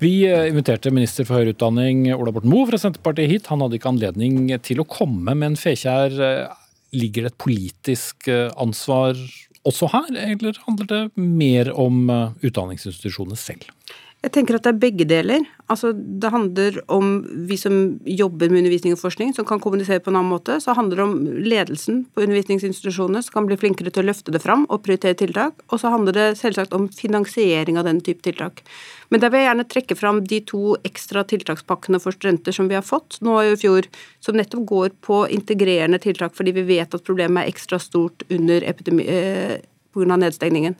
Vi 0.00 0.12
eh, 0.28 0.48
inviterte 0.48 0.92
minister 0.94 1.26
for 1.28 1.40
høyere 1.40 1.54
utdanning 1.54 2.06
Ola 2.14 2.32
Borten 2.32 2.52
Moe 2.52 2.68
fra 2.70 2.80
Senterpartiet 2.80 3.30
hit. 3.30 3.50
Han 3.52 3.64
hadde 3.64 3.76
ikke 3.76 3.92
anledning 3.92 4.48
til 4.64 4.80
å 4.80 4.88
komme, 4.88 5.36
men 5.36 5.58
Fekjær, 5.60 6.16
eh, 6.24 6.58
ligger 6.96 7.26
det 7.26 7.34
et 7.34 7.42
politisk 7.42 8.30
eh, 8.32 8.48
ansvar 8.60 9.18
også 9.68 9.90
her, 9.92 10.06
eller 10.32 10.56
handler 10.64 10.86
det 10.88 11.00
mer 11.20 11.68
om 11.76 12.08
utdanningsinstitusjonene 12.40 13.36
selv? 13.36 13.66
Jeg 14.20 14.34
tenker 14.34 14.58
at 14.58 14.66
det 14.66 14.74
er 14.74 14.80
begge 14.82 15.04
deler. 15.08 15.44
Altså, 15.72 15.94
det 15.94 16.28
handler 16.28 16.74
om 16.92 17.22
vi 17.48 17.56
som 17.56 17.76
jobber 18.04 18.50
med 18.52 18.60
undervisning 18.60 18.92
og 18.92 19.00
forskning, 19.00 19.30
som 19.32 19.46
kan 19.48 19.62
kommunisere 19.64 20.02
på 20.04 20.12
en 20.12 20.18
annen 20.18 20.34
måte. 20.34 20.58
Så 20.60 20.74
handler 20.76 21.00
det 21.00 21.06
om 21.06 21.14
ledelsen 21.40 22.02
på 22.12 22.26
undervisningsinstitusjonene, 22.26 23.22
som 23.24 23.38
kan 23.38 23.48
bli 23.48 23.56
flinkere 23.62 23.88
til 23.88 24.04
å 24.04 24.10
løfte 24.10 24.34
det 24.34 24.42
fram 24.44 24.66
og 24.68 24.82
prioritere 24.84 25.16
tiltak. 25.22 25.64
Og 25.72 25.80
så 25.80 25.94
handler 25.94 26.18
det 26.18 26.26
selvsagt 26.42 26.76
om 26.76 26.90
finansiering 26.92 27.80
av 27.80 27.88
den 27.88 28.02
type 28.04 28.20
tiltak. 28.26 28.60
Men 29.08 29.24
der 29.24 29.32
vil 29.32 29.40
jeg 29.40 29.48
gjerne 29.48 29.68
trekke 29.72 29.96
fram 29.96 30.20
de 30.28 30.44
to 30.52 30.76
ekstra 30.84 31.24
tiltakspakkene 31.32 32.02
for 32.04 32.12
studenter 32.12 32.52
som 32.52 32.68
vi 32.68 32.76
har 32.76 32.84
fått 32.84 33.22
nå 33.24 33.40
i 33.40 33.56
fjor, 33.56 33.88
som 34.20 34.36
nettopp 34.36 34.68
går 34.68 34.98
på 35.00 35.22
integrerende 35.32 36.02
tiltak 36.02 36.36
fordi 36.36 36.52
vi 36.60 36.68
vet 36.76 36.92
at 36.92 37.08
problemet 37.08 37.46
er 37.46 37.54
ekstra 37.54 37.80
stort 37.80 38.28
under 38.28 38.68
epidemi, 38.68 39.08
eh, 39.08 39.62
pga. 39.96 40.20
nedstengningen. 40.20 40.76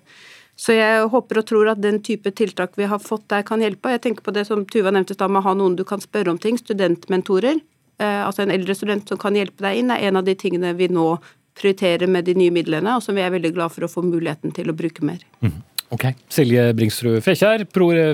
Så 0.60 0.76
jeg 0.76 1.08
håper 1.08 1.40
og 1.40 1.48
tror 1.48 1.70
at 1.72 1.80
den 1.80 2.02
type 2.04 2.30
tiltak 2.36 2.76
vi 2.76 2.88
har 2.90 3.00
fått 3.00 3.30
der, 3.32 3.44
kan 3.48 3.62
hjelpe. 3.64 3.94
Jeg 3.94 4.04
tenker 4.04 4.26
på 4.26 4.34
det 4.36 4.44
som 4.48 4.66
Tuva 4.68 4.92
nevnte 4.92 5.16
da, 5.16 5.28
med 5.30 5.40
å 5.40 5.48
ha 5.48 5.54
noen 5.56 5.78
du 5.78 5.86
kan 5.88 6.02
spørre 6.02 6.34
om 6.34 6.40
ting. 6.40 6.58
Studentmentorer. 6.60 7.62
Eh, 8.00 8.20
altså 8.26 8.44
en 8.44 8.52
eldre 8.52 8.76
student 8.76 9.08
som 9.08 9.20
kan 9.20 9.36
hjelpe 9.36 9.64
deg 9.64 9.80
inn, 9.80 9.92
er 9.94 10.10
en 10.10 10.20
av 10.20 10.28
de 10.28 10.36
tingene 10.36 10.74
vi 10.76 10.90
nå 10.92 11.14
prioriterer 11.56 12.08
med 12.08 12.28
de 12.28 12.36
nye 12.38 12.52
midlene, 12.54 12.94
og 12.96 13.04
som 13.04 13.16
vi 13.16 13.24
er 13.24 13.32
veldig 13.32 13.54
glad 13.56 13.72
for 13.74 13.84
å 13.84 13.90
få 13.90 14.04
muligheten 14.06 14.54
til 14.56 14.70
å 14.70 14.76
bruke 14.76 15.04
mer. 15.04 15.24
Mm. 15.44 15.58
Ok. 15.90 16.04
Silje 16.30 16.68
Bringsrud 16.78 17.18
Fekjær, 17.24 17.64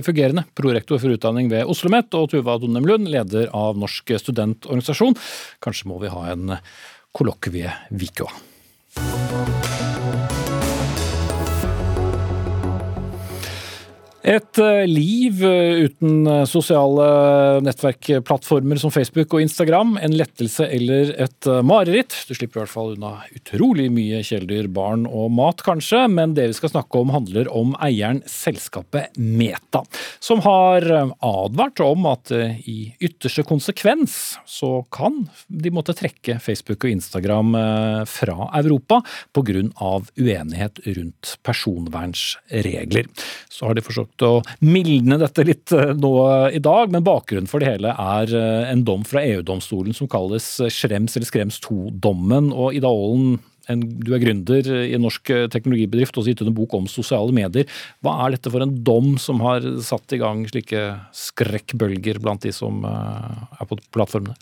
fungerende 0.07 0.47
prorektor 0.57 1.03
for 1.03 1.13
utdanning 1.13 1.51
ved 1.53 1.67
Oslo 1.67 1.91
OsloMet, 1.91 2.15
og 2.17 2.31
Tuva 2.33 2.57
Donnem 2.63 2.87
Lund, 2.89 3.11
leder 3.13 3.51
av 3.53 3.77
Norsk 3.79 4.15
studentorganisasjon. 4.23 5.19
Kanskje 5.61 5.91
må 5.91 6.01
vi 6.01 6.15
ha 6.15 6.25
en 6.33 6.57
kollokvie 7.17 7.75
vi 7.93 8.11
Et 14.27 14.59
eh, 14.59 14.85
liv 14.91 15.39
eh, 15.47 15.85
uten 15.87 16.27
eh, 16.27 16.41
sosiale 16.51 17.05
nettverkplattformer 17.63 18.81
som 18.83 18.91
Facebook 18.91 19.37
og 19.37 19.45
Instagram. 19.45 19.93
En 20.03 20.17
lettelse 20.19 20.67
eller 20.67 21.13
et 21.23 21.47
mareritt. 21.63 22.17
Du 22.27 22.35
slipper 22.35 22.59
i 22.59 22.63
hvert 22.65 22.73
fall 22.73 22.97
unna 22.97 23.13
utrolig 23.39 23.87
mye 23.95 24.25
kjæledyr, 24.27 24.67
barn 24.75 25.05
og 25.07 25.31
mat, 25.37 25.63
kanskje. 25.63 26.01
Men 26.11 26.35
det 26.35 26.49
vi 26.51 26.57
skal 26.59 26.73
snakke 26.75 26.99
om, 26.99 27.13
handler 27.15 27.51
om 27.55 27.77
eieren 27.79 28.19
selskapet 28.27 29.15
Meta. 29.15 29.85
Som 30.19 30.43
har 30.43 30.83
advart 30.91 31.85
om 31.85 32.09
at 32.11 32.35
i 32.35 32.97
ytterste 32.99 33.47
konsekvens 33.47 34.17
så 34.51 34.81
kan 34.91 35.29
de 35.47 35.71
måtte 35.71 35.95
trekke 35.95 36.41
Facebook 36.43 36.83
og 36.83 36.97
Instagram 36.97 37.55
fra 38.11 38.51
Europa 38.59 38.99
pga. 39.37 39.63
uenighet 40.19 40.83
rundt 40.99 41.37
personvernsregler. 41.47 43.07
Så 43.53 43.71
har 43.71 43.79
de 43.79 43.87
forsøkt 43.87 44.16
forsøkt 44.17 44.23
å 44.25 44.43
mildne 44.65 45.19
dette 45.19 45.45
litt 45.45 45.73
eh, 45.73 45.95
nå 45.95 46.51
i 46.53 46.61
dag, 46.61 46.91
men 46.91 47.05
bakgrunnen 47.05 47.49
for 47.49 47.61
det 47.61 47.69
hele 47.69 47.93
er 47.93 48.33
eh, 48.33 48.71
en 48.73 48.85
dom 48.85 49.05
fra 49.05 49.23
EU-domstolen 49.23 49.95
som 49.95 50.09
kalles 50.09 50.61
Schrems 50.71 51.17
eller 51.17 51.27
Skrems 51.27 51.61
2-dommen. 51.61 52.53
Og 52.53 52.75
Ida 52.75 52.89
Aalen, 52.89 53.39
du 53.69 54.15
er 54.15 54.23
gründer 54.23 54.63
i 54.87 54.95
en 54.95 55.05
norsk 55.05 55.31
eh, 55.31 55.49
teknologibedrift 55.49 56.17
og 56.17 56.25
har 56.25 56.33
gitt 56.33 56.43
ut 56.43 56.49
en 56.49 56.57
bok 56.57 56.75
om 56.75 56.87
sosiale 56.87 57.33
medier. 57.33 57.67
Hva 58.01 58.27
er 58.27 58.37
dette 58.37 58.51
for 58.51 58.63
en 58.63 58.77
dom 58.85 59.17
som 59.19 59.41
har 59.45 59.65
satt 59.83 60.13
i 60.13 60.21
gang 60.21 60.47
slike 60.49 60.93
skrekkbølger 61.13 62.21
blant 62.23 62.47
de 62.47 62.55
som 62.55 62.85
er 62.87 63.67
på 63.67 63.79
plattformene? 63.95 64.37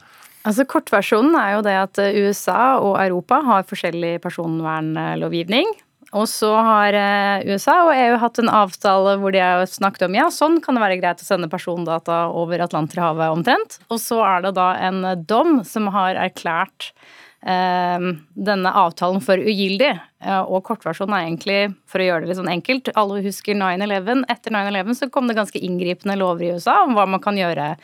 Altså 0.44 0.66
Kortversjonen 0.68 1.32
er 1.40 1.54
jo 1.54 1.62
det 1.64 1.74
at 1.80 1.98
USA 2.20 2.76
og 2.76 2.98
Europa 3.00 3.38
har 3.46 3.64
forskjellig 3.64 4.18
personvernlovgivning. 4.20 5.70
Og 6.14 6.28
så 6.30 6.52
har 6.54 6.94
eh, 6.94 7.42
USA 7.50 7.80
og 7.88 7.92
EU 7.96 8.18
hatt 8.22 8.38
en 8.38 8.52
avtale 8.52 9.16
hvor 9.18 9.34
de 9.34 9.42
har 9.42 9.64
snakket 9.66 10.06
om 10.06 10.14
ja, 10.14 10.28
sånn 10.30 10.60
kan 10.62 10.78
det 10.78 10.84
være 10.84 11.00
greit 11.00 11.22
å 11.24 11.26
sende 11.26 11.50
persondata 11.50 12.28
over 12.30 12.62
Atlanterhavet 12.62 13.34
omtrent. 13.34 13.80
Og 13.90 13.98
så 14.02 14.20
er 14.22 14.46
det 14.46 14.54
da 14.58 14.70
en 14.78 15.02
dom 15.26 15.58
som 15.66 15.90
har 15.94 16.14
erklært 16.20 16.92
eh, 17.42 18.06
denne 18.34 18.74
avtalen 18.84 19.22
for 19.24 19.42
ugyldig. 19.42 19.90
Eh, 20.24 20.42
og 20.42 20.62
kortversjonen 20.68 21.16
er 21.16 21.26
egentlig, 21.26 21.60
for 21.90 22.02
å 22.02 22.06
gjøre 22.08 22.24
det 22.24 22.30
litt 22.30 22.40
sånn 22.40 22.52
enkelt, 22.52 22.92
alle 23.00 23.22
husker 23.24 23.58
9-11. 23.58 24.24
Etter 24.32 24.54
9-11 24.54 25.00
så 25.00 25.10
kom 25.12 25.30
det 25.30 25.38
ganske 25.38 25.62
inngripende 25.66 26.18
lover 26.20 26.46
i 26.46 26.52
USA 26.54 26.80
om 26.84 26.94
hva 26.94 27.08
man 27.10 27.22
kan 27.24 27.38
gjøre 27.38 27.74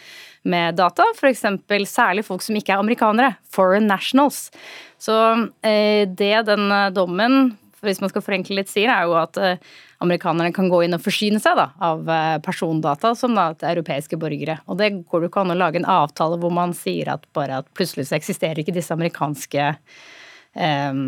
med 0.51 0.79
data. 0.79 1.05
F.eks. 1.17 1.45
særlig 1.91 2.25
folk 2.29 2.47
som 2.47 2.57
ikke 2.57 2.77
er 2.77 2.85
amerikanere. 2.85 3.35
Foreign 3.53 3.91
nationals. 3.91 4.49
Så 5.01 5.19
eh, 5.67 6.07
det 6.07 6.47
den 6.49 6.71
dommen 6.95 7.59
hvis 7.85 8.01
man 8.03 8.13
skal 8.13 8.25
forenkle 8.25 8.59
litt, 8.59 8.71
sier, 8.71 8.91
er 8.93 9.09
jo 9.09 9.17
at 9.21 9.39
eh, 9.41 9.63
amerikanerne 10.05 10.53
kan 10.57 10.69
gå 10.73 10.83
inn 10.85 10.97
og 10.97 11.05
forsyne 11.05 11.41
seg 11.43 11.59
da, 11.59 11.71
av 11.81 12.09
eh, 12.11 12.37
persondata 12.45 13.15
som 13.19 13.37
da 13.37 13.51
til 13.55 13.71
europeiske 13.73 14.19
borgere. 14.21 14.61
Og 14.69 14.81
det 14.81 14.93
går 15.11 15.25
jo 15.25 15.31
ikke 15.31 15.45
an 15.45 15.55
å 15.55 15.59
lage 15.59 15.81
en 15.81 15.89
avtale 15.89 16.39
hvor 16.41 16.55
man 16.55 16.75
sier 16.77 17.13
at 17.15 17.27
bare 17.37 17.63
at 17.63 17.73
plutselig 17.77 18.09
så 18.11 18.19
eksisterer 18.19 18.63
ikke 18.63 18.77
disse 18.77 18.95
amerikanske 18.97 19.73
eh, 19.73 21.03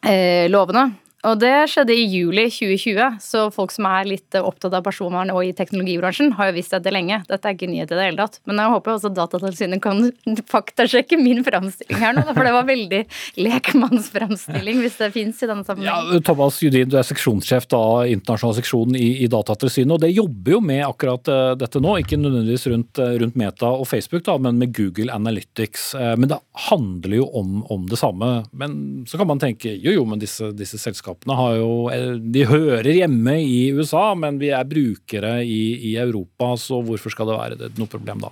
eh, 0.00 0.46
lovene. 0.50 0.90
Og 1.28 1.36
det 1.40 1.52
skjedde 1.68 1.92
i 1.92 2.06
juli 2.08 2.46
2020, 2.48 3.18
så 3.20 3.42
folk 3.52 3.72
som 3.74 3.84
er 3.90 4.08
litt 4.08 4.36
opptatt 4.40 4.72
av 4.76 4.84
personvern 4.86 5.32
og 5.34 5.42
i 5.44 5.52
teknologibransjen, 5.56 6.32
har 6.38 6.48
jo 6.48 6.56
visst 6.56 6.72
dette 6.72 6.92
lenge. 6.94 7.20
Dette 7.28 7.50
er 7.50 7.56
ikke 7.56 7.68
nyhet 7.68 7.92
i 7.92 7.98
det 7.98 8.06
hele 8.06 8.22
tatt. 8.22 8.38
Men 8.48 8.62
jeg 8.62 8.72
håper 8.72 8.94
også 8.94 9.10
Datatilsynet 9.12 9.82
kan 9.84 10.00
faktasjekke 10.54 11.18
min 11.20 11.44
framstilling 11.44 12.00
her 12.00 12.16
nå, 12.16 12.24
for 12.30 12.46
det 12.46 12.54
var 12.56 12.68
veldig 12.68 13.02
lekmannsframstilling, 13.36 14.80
hvis 14.80 14.96
det 15.02 15.10
fins 15.12 15.42
i 15.44 15.50
denne 15.50 15.66
sammenhengen. 15.66 16.14
Ja, 16.16 16.22
Thomas 16.24 16.62
Judin, 16.64 16.88
du 16.88 16.96
er 17.00 17.04
seksjonssjef 17.06 17.68
da, 17.68 17.82
internasjonal 18.14 18.56
seksjon 18.62 18.96
i, 18.96 19.10
i 19.26 19.28
Datatilsynet, 19.30 19.98
og 19.98 20.00
det 20.06 20.12
jobber 20.14 20.56
jo 20.56 20.62
med 20.64 20.86
akkurat 20.86 21.28
uh, 21.28 21.52
dette 21.60 21.84
nå. 21.84 21.98
Ikke 22.00 22.16
nødvendigvis 22.20 22.64
rundt, 22.72 23.02
uh, 23.02 23.12
rundt, 23.20 23.36
Meta 23.40 23.68
og 23.76 23.84
Facebook, 23.90 24.24
da, 24.24 24.38
men 24.40 24.56
med 24.60 24.72
Google 24.76 25.12
Analytics. 25.12 25.90
Uh, 26.00 26.14
men 26.16 26.32
det 26.32 26.40
handler 26.70 27.20
jo 27.20 27.28
om, 27.36 27.60
om, 27.68 27.84
det 27.90 28.00
samme. 28.00 28.32
Men 28.56 29.04
så 29.08 29.20
kan 29.20 29.28
man 29.28 29.40
tenke 29.42 29.76
jo 29.76 29.92
jo, 29.92 30.08
men 30.08 30.20
disse, 30.22 30.48
disse 30.56 30.80
selskapene 30.80 31.09
selskapene 31.10 31.36
har 31.36 31.56
jo 31.56 31.90
eh, 31.90 32.18
De 32.18 32.46
hører 32.46 32.92
hjemme 32.92 33.40
i 33.40 33.72
USA, 33.72 34.14
men 34.14 34.38
vi 34.38 34.50
er 34.50 34.64
brukere 34.64 35.42
i, 35.44 35.92
i 35.92 35.96
Europa, 35.96 36.56
så 36.56 36.82
hvorfor 36.82 37.10
skal 37.10 37.26
det 37.26 37.38
være 37.38 37.70
noe 37.78 37.88
problem 37.88 38.20
da? 38.20 38.30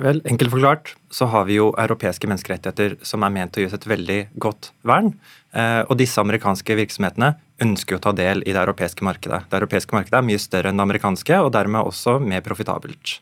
Vel, 0.00 0.22
Enkelt 0.24 0.50
forklart 0.50 0.94
så 1.10 1.26
har 1.26 1.44
vi 1.44 1.58
jo 1.58 1.74
europeiske 1.76 2.26
menneskerettigheter 2.26 2.96
som 3.02 3.22
er 3.22 3.30
ment 3.34 3.56
å 3.56 3.60
gi 3.60 3.66
oss 3.66 3.74
et 3.76 3.86
veldig 3.86 4.30
godt 4.40 4.72
vern. 4.82 5.12
Eh, 5.52 5.82
og 5.90 5.98
disse 5.98 6.20
amerikanske 6.20 6.76
virksomhetene 6.78 7.34
ønsker 7.60 7.98
å 7.98 8.00
ta 8.00 8.12
del 8.16 8.40
i 8.46 8.54
det 8.54 8.62
europeiske 8.62 9.04
markedet. 9.04 9.42
Det 9.50 9.58
europeiske 9.58 9.92
markedet 9.92 10.16
er 10.16 10.24
mye 10.24 10.40
større 10.40 10.70
enn 10.70 10.80
det 10.80 10.86
amerikanske, 10.86 11.42
og 11.42 11.52
dermed 11.52 11.84
også 11.84 12.16
mer 12.22 12.40
profitabelt. 12.46 13.18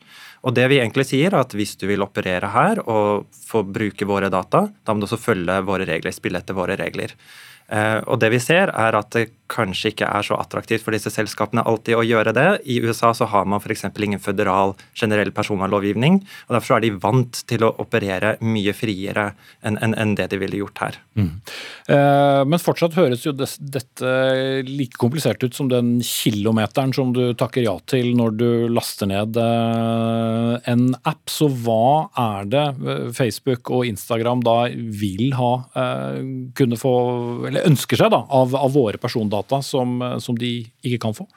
Og 0.47 0.55
det 0.55 0.69
vi 0.71 0.79
egentlig 0.79 1.09
sier, 1.09 1.33
er 1.33 1.41
at 1.41 1.57
hvis 1.57 1.75
du 1.81 1.89
vil 1.91 2.05
operere 2.05 2.53
her 2.55 2.79
og 2.87 3.27
få 3.49 3.65
bruke 3.67 4.07
våre 4.07 4.31
data, 4.31 4.69
da 4.71 4.95
må 4.95 5.03
du 5.03 5.09
også 5.09 5.19
følge 5.19 5.59
våre 5.67 5.89
regler, 5.89 6.15
spille 6.15 6.39
etter 6.39 6.55
våre 6.55 6.79
regler. 6.79 7.17
Eh, 7.69 8.01
og 8.07 8.21
det 8.23 8.31
vi 8.33 8.41
ser, 8.43 8.73
er 8.73 8.97
at 8.99 9.17
kanskje 9.49 9.93
ikke 9.93 10.09
er 10.09 10.27
så 10.27 10.37
attraktivt 10.39 10.85
for 10.85 10.95
disse 10.95 11.11
selskapene 11.13 11.65
alltid 11.67 11.97
å 11.97 12.05
gjøre 12.07 12.35
det. 12.37 12.49
I 12.69 12.79
USA 12.85 13.15
så 13.17 13.29
har 13.33 13.49
man 13.49 13.63
f.eks. 13.63 13.87
ingen 13.89 14.23
føderal 14.23 14.75
generell 14.99 15.33
personvernlovgivning. 15.35 16.21
og 16.49 16.57
Derfor 16.59 16.77
er 16.77 16.85
de 16.85 16.93
vant 17.01 17.43
til 17.49 17.65
å 17.65 17.73
operere 17.83 18.37
mye 18.45 18.75
friere 18.77 19.31
enn 19.67 19.79
en, 19.83 19.97
en 19.97 20.15
det 20.19 20.29
de 20.33 20.41
ville 20.41 20.61
gjort 20.61 20.83
her. 20.85 20.99
Mm. 21.19 21.31
Eh, 21.89 22.43
men 22.49 22.63
fortsatt 22.63 22.97
høres 22.99 23.25
jo 23.27 23.33
det, 23.37 23.49
dette 23.59 24.13
like 24.69 25.01
komplisert 25.01 25.43
ut 25.43 25.57
som 25.57 25.71
den 25.71 25.99
kilometeren 26.05 26.93
som 26.95 27.13
du 27.17 27.33
takker 27.39 27.65
ja 27.65 27.75
til 27.91 28.13
når 28.19 28.37
du 28.39 28.49
laster 28.73 29.11
ned 29.11 29.39
eh, 29.41 30.55
en 30.73 30.87
app. 31.03 31.25
Så 31.33 31.49
hva 31.65 32.09
er 32.19 32.49
det 32.53 32.67
eh, 32.85 33.09
Facebook 33.17 33.73
og 33.75 33.89
Instagram 33.89 34.45
da 34.45 34.59
vil 34.69 35.33
ha, 35.39 35.51
kunne 36.59 36.77
få, 36.79 36.93
eller 37.49 37.67
ønsker 37.69 37.99
seg 38.01 38.11
da, 38.13 38.21
av, 38.35 38.55
av 38.57 38.73
våre 38.75 39.01
persondata? 39.01 39.38
Data 39.39 39.63
som, 39.65 40.03
som 40.21 40.37
de 40.39 40.53
ikke 40.83 41.07
kan 41.07 41.17
få? 41.17 41.29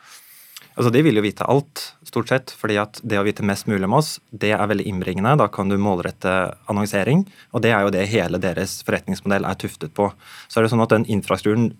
Altså, 0.72 0.91
De 0.93 1.02
vil 1.04 1.20
jo 1.20 1.24
vite 1.24 1.45
alt, 1.52 1.82
stort 2.08 2.32
sett. 2.32 2.52
fordi 2.58 2.78
at 2.80 3.02
det 3.04 3.20
å 3.20 3.26
vite 3.28 3.43
mest 3.43 3.68
mulig 3.68 3.86
om 3.86 3.97
oss, 3.99 4.20
det 4.32 4.54
er 4.56 4.68
veldig 4.68 4.88
innbringende. 4.88 5.36
Da 5.38 5.47
kan 5.52 5.70
du 5.70 5.78
målrette 5.78 6.56
annonsering. 6.72 7.26
Og 7.52 7.62
det 7.62 7.74
er 7.76 7.84
jo 7.84 7.91
det 7.91 8.08
hele 8.12 8.39
deres 8.39 8.80
forretningsmodell 8.88 9.45
er 9.45 9.60
tuftet 9.60 9.93
på. 9.93 10.12
Så 10.47 10.60
er 10.60 10.66
det 10.66 10.72
sånn 10.72 10.84
at 10.84 10.93
den 10.93 11.06
infrastrukturen, 11.06 11.72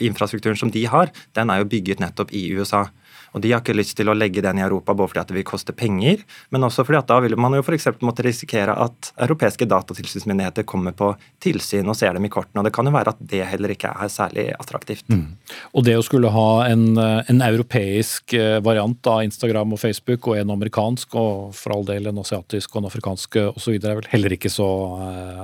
infrastrukturen 0.00 0.58
som 0.58 0.72
de 0.74 0.84
har, 0.90 1.14
den 1.34 1.50
er 1.50 1.62
jo 1.62 1.70
bygget 1.70 2.02
nettopp 2.02 2.34
i 2.34 2.48
USA. 2.58 2.88
Og 3.34 3.42
De 3.42 3.50
har 3.52 3.62
ikke 3.62 3.74
lyst 3.74 3.96
til 3.98 4.10
å 4.10 4.14
legge 4.16 4.42
den 4.44 4.60
i 4.60 4.64
Europa 4.64 4.94
både 4.94 5.10
fordi 5.12 5.22
at 5.24 5.30
det 5.32 5.38
vil 5.38 5.46
koste 5.48 5.74
penger, 5.76 6.22
men 6.54 6.66
også 6.66 6.84
fordi 6.86 7.00
at 7.00 7.10
da 7.10 7.18
vil 7.24 7.36
man 7.40 7.56
jo 7.56 7.64
f.eks. 7.64 7.88
måtte 8.04 8.24
risikere 8.26 8.74
at 8.84 9.10
europeiske 9.26 9.66
datatilsynsmyndigheter 9.70 10.66
kommer 10.68 10.94
på 10.96 11.10
tilsyn 11.42 11.90
og 11.90 11.98
ser 11.98 12.14
dem 12.14 12.28
i 12.28 12.32
kortene. 12.32 12.62
og 12.62 12.68
Det 12.68 12.74
kan 12.76 12.86
jo 12.86 12.94
være 12.94 13.14
at 13.14 13.22
det 13.34 13.42
heller 13.50 13.74
ikke 13.74 13.90
er 13.90 14.12
særlig 14.12 14.46
attraktivt. 14.54 15.06
Mm. 15.10 15.34
Og 15.74 15.86
det 15.86 15.96
å 15.98 16.04
skulle 16.06 16.30
ha 16.34 16.48
en, 16.68 16.86
en, 16.98 17.42
europeisk 17.44 18.36
eh, 18.38 18.60
variant 18.64 19.10
av 19.10 19.24
Instagram 19.26 19.74
og 19.74 19.82
Facebook, 19.82 20.30
og 20.30 20.38
en 20.38 20.54
amerikansk, 20.54 21.18
og 21.18 21.54
for 21.58 21.74
all 21.74 21.84
del 21.88 22.08
en 22.08 22.22
asiatisk 22.22 22.74
og 22.74 22.84
en 22.84 22.90
afrikansk 22.92 23.40
osv., 23.50 23.74
er 23.74 23.98
vel 23.98 24.08
heller 24.14 24.32
ikke 24.36 24.52
så 24.52 24.68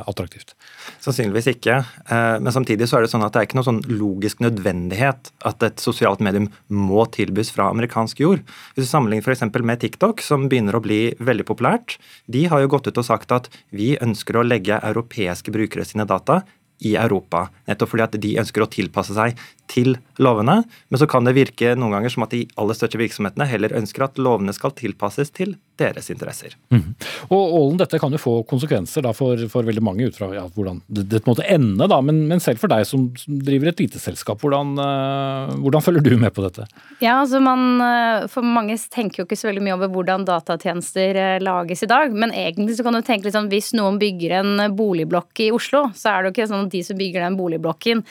attraktivt? 0.09 0.55
Sannsynligvis 1.03 1.51
ikke. 1.53 1.81
Men 2.09 2.53
samtidig 2.55 2.89
så 2.89 2.99
er 2.99 3.05
det 3.05 3.11
sånn 3.13 3.25
at 3.27 3.35
det 3.35 3.43
er 3.43 3.49
ikke 3.49 3.59
noe 3.59 3.67
sånn 3.67 3.83
logisk 3.91 4.41
nødvendighet 4.45 5.33
at 5.51 5.67
et 5.67 5.83
sosialt 5.83 6.23
medium 6.25 6.49
må 6.73 7.05
tilbys 7.13 7.53
fra 7.55 7.69
amerikansk 7.81 8.23
jord. 8.23 8.45
Hvis 8.77 8.87
du 8.87 8.91
sammenligner 8.93 9.27
f.eks. 9.27 9.45
med 9.65 9.83
TikTok, 9.83 10.23
som 10.25 10.47
begynner 10.51 10.79
å 10.79 10.85
bli 10.85 11.03
veldig 11.19 11.49
populært, 11.49 11.99
de 12.31 12.47
har 12.53 12.63
jo 12.63 12.71
gått 12.77 12.91
ut 12.91 13.03
og 13.03 13.09
sagt 13.09 13.35
at 13.35 13.51
vi 13.75 13.97
ønsker 14.01 14.39
å 14.39 14.47
legge 14.47 14.79
europeiske 14.79 15.53
brukere 15.55 15.89
sine 15.89 16.07
data 16.09 16.43
i 16.81 16.95
Europa. 16.97 17.49
Nettopp 17.69 17.93
fordi 17.93 18.07
at 18.07 18.17
de 18.23 18.37
ønsker 18.41 18.65
å 18.65 18.71
tilpasse 18.71 19.17
seg 19.17 19.37
til 19.71 19.97
lovene. 20.21 20.61
Men 20.91 21.01
så 21.01 21.09
kan 21.11 21.27
det 21.27 21.37
virke 21.39 21.75
noen 21.79 21.95
ganger 21.97 22.13
som 22.13 22.27
at 22.27 22.35
de 22.35 22.45
aller 22.61 22.77
største 22.77 23.01
virksomhetene 23.01 23.49
heller 23.49 23.77
ønsker 23.79 24.07
at 24.07 24.21
lovene 24.21 24.55
skal 24.57 24.75
tilpasses 24.77 25.33
til 25.35 25.57
deres 25.81 26.11
interesser. 26.13 26.55
Mm. 26.75 26.93
Og 27.33 27.55
Ålen, 27.57 27.79
dette 27.81 27.99
kan 28.03 28.13
jo 28.13 28.21
få 28.21 28.35
konsekvenser 28.49 29.07
for, 29.17 29.41
for, 29.49 29.65
veldig 29.65 29.85
mange 29.85 30.11
ut 30.11 30.19
fra 30.19 30.29
ja, 30.35 30.45
hvordan 30.53 30.83
det, 30.93 31.07
det, 31.13 31.23
måtte 31.29 31.47
ende. 31.49 31.89
Da. 31.89 32.01
Men, 32.05 32.23
men, 32.29 32.43
selv 32.43 32.61
for 32.61 32.73
deg 32.73 32.85
som, 32.89 33.09
driver 33.25 33.71
et 33.71 33.81
lite 33.81 34.03
selskap, 34.03 34.43
hvordan, 34.45 34.75
uh, 34.77 35.55
hvordan, 35.63 35.85
følger 35.85 36.05
du 36.05 36.15
med 36.21 36.35
på 36.37 36.45
dette? 36.45 36.67
Ja, 37.01 37.21
altså 37.23 37.41
man, 37.43 37.81
eh, 37.85 38.27
For 38.31 38.45
mange 38.45 38.77
tenker 38.93 39.23
jo 39.23 39.29
ikke 39.29 39.39
så 39.39 39.49
veldig 39.49 39.65
mye 39.65 39.79
over 39.79 39.93
hvordan 39.95 40.27
datatjenester 40.29 41.17
uh, 41.17 41.37
lages 41.43 41.85
i 41.87 41.91
dag. 41.91 42.13
Men 42.13 42.35
egentlig 42.35 42.77
så 42.77 42.87
kan 42.87 42.97
du 42.97 43.03
tenke 43.07 43.29
litt 43.29 43.39
sånn 43.39 43.51
hvis 43.53 43.73
noen 43.79 44.01
bygger 44.01 44.41
en 44.43 44.67
boligblokk 44.77 45.47
i 45.47 45.53
Oslo, 45.55 45.87
så 45.97 46.13
er 46.13 46.21
det 46.21 46.31
jo 46.31 46.37
ikke 46.37 46.51
sånn 46.53 46.67
at 46.69 46.75
de 46.75 46.85
som 46.85 47.01
bygger 47.01 47.25
den 47.25 47.41
boligblokken 47.41 48.05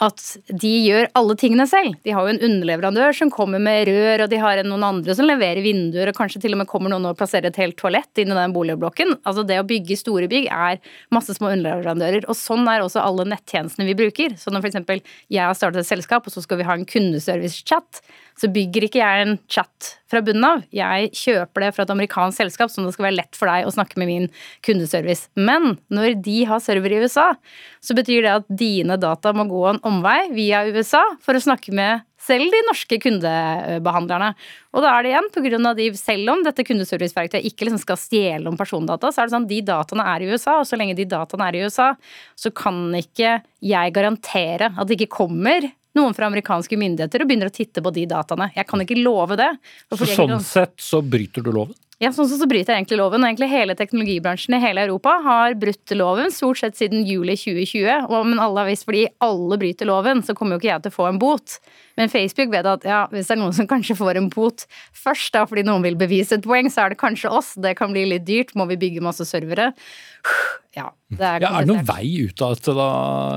at 0.00 0.22
de 0.48 0.70
gjør 0.86 1.10
alle 1.18 1.34
tingene 1.38 1.66
selv. 1.68 1.98
De 2.02 2.14
har 2.16 2.24
jo 2.24 2.32
en 2.32 2.40
underleverandør 2.46 3.12
som 3.16 3.30
kommer 3.30 3.60
med 3.62 3.90
rør, 3.90 4.24
og 4.24 4.30
de 4.32 4.38
har 4.40 4.62
noen 4.64 4.86
andre 4.86 5.14
som 5.14 5.28
leverer 5.28 5.60
vinduer, 5.62 6.08
og 6.08 6.16
kanskje 6.16 6.40
til 6.42 6.56
og 6.56 6.62
med 6.62 6.70
kommer 6.70 6.90
noen 6.90 7.10
og 7.10 7.18
plasserer 7.18 7.50
et 7.50 7.60
helt 7.60 7.76
toalett 7.78 8.22
inn 8.22 8.32
i 8.32 8.38
den 8.38 8.54
boligblokken. 8.56 9.18
Altså 9.28 9.44
det 9.46 9.60
å 9.60 9.66
bygge 9.68 9.98
store 10.00 10.30
bygg 10.32 10.48
er 10.48 10.80
masse 11.14 11.36
små 11.36 11.52
underleverandører, 11.52 12.24
og 12.24 12.38
sånn 12.38 12.64
er 12.72 12.82
også 12.82 13.04
alle 13.04 13.28
nettjenestene 13.34 13.86
vi 13.90 13.98
bruker. 14.00 14.36
Så 14.40 14.54
når 14.54 14.64
f.eks. 14.64 15.04
jeg 15.28 15.44
har 15.44 15.58
startet 15.58 15.84
et 15.84 15.92
selskap, 15.92 16.26
og 16.26 16.34
så 16.34 16.42
skal 16.44 16.62
vi 16.62 16.68
ha 16.70 16.78
en 16.78 16.88
kundeservice-chat, 16.88 18.02
så 18.38 18.50
bygger 18.52 18.86
ikke 18.86 19.00
jeg 19.02 19.24
en 19.24 19.34
chat 19.50 19.92
fra 20.10 20.22
bunnen 20.24 20.44
av. 20.46 20.62
Jeg 20.74 21.10
kjøper 21.16 21.64
det 21.64 21.72
fra 21.76 21.86
et 21.86 21.92
amerikansk 21.94 22.42
selskap, 22.42 22.72
sånn 22.72 22.86
at 22.86 22.92
det 22.92 22.96
skal 22.96 23.08
være 23.08 23.18
lett 23.20 23.38
for 23.38 23.50
deg 23.50 23.66
å 23.68 23.74
snakke 23.74 24.00
med 24.00 24.10
min 24.10 24.30
kundeservice. 24.66 25.28
Men 25.38 25.76
når 25.92 26.16
de 26.24 26.38
har 26.48 26.62
server 26.64 26.94
i 26.94 27.02
USA, 27.04 27.32
så 27.82 27.96
betyr 27.98 28.26
det 28.26 28.36
at 28.40 28.48
dine 28.48 28.98
data 29.00 29.34
må 29.36 29.48
gå 29.50 29.66
en 29.70 29.82
omvei 29.88 30.20
via 30.34 30.64
USA 30.68 31.02
for 31.22 31.38
å 31.38 31.44
snakke 31.44 31.74
med 31.76 32.06
selv 32.22 32.54
de 32.54 32.60
norske 32.68 32.98
kundebehandlerne. 33.02 34.30
Og 34.76 34.84
da 34.84 34.92
er 34.94 35.04
det 35.04 35.12
igjen, 35.12 35.28
på 35.34 35.42
grunn 35.46 35.68
av 35.68 35.78
de, 35.78 35.88
selv 35.98 36.30
om 36.30 36.44
dette 36.46 36.64
kundeserviceverktøyet 36.68 37.48
ikke 37.48 37.66
liksom 37.66 37.82
skal 37.82 37.98
stjele 37.98 38.50
om 38.50 38.58
persondata, 38.58 39.10
så 39.10 39.22
er 39.22 39.28
det 39.28 39.36
sånn 39.36 39.50
de 39.50 39.60
dataene 39.66 40.06
er 40.14 40.22
i 40.22 40.30
USA, 40.30 40.60
og 40.60 40.68
så 40.68 40.78
lenge 40.78 40.96
de 40.98 41.08
dataene 41.10 41.48
er 41.48 41.58
i 41.58 41.64
USA, 41.66 41.92
så 42.38 42.52
kan 42.54 42.84
ikke 42.98 43.40
jeg 43.62 43.96
garantere 43.96 44.70
at 44.70 44.88
det 44.88 45.00
ikke 45.00 45.16
kommer 45.22 45.66
noen 45.98 46.16
fra 46.16 46.28
amerikanske 46.30 46.78
myndigheter 46.80 47.22
og 47.22 47.30
begynner 47.30 47.50
å 47.50 47.54
titte 47.54 47.84
på 47.84 47.92
de 47.94 48.06
dataene. 48.10 48.50
Jeg 48.56 48.68
kan 48.68 48.84
ikke 48.84 49.00
love 49.00 49.38
det. 49.40 49.50
Så 49.92 50.08
sånn 50.14 50.38
sett 50.44 50.76
så 50.80 51.02
bryter 51.04 51.44
du 51.44 51.52
loven? 51.52 51.76
Ja, 52.02 52.10
sånn 52.10 52.26
sett 52.26 52.40
så 52.42 52.48
bryter 52.50 52.72
jeg 52.72 52.80
egentlig 52.80 52.96
loven. 52.98 53.22
Og 53.22 53.28
egentlig 53.28 53.46
hele 53.52 53.76
teknologibransjen 53.78 54.56
i 54.56 54.62
hele 54.62 54.82
Europa 54.88 55.12
har 55.22 55.54
brutt 55.54 55.92
loven 55.94 56.32
stort 56.34 56.58
sett 56.58 56.78
siden 56.80 57.04
juli 57.06 57.36
2020. 57.38 58.08
Og, 58.08 58.24
men 58.26 58.42
alle 58.42 58.64
har 58.64 58.70
visst 58.72 58.88
fordi 58.88 59.04
alle 59.22 59.58
bryter 59.60 59.86
loven, 59.86 60.24
så 60.26 60.34
kommer 60.34 60.56
jo 60.56 60.62
ikke 60.62 60.72
jeg 60.72 60.82
til 60.82 60.94
å 60.94 60.96
få 60.96 61.06
en 61.12 61.20
bot. 61.22 61.60
Men 62.00 62.10
Facebook 62.10 62.50
vet 62.50 62.66
at 62.66 62.88
ja, 62.88 63.04
hvis 63.12 63.30
det 63.30 63.36
er 63.36 63.42
noen 63.44 63.54
som 63.54 63.68
kanskje 63.70 63.94
får 64.00 64.18
en 64.18 64.26
bot 64.32 64.64
først 64.98 65.36
da, 65.36 65.44
fordi 65.46 65.62
noen 65.68 65.86
vil 65.86 65.98
bevise 66.00 66.40
et 66.40 66.48
poeng, 66.48 66.72
så 66.72 66.86
er 66.86 66.94
det 66.94 66.98
kanskje 67.04 67.30
oss. 67.30 67.52
Det 67.54 67.76
kan 67.78 67.94
bli 67.94 68.08
litt 68.16 68.26
dyrt. 68.26 68.50
Må 68.58 68.66
vi 68.72 68.80
bygge 68.82 69.04
masse 69.04 69.28
servere? 69.28 69.70
Ja, 70.72 70.86
det 71.12 71.20
er, 71.20 71.42
ja, 71.44 71.48
er 71.52 71.66
det 71.66 71.68
noen 71.68 71.84
vei 71.84 72.06
ut 72.24 72.40
av 72.40 72.54
dette 72.54 72.72
da, 72.72 72.84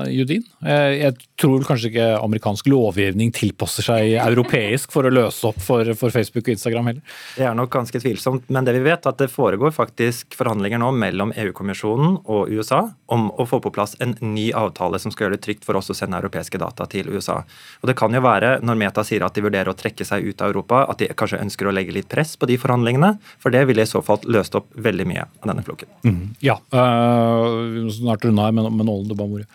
Judin? 0.08 0.44
Jeg 0.64 1.12
tror 1.36 1.66
kanskje 1.68 1.90
ikke 1.90 2.06
amerikansk 2.16 2.70
lovgivning 2.72 3.28
tilpasser 3.36 3.84
seg 3.84 4.14
europeisk 4.22 4.94
for 4.94 5.04
å 5.04 5.12
løse 5.12 5.44
opp 5.50 5.58
for, 5.60 5.90
for, 6.00 6.14
Facebook 6.14 6.46
og 6.46 6.54
Instagram 6.54 6.88
heller? 6.88 7.18
Det 7.36 7.44
er 7.44 7.58
nok 7.58 7.68
ganske 7.74 8.00
tvilsomt, 8.00 8.48
men 8.48 8.64
det 8.64 8.72
vi 8.78 8.80
vet 8.86 9.04
er 9.04 9.12
at 9.12 9.20
det 9.20 9.28
foregår 9.28 9.74
faktisk 9.76 10.32
forhandlinger 10.38 10.80
nå 10.80 10.88
mellom 10.96 11.34
EU-kommisjonen 11.36 12.16
og 12.24 12.54
USA 12.56 12.86
om 13.12 13.28
å 13.36 13.44
få 13.44 13.60
på 13.60 13.74
plass 13.74 13.92
en 14.00 14.16
ny 14.24 14.46
avtale 14.56 14.96
som 15.02 15.12
skal 15.12 15.26
gjøre 15.26 15.36
det 15.36 15.44
trygt 15.44 15.68
for 15.68 15.76
oss 15.76 15.92
å 15.92 15.98
sende 15.98 16.16
europeiske 16.16 16.56
data 16.62 16.88
til 16.88 17.12
USA. 17.12 17.42
Og 17.82 17.92
det 17.92 17.98
kan 18.00 18.16
jo 18.16 18.24
være, 18.24 18.54
når 18.64 18.80
Meta 18.80 19.04
sier 19.04 19.26
at 19.28 19.36
de 19.36 19.44
vurderer 19.44 19.68
å 19.68 19.76
trekke 19.76 20.08
seg 20.08 20.24
ut 20.24 20.40
av 20.40 20.54
Europa, 20.54 20.86
at 20.88 21.04
de 21.04 21.12
kanskje 21.12 21.42
ønsker 21.44 21.68
å 21.68 21.76
legge 21.76 21.92
litt 21.98 22.08
press 22.08 22.32
på 22.40 22.48
de 22.48 22.56
forhandlingene, 22.64 23.18
for 23.42 23.52
det 23.52 23.66
ville 23.68 23.84
i 23.84 23.92
så 23.92 24.00
fall 24.00 24.24
løst 24.24 24.56
opp 24.56 24.72
veldig 24.72 25.10
mye 25.12 25.28
av 25.28 25.52
denne 25.52 25.68
flokken. 25.68 25.92
Mm, 26.08 26.24
ja, 26.40 26.56
uh, 26.76 27.56
vi 27.72 27.86
må 27.86 27.96
snart 27.96 28.24
runde 28.26 28.44
her, 28.46 28.54
men, 28.56 28.70
men 28.76 28.92
Ålen. 28.92 29.46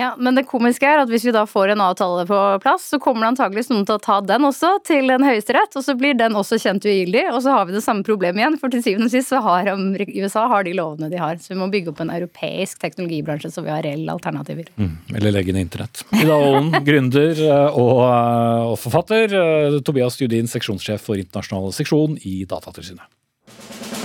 Ja, 0.00 0.14
Men 0.18 0.36
det 0.38 0.46
komiske 0.48 0.86
er 0.86 1.02
at 1.02 1.10
hvis 1.10 1.24
vi 1.26 1.32
da 1.34 1.42
får 1.48 1.72
en 1.74 1.82
avtale 1.84 2.22
på 2.28 2.38
plass, 2.62 2.86
så 2.92 2.98
kommer 3.02 3.26
det 3.26 3.32
antakeligvis 3.34 3.70
noen 3.72 3.86
til 3.88 3.98
å 3.98 4.02
ta 4.02 4.20
den 4.24 4.46
også 4.46 4.76
til 4.86 5.10
en 5.12 5.26
høyesterett, 5.26 5.74
og 5.76 5.84
så 5.84 5.96
blir 5.98 6.16
den 6.18 6.38
også 6.38 6.60
kjent 6.62 6.86
ugyldig, 6.86 7.26
og 7.34 7.42
så 7.44 7.56
har 7.56 7.66
vi 7.68 7.74
det 7.74 7.82
samme 7.84 8.06
problemet 8.06 8.40
igjen. 8.40 8.58
For 8.62 8.72
til 8.72 8.84
syvende 8.86 9.10
og 9.10 9.14
sist 9.14 9.32
så 9.32 9.42
har 9.44 9.68
USA 9.74 10.46
har 10.52 10.66
de 10.66 10.74
lovene 10.78 11.10
de 11.12 11.20
har. 11.20 11.36
Så 11.42 11.52
vi 11.52 11.60
må 11.60 11.68
bygge 11.72 11.92
opp 11.92 12.02
en 12.04 12.14
europeisk 12.14 12.80
teknologibransje 12.80 13.52
så 13.52 13.66
vi 13.66 13.74
har 13.74 13.84
reelle 13.84 14.14
alternativer. 14.14 14.70
Mm, 14.80 14.96
eller 15.16 15.36
legge 15.36 15.56
ned 15.56 15.68
internett. 15.68 16.04
Ida 16.16 16.36
Aalen, 16.38 16.72
gründer 16.88 17.44
eh, 17.50 17.78
og, 17.80 18.04
eh, 18.06 18.72
og 18.72 18.76
forfatter. 18.80 19.36
Eh, 19.36 19.80
Tobias 19.84 20.20
Judin, 20.22 20.48
seksjonssjef 20.50 21.10
for 21.10 21.20
internasjonal 21.20 21.74
seksjon 21.76 22.16
i 22.24 22.44
Datatilsynet. 22.48 23.99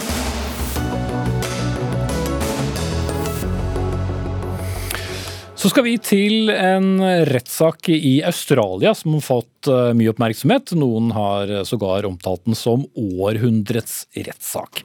Så 5.66 5.72
skal 5.72 5.88
vi 5.88 5.96
til 5.98 6.52
en 6.54 7.00
rettssak 7.26 7.88
i 7.90 8.20
Australia 8.22 8.92
som 8.94 9.16
har 9.16 9.24
fått 9.26 9.70
eh, 9.74 9.96
mye 9.98 10.12
oppmerksomhet. 10.12 10.76
Noen 10.78 11.08
har 11.16 11.64
sågar 11.66 12.06
omtalt 12.06 12.44
den 12.46 12.54
som 12.54 12.84
århundrets 12.94 14.04
rettssak. 14.14 14.84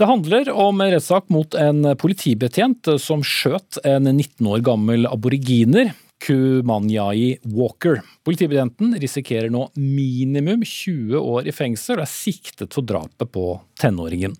Det 0.00 0.08
handler 0.08 0.48
om 0.56 0.80
en 0.80 0.94
rettssak 0.94 1.28
mot 1.28 1.52
en 1.52 1.84
politibetjent 2.00 2.94
som 2.96 3.20
skjøt 3.20 3.82
en 3.84 4.08
19 4.08 4.48
år 4.54 4.64
gammel 4.64 5.04
aboriginer. 5.10 5.92
Kumanyai 6.22 7.36
Walker. 7.52 8.00
Politibetjenten 8.24 8.94
risikerer 9.02 9.50
nå 9.50 9.66
minimum 9.76 10.62
20 10.64 11.18
år 11.18 11.48
i 11.50 11.54
fengsel 11.54 11.98
og 11.98 12.06
er 12.06 12.12
siktet 12.12 12.72
for 12.72 12.86
drapet 12.86 13.32
på 13.34 13.56
tenåringen. 13.82 14.36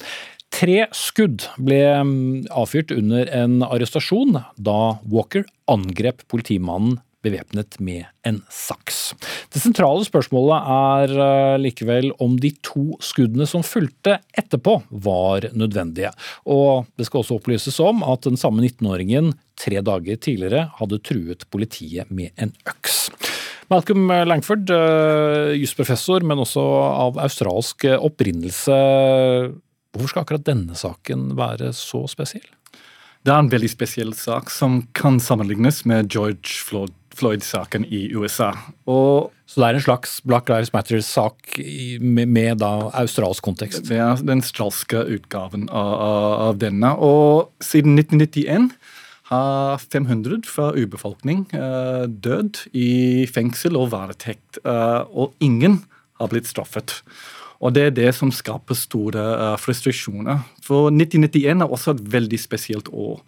Tre 0.62 0.84
skudd 0.94 1.42
ble 1.58 1.78
mm, 2.06 2.44
avfyrt 2.54 2.92
under 2.94 3.26
en 3.34 3.64
arrestasjon 3.66 4.36
da 4.54 4.76
Walker 5.10 5.42
angrep 5.66 6.22
politimannen 6.30 7.00
bevæpnet 7.22 7.80
med 7.82 8.04
en 8.26 8.38
saks. 8.50 9.00
Det 9.50 9.58
sentrale 9.62 10.06
spørsmålet 10.06 10.68
er 10.74 11.14
eh, 11.24 11.54
likevel 11.64 12.12
om 12.22 12.36
de 12.38 12.52
to 12.62 12.84
skuddene 13.02 13.46
som 13.50 13.64
fulgte 13.66 14.20
etterpå, 14.38 14.76
var 15.02 15.48
nødvendige. 15.50 16.12
Og 16.46 16.86
det 16.94 17.08
skal 17.08 17.24
også 17.24 17.40
opplyses 17.40 17.80
om 17.82 18.06
at 18.06 18.22
den 18.26 18.38
samme 18.38 18.62
19-åringen 18.62 19.32
tre 19.58 19.82
dager 19.82 20.22
tidligere 20.22 20.68
hadde 20.78 21.02
truet 21.02 21.46
politiet 21.50 22.10
med 22.14 22.30
en 22.38 22.54
øks. 22.70 23.08
Malcolm 23.70 24.14
Langford, 24.30 24.70
eh, 24.70 25.58
jusprofessor, 25.58 26.22
men 26.22 26.46
også 26.46 26.62
av 26.86 27.18
australsk 27.26 27.86
opprinnelse. 27.98 28.78
Hvorfor 29.92 30.08
skal 30.08 30.24
akkurat 30.24 30.48
denne 30.48 30.76
saken 30.78 31.34
være 31.36 31.72
så 31.76 32.06
spesiell? 32.08 32.48
Det 33.22 33.30
er 33.30 33.38
en 33.38 33.52
veldig 33.52 33.68
spesiell 33.70 34.14
sak 34.18 34.48
som 34.50 34.80
kan 34.98 35.20
sammenlignes 35.22 35.84
med 35.86 36.08
George 36.10 36.56
Floyd-saken 37.12 37.84
i 37.86 38.08
USA. 38.16 38.48
Og 38.90 39.30
så 39.46 39.60
det 39.60 39.68
er 39.68 39.78
en 39.78 39.84
slags 39.84 40.16
Black 40.24 40.48
Lives 40.48 40.72
Matter-sak 40.72 41.58
med, 42.00 42.24
med, 42.32 42.56
da 42.64 42.88
australsk 42.98 43.44
kontekst? 43.44 43.84
Det 43.90 44.00
er 44.00 44.24
den 44.24 44.40
australske 44.40 45.04
utgaven 45.18 45.68
av, 45.68 45.92
av, 46.48 46.58
denne. 46.58 46.94
Og 46.96 47.52
siden 47.62 47.94
1991 48.00 48.72
har 49.28 49.84
500 49.92 50.48
fra 50.48 50.72
urbefolkning 50.72 51.44
uh, 51.52 52.08
dødd 52.08 52.64
i 52.72 53.28
fengsel 53.30 53.76
og 53.78 53.92
varetekt. 53.92 54.58
Uh, 54.64 55.04
og 55.12 55.36
ingen 55.44 55.82
har 56.18 56.32
blitt 56.32 56.50
straffet. 56.50 56.98
Og 57.62 57.74
det 57.76 57.86
er 57.86 57.94
det 57.94 58.10
som 58.16 58.32
skaper 58.34 58.74
store 58.74 59.22
uh, 59.22 59.56
frustrasjoner. 59.60 60.42
For 60.66 60.90
1991 60.90 61.62
er 61.62 61.70
også 61.70 61.94
et 61.94 62.06
veldig 62.16 62.40
spesielt 62.42 62.90
år. 62.90 63.20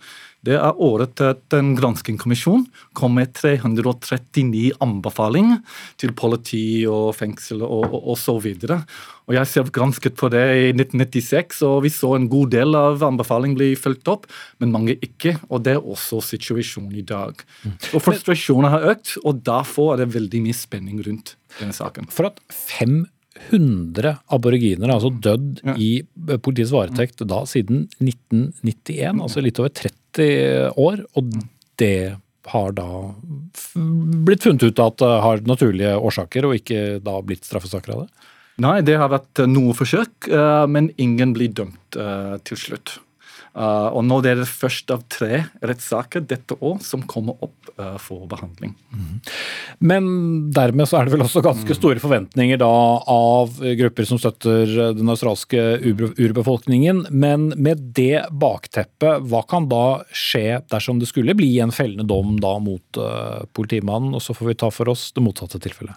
Det 0.45 0.57
er 0.59 0.80
året 0.82 1.20
at 1.24 1.55
en 1.57 1.70
granskingskommisjon 1.78 2.66
kom 2.99 3.14
med 3.16 3.30
339 3.39 4.74
anbefalinger 4.85 5.62
til 6.01 6.12
politi 6.18 6.85
og 6.91 7.14
fengsel 7.16 7.62
og, 7.64 7.87
og, 7.87 7.97
og 8.12 8.18
så 8.20 8.35
videre. 8.43 8.82
Og 9.24 9.39
Jeg 9.39 9.49
selv 9.49 9.72
gransket 9.72 10.18
på 10.20 10.28
det 10.35 10.43
i 10.43 10.66
1996, 10.74 11.62
og 11.64 11.78
vi 11.87 11.95
så 11.95 12.12
en 12.18 12.28
god 12.28 12.53
del 12.53 12.76
av 12.76 13.07
anbefalingene 13.07 13.57
bli 13.57 13.70
fulgt 13.78 14.11
opp, 14.12 14.28
men 14.61 14.74
mange 14.74 14.99
ikke. 15.01 15.39
og 15.49 15.64
Det 15.64 15.78
er 15.78 15.80
også 15.95 16.20
situasjonen 16.35 16.93
i 17.01 17.07
dag. 17.09 17.41
Og 17.95 18.05
Frustrasjonen 18.05 18.68
har 18.74 18.91
økt, 18.93 19.16
og 19.24 19.41
derfor 19.47 19.95
er 19.95 20.05
det 20.05 20.12
veldig 20.18 20.45
mye 20.45 20.61
spenning 20.61 21.01
rundt 21.07 21.39
denne 21.57 21.72
saken. 21.72 22.11
For 22.12 22.28
at 22.28 22.43
fem 22.53 23.07
100 23.51 24.16
aboriginer 24.35 24.93
altså 24.95 25.11
dødd 25.11 25.62
ja. 25.64 25.74
i 25.74 25.91
politiets 26.39 26.72
varetekt 26.74 27.24
da 27.26 27.43
siden 27.51 27.89
1991, 27.99 29.22
altså 29.24 29.43
litt 29.43 29.59
over 29.62 29.72
30 29.74 30.76
år. 30.80 31.03
Og 31.18 31.32
det 31.82 31.97
har 32.53 32.76
da 32.76 32.89
blitt 33.74 34.45
funnet 34.45 34.66
ut 34.68 34.82
at 34.85 35.01
det 35.01 35.11
har 35.26 35.43
naturlige 35.49 35.97
årsaker, 35.97 36.47
og 36.47 36.61
ikke 36.61 36.85
da 37.05 37.18
blitt 37.26 37.47
straffesaker 37.49 37.97
av 37.97 38.05
det? 38.05 38.30
Nei, 38.62 38.76
det 38.87 38.99
har 39.01 39.11
vært 39.11 39.43
noe 39.51 39.74
forsøk, 39.74 40.28
eh, 40.30 40.66
men 40.70 40.93
ingen 41.03 41.32
blir 41.35 41.51
dømt 41.57 41.99
eh, 41.99 42.37
til 42.47 42.61
slutt. 42.61 42.99
Uh, 43.55 43.86
og 43.94 44.02
nå 44.02 44.16
er 44.26 44.40
det 44.40 44.48
først 44.50 44.88
av 44.90 45.05
tre 45.07 45.44
rettssaker 45.62 46.24
dette 46.26 46.57
år 46.59 46.80
som 46.82 47.05
kommer 47.07 47.38
opp 47.44 47.68
uh, 47.78 47.94
for 48.02 48.24
behandling. 48.30 48.72
Mm. 48.90 49.20
Men 49.78 50.09
dermed 50.55 50.90
så 50.90 50.98
er 50.98 51.07
det 51.07 51.14
vel 51.14 51.22
også 51.22 51.42
ganske 51.44 51.70
mm. 51.70 51.78
store 51.78 52.02
forventninger 52.02 52.59
da 52.59 52.72
av 53.14 53.61
grupper 53.78 54.09
som 54.11 54.18
støtter 54.18 54.74
den 54.98 55.12
australske 55.12 55.62
urbefolkningen. 55.84 57.05
Men 57.14 57.52
med 57.55 57.92
det 57.94 58.24
bakteppet, 58.34 59.22
hva 59.30 59.44
kan 59.46 59.70
da 59.70 60.02
skje 60.11 60.59
dersom 60.74 60.98
det 60.98 61.12
skulle 61.12 61.38
bli 61.38 61.52
en 61.62 61.74
fellende 61.74 62.09
dom 62.11 62.34
da 62.42 62.57
mot 62.59 62.98
uh, 62.98 63.46
politimannen? 63.55 64.18
Og 64.18 64.24
så 64.24 64.34
får 64.34 64.50
vi 64.50 64.59
ta 64.64 64.74
for 64.74 64.90
oss 64.90 65.12
det 65.14 65.22
motsatte 65.22 65.62
tilfellet. 65.62 65.94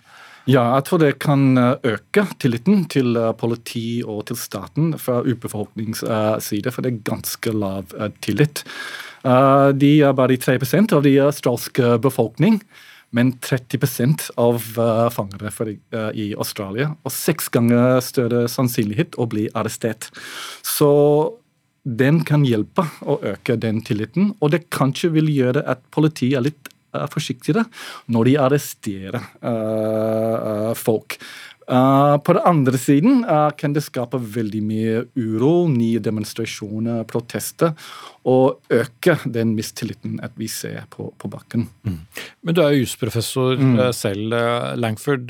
Ja, 0.48 0.62
jeg 0.78 0.86
tror 0.88 1.02
det 1.02 1.18
kan 1.20 1.58
eh, 1.60 1.74
øke 1.92 2.24
tilliten 2.40 2.86
til 2.88 3.18
eh, 3.20 3.34
politi 3.36 4.00
og 4.00 4.30
til 4.30 4.38
staten 4.40 4.94
fra 4.96 5.20
urbefolkningens 5.28 6.06
side, 6.46 6.72
for 6.72 6.86
det 6.86 6.94
er 6.94 7.08
ganske 7.10 7.52
lav 7.52 7.92
eh, 8.00 8.14
tillit. 8.24 8.64
De 9.28 9.90
er 10.06 10.14
bare 10.16 10.38
3% 10.40 10.94
av 10.96 11.02
de 11.04 11.18
australske 11.20 11.98
befolkning. 12.00 12.62
men 13.12 13.32
30% 13.40 14.32
av 14.38 14.60
fangere 15.16 15.78
i 16.14 16.34
Australia. 16.36 16.90
Og 17.04 17.12
seks 17.12 17.48
ganger 17.50 18.02
større 18.04 18.48
sannsynlighet 18.52 19.16
å 19.18 19.26
bli 19.26 19.48
arrestert. 19.56 20.10
Så 20.62 20.92
den 21.84 22.24
kan 22.28 22.44
hjelpe 22.44 22.84
å 23.08 23.18
øke 23.24 23.56
den 23.56 23.80
tilliten, 23.82 24.34
og 24.40 24.52
det 24.52 24.68
kanskje 24.70 25.14
vil 25.16 25.32
gjøre 25.32 25.64
at 25.64 25.80
politiet 25.96 26.36
er 26.36 26.46
litt 26.50 26.72
forsiktigere 27.12 27.68
når 28.14 28.32
de 28.32 28.40
arresterer 28.48 29.30
folk. 30.78 31.20
Uh, 31.68 32.16
på 32.24 32.32
den 32.32 32.46
andre 32.48 32.80
siden 32.80 33.26
uh, 33.28 33.50
kan 33.60 33.74
det 33.76 33.82
skape 33.84 34.22
veldig 34.24 34.62
mye 34.64 35.02
uro, 35.20 35.68
nye 35.68 36.00
demonstrasjoner, 36.00 37.02
protester, 37.12 37.74
og 38.24 38.72
øke 38.72 39.18
den 39.28 39.52
mistilliten 39.58 40.16
at 40.24 40.32
vi 40.40 40.48
ser 40.48 40.86
på, 40.94 41.10
på 41.20 41.28
bakken. 41.32 41.68
Mm. 41.84 42.00
Men 42.48 42.56
du 42.56 42.64
er 42.64 42.72
jo 42.72 42.86
jusprofessor 42.86 43.60
mm. 43.60 43.76
selv, 43.92 44.36
Langford. 44.80 45.28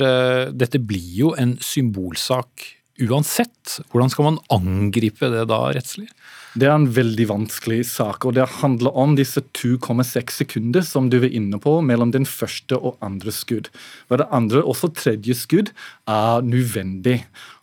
Dette 0.53 0.81
blir 0.81 1.09
jo 1.23 1.33
en 1.41 1.55
symbolsak 1.57 2.67
uansett. 3.03 3.79
Hvordan 3.91 4.11
skal 4.13 4.31
man 4.31 4.41
angripe 4.53 5.29
det 5.33 5.47
da 5.51 5.67
rettslig? 5.75 6.09
Det 6.57 6.65
er 6.65 6.73
en 6.73 6.87
veldig 6.89 7.25
vanskelig 7.29 7.83
sak, 7.85 8.25
og 8.25 8.33
det 8.33 8.47
handler 8.63 8.95
om 8.97 9.11
disse 9.17 9.43
2,6 9.59 10.39
sekunder 10.39 10.81
som 10.85 11.09
du 11.11 11.19
var 11.21 11.29
inne 11.29 11.59
på, 11.61 11.75
mellom 11.85 12.09
den 12.15 12.25
første 12.25 12.79
og 12.79 12.95
andre 13.05 13.33
skudd. 13.35 13.67
Det 14.09 14.25
andre, 14.33 14.63
også 14.65 14.89
tredje 14.97 15.35
skudd, 15.37 15.69
er 16.09 16.41
nødvendig. 16.47 17.19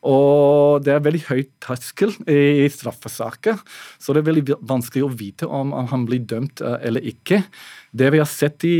Og 0.06 0.84
det 0.86 0.94
er 0.94 1.02
veldig 1.02 1.24
høy 1.26 1.42
terskel 1.64 2.14
i 2.30 2.68
straffesaker, 2.70 3.58
så 3.98 4.14
det 4.14 4.22
er 4.22 4.30
veldig 4.30 4.60
vanskelig 4.62 5.02
å 5.08 5.12
vite 5.24 5.50
om 5.50 5.74
han 5.74 6.06
blir 6.06 6.22
dømt 6.30 6.62
eh, 6.62 6.78
eller 6.86 7.02
ikke. 7.10 7.42
Det 7.90 8.12
vi 8.14 8.22
har 8.22 8.30
sett 8.30 8.68
i 8.68 8.76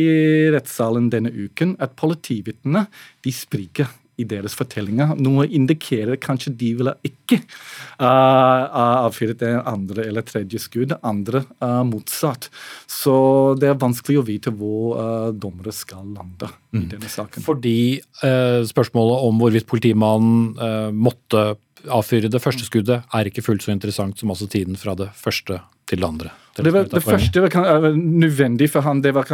rettssalen 0.54 1.10
denne 1.10 1.34
uken, 1.34 1.74
at 1.82 1.98
politivitnene 1.98 2.86
de 3.24 3.34
spriker 3.34 3.90
i 4.20 4.26
deres 4.28 4.54
fortellinger. 4.58 5.14
Noe 5.20 5.46
indikerer 5.48 6.18
kanskje 6.22 6.52
de 6.60 6.70
ville 6.78 6.94
ikke 7.06 7.40
uh, 7.40 9.04
avfyret 9.04 9.40
det 9.42 9.52
andre 9.66 10.06
eller 10.08 10.26
tredje 10.26 10.60
skudd, 10.62 10.94
andre 11.02 11.44
uh, 11.58 11.82
motsatt. 11.88 12.50
Så 12.90 13.16
det 13.60 13.72
er 13.72 13.80
vanskelig 13.80 14.20
å 14.20 14.26
vite 14.26 14.54
hvor 14.54 14.98
uh, 14.98 15.28
dommere 15.32 15.74
skal 15.74 16.06
lande 16.14 16.50
mm. 16.50 16.80
i 16.80 16.86
denne 16.94 17.10
saken. 17.10 17.44
Fordi 17.46 17.76
uh, 18.22 18.62
spørsmålet 18.68 19.28
om 19.28 19.42
hvorvidt 19.42 19.70
politimannen 19.70 20.50
uh, 20.58 20.90
måtte 20.94 21.54
avfyre 21.92 22.30
det 22.32 22.40
første 22.40 22.64
skuddet, 22.64 23.04
er 23.12 23.28
ikke 23.28 23.44
fullt 23.44 23.66
så 23.66 23.74
interessant 23.74 24.20
som 24.20 24.32
også 24.32 24.48
tiden 24.52 24.78
fra 24.80 24.94
det 24.98 25.10
første 25.18 25.60
til 25.88 26.00
det 26.00 26.08
andre. 26.08 26.32
Det, 26.56 26.70
var, 26.72 26.86
det 26.88 27.02
første 27.02 27.42
var 27.44 27.88
nødvendig 27.92 28.70
for 28.72 28.86
han, 28.86 29.02
det 29.04 29.12
var 29.14 29.28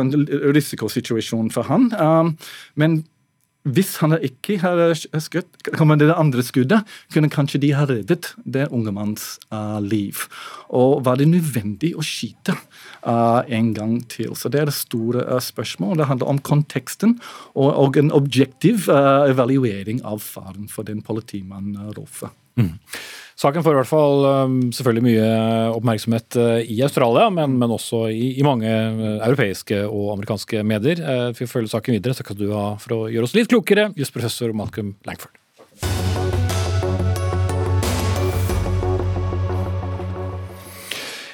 risikosituasjonen 0.56 1.50
for 1.54 1.68
han. 1.68 1.90
Um, 1.94 2.36
men 2.80 3.02
hvis 3.68 3.98
han 4.00 4.14
ikke 4.16 4.56
hadde 4.62 4.94
skutt 5.20 5.68
det 5.68 6.14
andre 6.14 6.42
skuddet, 6.44 6.86
kunne 7.12 7.28
kanskje 7.28 7.60
de 7.60 7.72
ha 7.76 7.84
reddet 7.84 8.32
den 8.44 8.72
unge 8.72 8.92
manns 8.96 9.38
uh, 9.52 9.76
liv. 9.84 10.16
Og 10.72 11.04
var 11.04 11.20
det 11.20 11.28
nødvendig 11.28 11.92
å 11.92 12.04
skyte 12.04 12.56
uh, 13.04 13.44
en 13.44 13.74
gang 13.76 13.98
til? 14.08 14.32
Så 14.32 14.48
Det 14.48 14.62
er 14.62 14.70
det 14.70 14.76
store 14.78 15.26
uh, 15.28 15.40
spørsmålet. 15.40 16.00
Det 16.00 16.08
handler 16.08 16.32
om 16.32 16.40
konteksten 16.40 17.18
og, 17.54 17.68
og 17.68 18.00
en 18.00 18.12
objektiv 18.16 18.88
evaluering 18.88 20.00
av 20.08 20.24
faren 20.24 20.68
for 20.68 20.88
den 20.88 21.04
politimannen 21.04 21.92
Rolfe. 21.96 22.32
Mm. 22.56 22.78
Saken 23.40 23.64
får 23.64 23.72
i 23.72 23.78
hvert 23.78 23.88
fall 23.88 24.26
selvfølgelig 24.76 25.02
mye 25.06 25.28
oppmerksomhet 25.72 26.36
uh, 26.36 26.58
i 26.60 26.76
Australia, 26.84 27.30
men, 27.32 27.54
men 27.56 27.72
også 27.72 28.02
i, 28.12 28.34
i, 28.36 28.44
mange 28.44 28.68
uh, 28.68 29.16
europeiske 29.24 29.78
og 29.86 30.10
amerikanske 30.18 30.60
medier. 30.60 31.00
Vi 31.32 31.38
for 31.38 31.46
å 31.46 31.52
følge 31.54 31.72
saken 31.72 31.96
videre, 31.96 32.18
Takk 32.18 32.34
kan 32.34 32.40
du 32.40 32.50
ha 32.52 32.66
for 32.82 32.98
å 32.98 33.00
gjøre 33.08 33.24
oss 33.24 33.36
litt 33.38 33.48
klokere, 33.48 33.88
jusprofessor 33.96 34.52
Malcolm 34.52 34.92
Langford. 35.08 35.32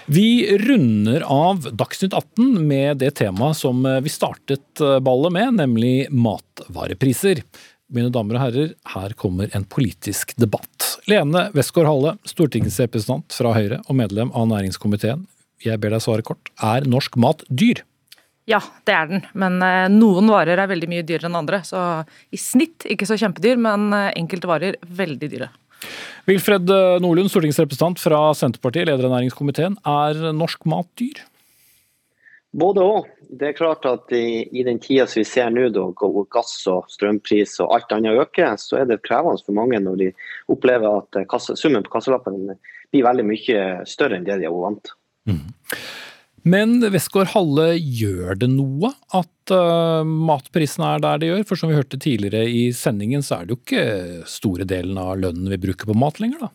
Vi 0.07 0.47
runder 0.63 1.25
av 1.27 1.67
Dagsnytt 1.75 2.15
18 2.15 2.61
med 2.71 3.01
det 3.03 3.17
temaet 3.19 3.59
som 3.59 3.83
vi 3.83 4.13
startet 4.15 4.87
ballet 5.03 5.35
med, 5.35 5.57
nemlig 5.59 5.97
matvarepriser. 6.15 7.43
Mine 7.87 8.11
damer 8.11 8.35
og 8.35 8.43
herrer, 8.43 8.71
her 8.97 9.13
kommer 9.15 9.53
en 9.55 9.65
politisk 9.71 10.33
debatt. 10.41 10.97
Lene 11.07 11.45
Westgård-Halle, 11.55 12.17
stortingsrepresentant 12.27 13.35
fra 13.37 13.53
Høyre 13.55 13.79
og 13.87 13.95
medlem 14.01 14.33
av 14.35 14.49
næringskomiteen. 14.51 15.23
Jeg 15.63 15.79
ber 15.81 15.95
deg 15.95 16.03
svare 16.03 16.25
kort. 16.27 16.51
Er 16.59 16.89
norsk 16.91 17.15
mat 17.23 17.45
dyr? 17.47 17.85
Ja, 18.51 18.59
det 18.87 18.95
er 18.95 19.07
den. 19.11 19.23
Men 19.39 19.61
eh, 19.63 19.87
noen 19.91 20.31
varer 20.31 20.59
er 20.59 20.71
veldig 20.71 20.89
mye 20.91 21.05
dyrere 21.07 21.31
enn 21.31 21.39
andre. 21.39 21.63
Så 21.67 21.79
i 22.35 22.41
snitt 22.41 22.87
ikke 22.91 23.07
så 23.07 23.19
kjempedyr, 23.23 23.59
men 23.63 23.89
eh, 23.95 24.11
enkelte 24.19 24.51
varer 24.51 24.79
veldig 24.83 25.31
dyre. 25.31 25.51
Wilfred 26.27 26.71
eh, 26.71 26.99
Nordlund, 27.03 27.31
stortingsrepresentant 27.31 28.03
fra 28.03 28.21
Senterpartiet, 28.39 28.91
leder 28.91 29.07
av 29.07 29.15
næringskomiteen. 29.15 29.79
Er 29.87 30.31
norsk 30.35 30.67
mat 30.71 30.91
dyr? 30.99 31.23
Både 32.57 32.83
òg. 32.83 33.11
Det 33.29 33.49
er 33.49 33.57
klart 33.59 33.87
at 33.89 34.13
i, 34.15 34.47
i 34.55 34.63
den 34.67 34.79
tida 34.83 35.07
som 35.11 35.21
vi 35.21 35.27
ser 35.29 35.51
nå, 35.51 35.69
hvor 35.99 36.27
gass 36.33 36.55
og 36.71 36.87
strømpris 36.93 37.59
og 37.65 37.75
alt 37.75 37.95
annet 37.97 38.21
øker, 38.23 38.55
så 38.61 38.81
er 38.83 38.91
det 38.91 39.03
krevende 39.07 39.43
for 39.43 39.57
mange 39.57 39.81
når 39.83 40.01
de 40.03 40.11
opplever 40.53 41.03
at 41.03 41.21
kasse, 41.31 41.57
summen 41.59 41.85
på 41.87 41.97
kasselappen 41.97 42.55
blir 42.93 43.07
veldig 43.07 43.27
mye 43.27 43.63
større 43.89 44.19
enn 44.19 44.27
det 44.27 44.39
de 44.41 44.49
er 44.49 44.55
vant 44.55 44.93
mm. 45.29 45.43
Men 46.47 46.79
Westgård 46.95 47.33
Halle, 47.33 47.73
gjør 47.75 48.37
det 48.39 48.47
noe 48.53 48.93
at 49.19 49.51
uh, 49.51 50.07
matprisene 50.07 50.93
er 50.95 51.03
der 51.03 51.19
de 51.19 51.31
gjør? 51.33 51.43
For 51.49 51.59
som 51.59 51.73
vi 51.73 51.79
hørte 51.79 51.99
tidligere 51.99 52.47
i 52.47 52.69
sendingen, 52.71 53.25
så 53.27 53.41
er 53.41 53.49
det 53.49 53.57
jo 53.57 53.59
ikke 53.65 54.29
store 54.31 54.69
delen 54.69 54.95
av 55.03 55.17
lønnen 55.19 55.51
vi 55.51 55.59
bruker 55.65 55.91
på 55.91 55.99
mat 55.99 56.23
lenger, 56.23 56.47
da? 56.47 56.53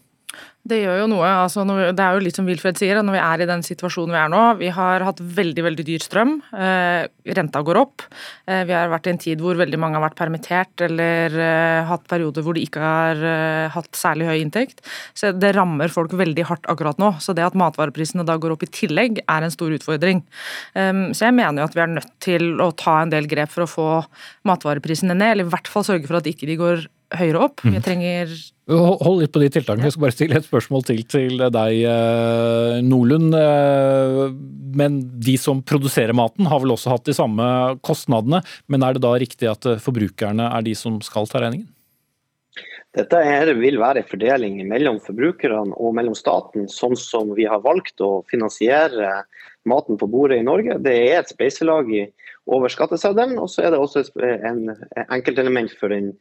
Det 0.61 0.77
gjør 0.77 0.99
jo 1.01 1.05
noe. 1.09 1.25
Altså, 1.25 1.63
det 1.65 2.03
er 2.03 2.13
jo 2.13 2.21
litt 2.21 2.37
som 2.37 2.45
Wilfred 2.45 2.77
sier, 2.77 2.99
når 3.01 3.15
vi 3.15 3.21
er 3.23 3.41
i 3.41 3.47
den 3.49 3.63
situasjonen 3.65 4.13
vi 4.13 4.19
er 4.21 4.29
nå. 4.29 4.41
Vi 4.59 4.69
har 4.75 5.01
hatt 5.07 5.21
veldig 5.21 5.63
veldig 5.65 5.85
dyr 5.87 6.03
strøm. 6.05 6.35
Eh, 6.53 7.07
renta 7.33 7.63
går 7.65 7.79
opp. 7.81 8.05
Eh, 8.45 8.61
vi 8.69 8.75
har 8.77 8.91
vært 8.91 9.09
i 9.09 9.13
en 9.15 9.21
tid 9.23 9.41
hvor 9.41 9.57
veldig 9.57 9.79
mange 9.81 9.97
har 9.97 10.05
vært 10.05 10.19
permittert 10.19 10.85
eller 10.85 11.33
eh, 11.33 11.89
hatt 11.89 12.05
perioder 12.11 12.45
hvor 12.45 12.57
de 12.57 12.67
ikke 12.67 12.83
har 12.83 13.25
eh, 13.25 13.73
hatt 13.73 13.89
særlig 13.97 14.29
høy 14.29 14.37
inntekt. 14.37 14.85
Så 15.17 15.33
det 15.33 15.55
rammer 15.57 15.89
folk 15.93 16.13
veldig 16.21 16.45
hardt 16.51 16.69
akkurat 16.69 17.01
nå. 17.01 17.15
Så 17.25 17.33
det 17.37 17.47
at 17.47 17.57
matvareprisene 17.57 18.27
da 18.27 18.37
går 18.37 18.53
opp 18.53 18.67
i 18.67 18.69
tillegg, 18.69 19.23
er 19.25 19.41
en 19.47 19.53
stor 19.53 19.73
utfordring. 19.73 20.21
Ehm, 20.77 21.07
så 21.17 21.27
jeg 21.27 21.39
mener 21.41 21.63
jo 21.63 21.69
at 21.71 21.77
vi 21.77 21.85
er 21.87 21.93
nødt 21.97 22.13
til 22.21 22.49
å 22.61 22.69
ta 22.77 22.99
en 23.01 23.11
del 23.13 23.25
grep 23.31 23.49
for 23.49 23.65
å 23.65 23.71
få 23.71 23.91
matvareprisene 24.47 25.17
ned, 25.17 25.35
eller 25.35 25.49
i 25.49 25.53
hvert 25.55 25.69
fall 25.71 25.87
sørge 25.87 26.05
for 26.05 26.21
at 26.21 26.29
ikke 26.29 26.49
de 26.49 26.61
går 26.61 26.89
høyere 27.19 27.45
opp. 27.47 27.63
Vi 27.65 27.75
mhm. 27.75 27.85
trenger 27.85 28.35
Hold 28.71 29.19
litt 29.19 29.33
på 29.33 29.41
de 29.41 29.49
tiltakene. 29.51 29.87
Jeg 29.87 29.95
skal 29.95 30.05
bare 30.05 30.15
stille 30.15 30.37
et 30.39 30.47
spørsmål 30.47 30.85
til 30.87 31.01
til 31.09 31.41
deg, 31.41 31.81
eh, 31.83 32.79
Nordlund. 32.85 33.35
Eh, 33.35 34.31
men 34.79 35.01
de 35.19 35.35
som 35.37 35.61
produserer 35.61 36.15
maten, 36.15 36.47
har 36.47 36.61
vel 36.63 36.71
også 36.71 36.93
hatt 36.93 37.05
de 37.05 37.13
samme 37.13 37.43
kostnadene. 37.83 38.41
Men 38.67 38.83
er 38.83 38.93
det 38.93 39.03
da 39.03 39.11
riktig 39.11 39.49
at 39.51 39.65
eh, 39.65 39.81
forbrukerne 39.81 40.47
er 40.55 40.61
de 40.61 40.75
som 40.75 41.01
skal 41.01 41.27
ta 41.27 41.43
regningen? 41.43 41.67
Dette 42.95 43.19
vil 43.55 43.79
være 43.79 44.03
en 44.03 44.07
fordeling 44.07 44.57
mellom 44.67 44.99
forbrukerne 44.99 45.75
og 45.79 45.93
mellom 45.95 46.15
staten, 46.15 46.67
sånn 46.67 46.97
som 46.99 47.31
vi 47.35 47.45
har 47.47 47.63
valgt 47.63 48.03
å 48.03 48.23
finansiere 48.27 49.23
maten 49.63 49.97
på 49.97 50.09
bordet 50.11 50.41
i 50.41 50.47
Norge. 50.47 50.75
Det 50.83 50.95
er 51.07 51.21
et 51.21 51.31
spleiselag 51.31 51.87
over 52.51 52.71
skatteseddelen, 52.71 53.39
og 53.39 53.47
så 53.51 53.63
er 53.63 53.71
det 53.71 53.79
også 53.79 54.03
en 54.19 54.75
enkeltelement 55.07 55.71
for 55.79 55.93
den 55.93 56.11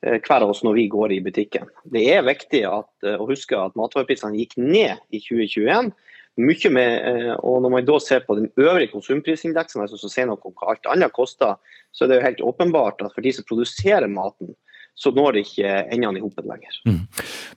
hver 0.00 0.44
av 0.44 0.52
oss 0.52 0.62
når 0.64 0.78
vi 0.78 0.86
går 0.92 1.12
i 1.16 1.20
butikken. 1.24 1.68
Det 1.92 2.06
er 2.12 2.24
viktig 2.24 2.62
at, 2.68 2.88
eh, 3.04 3.18
å 3.20 3.28
huske 3.28 3.56
at 3.58 3.76
matvareprisene 3.78 4.38
gikk 4.38 4.56
ned 4.56 4.96
i 5.12 5.20
2021. 5.20 5.92
Mye 6.40 6.70
med, 6.72 6.92
eh, 7.04 7.34
og 7.42 7.62
Når 7.62 7.70
man 7.70 7.84
da 7.84 7.98
ser 7.98 8.20
på 8.20 8.36
den 8.36 8.48
øvrige 8.56 8.92
konsumprisindeksen, 8.92 9.82
altså 9.82 9.98
som 9.98 10.08
sier 10.08 10.26
noe 10.26 10.40
om 10.42 10.52
hva 10.52 10.72
alt 10.72 10.86
annet 10.88 11.12
koster, 11.12 11.56
så 11.92 12.04
er 12.04 12.08
det 12.08 12.20
jo 12.20 12.26
helt 12.28 12.40
åpenbart 12.54 13.04
at 13.04 13.12
for 13.12 13.20
de 13.20 13.32
som 13.32 13.44
produserer 13.44 14.08
maten, 14.08 14.54
så 14.96 15.12
når 15.12 15.32
det 15.32 15.44
ikke 15.46 15.92
endene 15.92 16.18
i 16.18 16.20
hopen 16.20 16.48
lenger. 16.48 16.80
Mm. 16.86 17.06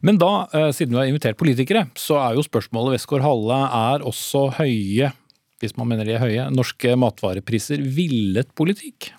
Men 0.01 0.17
da, 0.17 0.47
siden 0.71 0.91
du 0.91 0.97
har 0.97 1.07
invitert 1.07 1.37
politikere, 1.37 1.89
så 1.95 2.17
er 2.19 2.35
jo 2.35 2.43
spørsmålet 2.43 2.95
Westgård 2.95 3.21
Halle 3.21 3.59
er 3.67 3.99
også 4.03 4.49
høye, 4.59 5.11
hvis 5.59 5.77
man 5.77 5.87
mener 5.87 6.05
de 6.05 6.15
er 6.15 6.23
høye, 6.23 6.51
norske 6.51 6.95
matvarepriser 6.95 7.83
villet 7.83 8.53
politikk? 8.55 9.11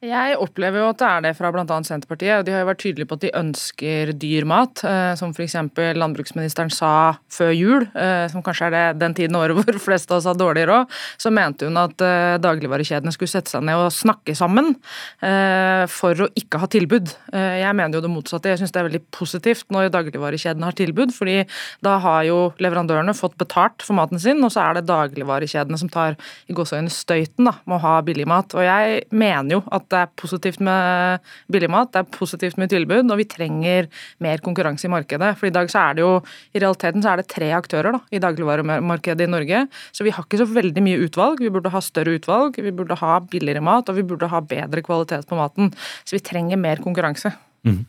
Jeg 0.00 0.38
opplever 0.40 0.80
jo 0.80 0.86
at 0.94 0.96
det 0.96 1.08
er 1.10 1.24
det 1.26 1.30
fra 1.36 1.50
bl.a. 1.52 1.64
Senterpartiet. 1.84 2.38
og 2.38 2.46
De 2.46 2.54
har 2.54 2.62
jo 2.62 2.68
vært 2.70 2.80
tydelige 2.80 3.08
på 3.10 3.18
at 3.18 3.24
de 3.26 3.32
ønsker 3.36 4.12
dyr 4.16 4.46
mat, 4.48 4.80
eh, 4.88 5.12
som 5.20 5.34
f.eks. 5.36 5.58
landbruksministeren 5.76 6.70
sa 6.72 6.92
før 7.28 7.50
jul, 7.52 7.84
eh, 7.92 8.24
som 8.32 8.40
kanskje 8.40 8.70
er 8.70 8.72
det, 8.72 8.84
den 9.02 9.16
tiden 9.18 9.36
året 9.36 9.52
hvor 9.58 9.76
flest 9.84 10.08
av 10.08 10.22
oss 10.22 10.28
har 10.30 10.38
dårlig 10.40 10.64
råd. 10.70 10.88
Så 11.20 11.28
mente 11.36 11.68
hun 11.68 11.76
at 11.76 12.00
eh, 12.00 12.38
dagligvarekjedene 12.40 13.12
skulle 13.12 13.28
sette 13.28 13.52
seg 13.52 13.66
ned 13.68 13.76
og 13.76 13.92
snakke 13.92 14.32
sammen 14.38 14.72
for 15.20 16.22
å 16.24 16.26
ikke 16.38 16.58
ha 16.62 16.66
tilbud. 16.70 17.10
Jeg 17.34 17.74
mener 17.76 17.98
jo 17.98 18.02
det 18.04 18.10
motsatte. 18.12 18.48
Jeg 18.52 18.60
syns 18.60 18.72
det 18.72 18.80
er 18.80 18.86
veldig 18.86 19.00
positivt 19.12 19.66
når 19.74 19.90
dagligvarekjedene 19.92 20.68
har 20.68 20.76
tilbud, 20.78 21.12
fordi 21.14 21.42
da 21.84 21.96
har 22.02 22.24
jo 22.28 22.38
leverandørene 22.62 23.12
fått 23.16 23.36
betalt 23.40 23.84
for 23.84 23.98
maten 23.98 24.20
sin, 24.22 24.40
og 24.46 24.52
så 24.54 24.62
er 24.64 24.78
det 24.78 24.86
dagligvarekjedene 24.88 25.80
som 25.80 25.90
tar 25.92 26.16
i 26.48 26.56
gåseøyne 26.56 26.92
støyten 26.92 27.50
da, 27.50 27.56
med 27.66 27.78
å 27.78 27.82
ha 27.84 27.94
billig 28.06 28.28
mat. 28.30 28.56
Og 28.56 28.64
jeg 28.64 29.02
mener 29.12 29.58
jo 29.58 29.62
at 29.68 29.89
det 29.90 29.98
er 30.00 30.12
positivt 30.20 30.60
med 30.64 31.24
billig 31.52 31.70
mat, 31.72 31.90
det 31.94 32.02
er 32.02 32.12
positivt 32.14 32.58
med 32.60 32.70
tilbud, 32.72 33.10
og 33.10 33.20
vi 33.20 33.26
trenger 33.30 33.90
mer 34.22 34.42
konkurranse 34.44 34.88
i 34.88 34.92
markedet. 34.92 35.32
For 35.40 35.50
i 35.50 35.54
dag 35.54 35.70
så 35.72 35.82
er 35.82 35.98
det 35.98 36.04
jo 36.06 36.14
i 36.54 36.62
realiteten 36.62 37.04
så 37.04 37.12
er 37.12 37.22
det 37.22 37.28
tre 37.32 37.50
aktører 37.56 37.96
da, 37.96 38.02
i 38.14 38.22
dagligvaremarkedet 38.22 39.26
i 39.26 39.30
Norge, 39.30 39.66
så 39.92 40.06
vi 40.06 40.14
har 40.14 40.26
ikke 40.26 40.40
så 40.40 40.48
veldig 40.50 40.86
mye 40.86 41.04
utvalg. 41.06 41.42
Vi 41.44 41.52
burde 41.52 41.74
ha 41.74 41.84
større 41.84 42.16
utvalg, 42.18 42.58
vi 42.62 42.74
burde 42.74 42.98
ha 43.00 43.18
billigere 43.20 43.64
mat, 43.64 43.90
og 43.90 43.98
vi 43.98 44.06
burde 44.06 44.30
ha 44.30 44.42
bedre 44.44 44.84
kvalitet 44.86 45.28
på 45.28 45.38
maten. 45.38 45.72
Så 46.04 46.18
vi 46.18 46.24
trenger 46.24 46.60
mer 46.60 46.82
konkurranse. 46.82 47.34
Mm. 47.66 47.82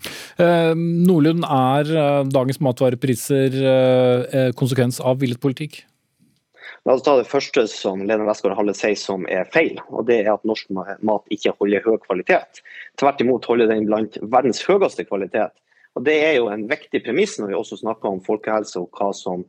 Eh, 0.43 0.73
Nordlund, 1.07 1.45
er 1.47 1.91
eh, 1.95 2.25
dagens 2.27 2.59
matvarepriser 2.63 3.55
eh, 3.61 4.49
konsekvens 4.59 4.99
av 4.99 5.21
villet 5.21 5.39
politikk? 5.41 5.83
La 6.85 6.95
oss 6.97 7.03
ta 7.05 7.13
det 7.19 7.29
første 7.29 7.67
som 7.69 8.01
Lene 8.09 8.25
Westgård-Halle 8.25 8.73
sier 8.73 8.97
som 8.97 9.27
er 9.29 9.49
feil, 9.53 9.77
og 9.93 10.07
det 10.07 10.23
er 10.23 10.31
at 10.33 10.45
norsk 10.49 10.71
mat 10.73 11.33
ikke 11.33 11.53
holder 11.59 11.83
høy 11.85 11.99
kvalitet. 12.07 12.63
Tvert 12.97 13.21
imot 13.21 13.45
holder 13.45 13.69
den 13.69 13.85
blant 13.89 14.17
verdens 14.33 14.63
høyeste 14.65 15.05
kvalitet. 15.05 15.53
Og 15.95 16.05
Det 16.07 16.15
er 16.23 16.37
jo 16.39 16.47
en 16.49 16.65
viktig 16.69 17.03
premiss 17.05 17.37
når 17.37 17.51
vi 17.51 17.59
også 17.59 17.81
snakker 17.83 18.09
om 18.09 18.23
folkehelse 18.25 18.79
og 18.81 18.97
hva 18.97 19.11
som 19.13 19.43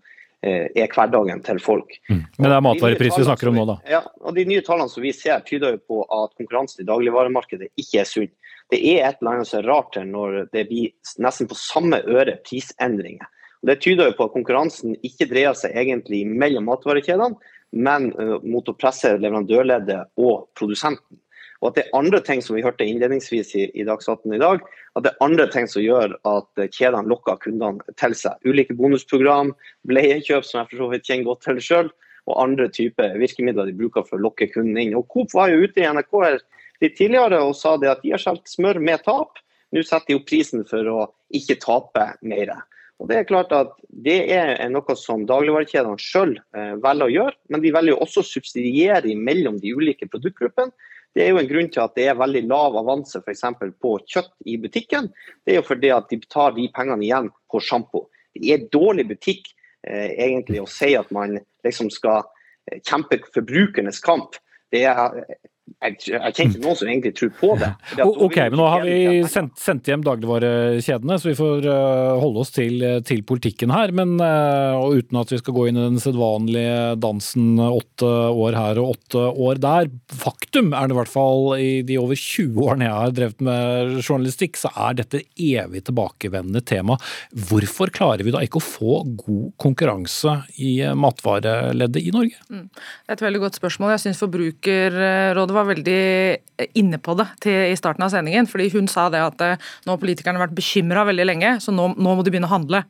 eh, 0.45 0.68
er 0.74 0.91
hverdagen 0.93 1.41
til 1.47 1.61
folk. 1.62 1.97
Mm. 2.11 2.24
Men 2.37 2.49
det 2.51 2.57
er 2.57 2.64
matvarepris 2.66 3.18
vi 3.20 3.28
snakker 3.30 3.53
om 3.53 3.61
nå, 3.61 3.66
da? 3.70 3.78
Ja, 3.89 4.03
og 4.20 4.37
De 4.37 4.45
nye 4.49 4.64
tallene 4.66 4.93
som 4.93 5.05
vi 5.07 5.14
ser, 5.16 5.41
tyder 5.47 5.78
jo 5.78 5.85
på 5.89 6.05
at 6.05 6.35
konkurransen 6.37 6.85
i 6.85 6.89
dagligvaremarkedet 6.91 7.70
ikke 7.80 8.03
er 8.03 8.11
sunn. 8.11 8.33
Det 8.72 8.80
er 8.80 9.07
et 9.07 9.20
eller 9.20 9.39
annet 9.39 9.49
som 9.49 9.62
er 9.62 9.70
rart 9.70 9.97
her 9.97 10.05
når 10.09 10.51
det 10.53 10.66
blir 10.68 10.93
nesten 11.22 11.49
på 11.49 11.57
samme 11.57 12.03
øre 12.09 12.37
prisendringer. 12.45 13.28
Det 13.63 13.79
tyder 13.83 14.11
jo 14.11 14.19
på 14.19 14.27
at 14.27 14.35
konkurransen 14.35 14.97
ikke 15.07 15.29
dreier 15.31 15.55
seg 15.59 15.77
egentlig 15.79 16.25
mellom 16.27 16.67
matvarekjedene, 16.71 17.37
men 17.73 18.11
uh, 18.19 18.39
mot 18.45 18.67
å 18.69 18.77
presse 18.77 19.15
leverandørleddet 19.17 20.11
og 20.21 20.49
produsenten. 20.59 21.21
Og 21.63 21.69
at 21.71 21.77
det 21.79 21.83
er 21.85 21.95
andre 21.95 22.19
ting 22.27 22.41
som 22.43 22.57
vi 22.57 22.65
hørte 22.65 22.85
innledningsvis 22.85 23.53
i, 23.55 23.69
i 23.79 23.85
Dagsnytt 23.87 24.27
i 24.35 24.41
dag, 24.43 24.65
at 24.99 25.05
det 25.05 25.13
er 25.13 25.25
andre 25.25 25.47
ting 25.53 25.69
som 25.71 25.85
gjør 25.85 26.17
at 26.27 26.63
kjedene 26.75 27.07
lokker 27.07 27.39
kundene 27.45 27.95
til 28.01 28.17
seg. 28.19 28.35
Ulike 28.43 28.75
bonusprogram, 28.75 29.53
bleiekjøp, 29.87 30.43
som 30.43 30.61
jeg 30.61 30.73
for 30.73 30.83
så 30.83 30.89
vidt 30.91 31.07
kjenner 31.07 31.29
godt 31.31 31.47
til 31.47 31.63
sjøl, 31.63 31.93
og 32.31 32.39
andre 32.39 32.67
typer 32.71 33.15
virkemidler 33.19 33.71
de 33.71 33.77
bruker 33.79 34.05
for 34.09 34.19
å 34.19 34.27
lokke 34.27 34.51
kunden 34.51 34.79
inn. 34.79 34.97
Og 34.99 35.07
Coop 35.11 35.31
var 35.35 35.51
jo 35.51 35.63
ute 35.63 35.83
i 35.83 35.87
NRK 35.87 36.19
her 36.23 36.43
litt 36.83 36.99
tidligere 36.99 37.41
og 37.47 37.55
sa 37.59 37.77
det 37.79 37.91
at 37.91 38.03
de 38.03 38.13
har 38.15 38.23
solgt 38.23 38.51
smør 38.51 38.83
med 38.83 39.03
tap. 39.07 39.39
Nå 39.73 39.83
setter 39.87 40.13
de 40.13 40.19
opp 40.19 40.29
prisen 40.29 40.67
for 40.69 40.91
å 40.91 41.09
ikke 41.35 41.61
tape 41.63 42.11
mer. 42.27 42.53
Og 43.03 43.09
Det 43.11 43.16
er 43.18 43.26
klart 43.26 43.50
at 43.57 43.72
det 44.07 44.18
er 44.30 44.61
noe 44.70 44.94
som 44.94 45.24
dagligvarekjedene 45.26 45.98
selv 45.98 46.38
eh, 46.55 46.76
velger 46.78 47.09
å 47.09 47.14
gjøre, 47.16 47.36
men 47.50 47.62
de 47.64 47.72
velger 47.74 47.98
også 47.98 48.22
å 48.22 48.28
subsidiere 48.28 49.16
mellom 49.18 49.59
de 49.59 49.72
ulike 49.74 50.07
produktgruppene. 50.07 50.70
Det 51.12 51.24
er 51.24 51.32
jo 51.32 51.40
en 51.42 51.48
grunn 51.50 51.68
til 51.68 51.82
at 51.82 51.96
det 51.98 52.07
er 52.09 52.20
veldig 52.20 52.44
lav 52.46 52.78
avanse 52.78 53.18
f.eks. 53.20 53.42
på 53.82 53.96
kjøtt 54.07 54.30
i 54.48 54.55
butikken. 54.62 55.11
Det 55.42 55.53
er 55.53 55.59
jo 55.59 55.66
fordi 55.66 55.90
at 55.92 56.07
de 56.14 56.20
tar 56.30 56.55
de 56.55 56.68
pengene 56.72 57.05
igjen 57.05 57.28
på 57.50 57.61
sjampo. 57.61 58.07
Det 58.38 58.55
er 58.55 58.70
dårlig 58.72 59.09
butikk 59.11 59.50
eh, 59.50 60.14
egentlig 60.14 60.62
å 60.62 60.70
si 60.70 60.94
at 60.96 61.11
man 61.12 61.34
liksom 61.66 61.90
skal 61.92 62.22
eh, 62.70 62.78
kjempe 62.86 63.18
forbrukernes 63.34 63.98
kamp. 64.07 64.38
Det 64.72 64.86
er 64.88 65.18
jeg, 65.83 65.97
jeg 66.11 66.35
kjenner 66.35 66.53
ikke 66.53 66.63
noen 66.63 66.79
som 66.79 66.89
egentlig 66.91 67.13
tror 67.19 67.31
på 67.39 67.51
det. 67.61 67.69
ok, 68.03 68.37
men 68.51 68.59
Nå 68.59 68.67
har 68.71 68.85
vi 68.87 68.97
sendt, 69.31 69.55
sendt 69.63 69.89
hjem 69.91 70.03
dagligvarekjedene, 70.07 71.19
så 71.19 71.31
vi 71.31 71.37
får 71.39 71.67
uh, 71.67 72.19
holde 72.23 72.43
oss 72.43 72.53
til, 72.55 72.83
til 73.07 73.23
politikken 73.27 73.73
her. 73.75 73.95
Men 73.95 74.15
uh, 74.21 74.79
og 74.79 74.99
uten 75.01 75.21
at 75.21 75.33
vi 75.33 75.39
skal 75.41 75.57
gå 75.57 75.69
inn 75.71 75.79
i 75.79 75.85
den 75.87 76.03
sedvanlige 76.03 76.97
dansen 77.03 77.61
åtte 77.63 78.11
år 78.11 78.59
her 78.59 78.81
og 78.83 78.97
åtte 78.97 79.25
år 79.47 79.63
der. 79.63 79.91
Faktum 80.23 80.73
er 80.75 80.91
det 80.91 80.97
i 80.97 80.99
hvert 81.01 81.13
fall 81.13 81.55
i 81.59 81.71
de 81.87 81.99
over 82.03 82.19
20 82.19 82.59
årene 82.67 82.89
jeg 82.89 82.99
har 82.99 83.17
drevet 83.19 83.47
med 83.47 83.95
journalistikk, 84.03 84.59
så 84.61 84.73
er 84.89 84.99
dette 84.99 85.23
evig 85.39 85.85
tilbakevendende 85.89 86.63
tema. 86.67 86.99
Hvorfor 87.51 87.93
klarer 87.95 88.27
vi 88.27 88.35
da 88.35 88.43
ikke 88.45 88.61
å 88.61 88.67
få 88.67 89.03
god 89.23 89.55
konkurranse 89.63 90.41
i 90.63 90.75
matvareleddet 90.99 92.03
i 92.03 92.15
Norge? 92.15 92.39
Mm. 92.51 92.67
Det 92.71 93.15
er 93.15 93.19
et 93.19 93.27
veldig 93.27 93.45
godt 93.47 93.59
spørsmål. 93.59 93.95
Jeg 93.97 94.07
syns 94.07 94.23
Forbrukerrådet 94.23 95.51
var 95.55 95.68
veldig 95.68 96.03
inne 96.78 96.98
på 97.03 97.14
det 97.18 97.26
til, 97.42 97.57
i 97.72 97.78
starten 97.78 98.05
av 98.05 98.12
sendingen. 98.12 98.46
fordi 98.48 98.68
Hun 98.74 98.88
sa 98.90 99.09
det 99.12 99.22
at 99.22 99.44
eh, 99.44 99.70
nå 99.86 99.94
har 99.94 100.00
politikerne 100.03 100.40
vært 100.40 100.55
bekymra 100.57 101.05
veldig 101.09 101.26
lenge, 101.26 101.55
så 101.64 101.74
nå, 101.74 101.88
nå, 101.96 102.14
må 102.16 102.24
de 102.24 102.32
begynne 102.32 102.48
å 102.48 102.53
handle. 102.53 102.82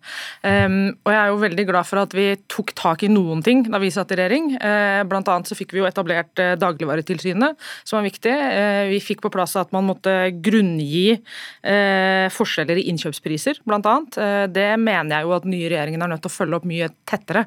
Um, 0.43 0.95
og 1.05 1.13
Jeg 1.13 1.21
er 1.21 1.31
jo 1.31 1.41
veldig 1.43 1.67
glad 1.69 1.89
for 1.89 2.03
at 2.03 2.17
vi 2.17 2.27
tok 2.53 2.75
tak 2.79 3.05
i 3.07 3.11
noen 3.13 3.43
ting 3.45 3.65
da 3.69 3.81
vi 3.83 3.93
satt 3.95 4.13
i 4.15 4.19
regjering. 4.19 4.53
Uh, 4.59 5.03
blant 5.09 5.31
annet 5.33 5.51
så 5.51 5.59
fikk 5.59 5.75
vi 5.75 5.83
jo 5.83 5.89
etablert 5.89 6.43
uh, 6.43 6.55
Dagligvaretilsynet, 6.61 7.59
som 7.85 8.01
var 8.01 8.07
viktig. 8.09 8.33
Uh, 8.33 8.85
vi 8.93 9.01
fikk 9.05 9.23
på 9.25 9.33
plass 9.33 9.57
at 9.61 9.73
man 9.75 9.87
måtte 9.89 10.13
grunngi 10.43 11.19
forskjeller 11.63 12.79
i 12.81 12.85
innkjøpspriser, 12.91 13.61
blant 13.69 13.87
annet. 13.89 14.17
det 14.53 14.67
mener 14.81 15.15
jeg 15.15 15.27
jo 15.27 15.35
at 15.37 15.45
den 15.45 15.53
nye 15.55 15.69
regjeringen 15.71 16.03
er 16.05 16.11
nødt 16.13 16.23
til 16.25 16.31
å 16.31 16.35
følge 16.35 16.59
opp 16.59 16.67
mye 16.69 16.89
tettere. 17.09 17.45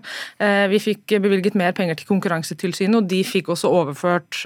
vi 0.71 0.79
fikk 0.81 1.15
bevilget 1.23 1.57
mer 1.59 1.75
penger 1.77 1.99
til 1.99 2.07
Konkurransetilsynet, 2.09 2.97
og 2.99 3.09
de 3.11 3.21
fikk 3.27 3.51
også 3.53 3.71
overført 3.75 4.39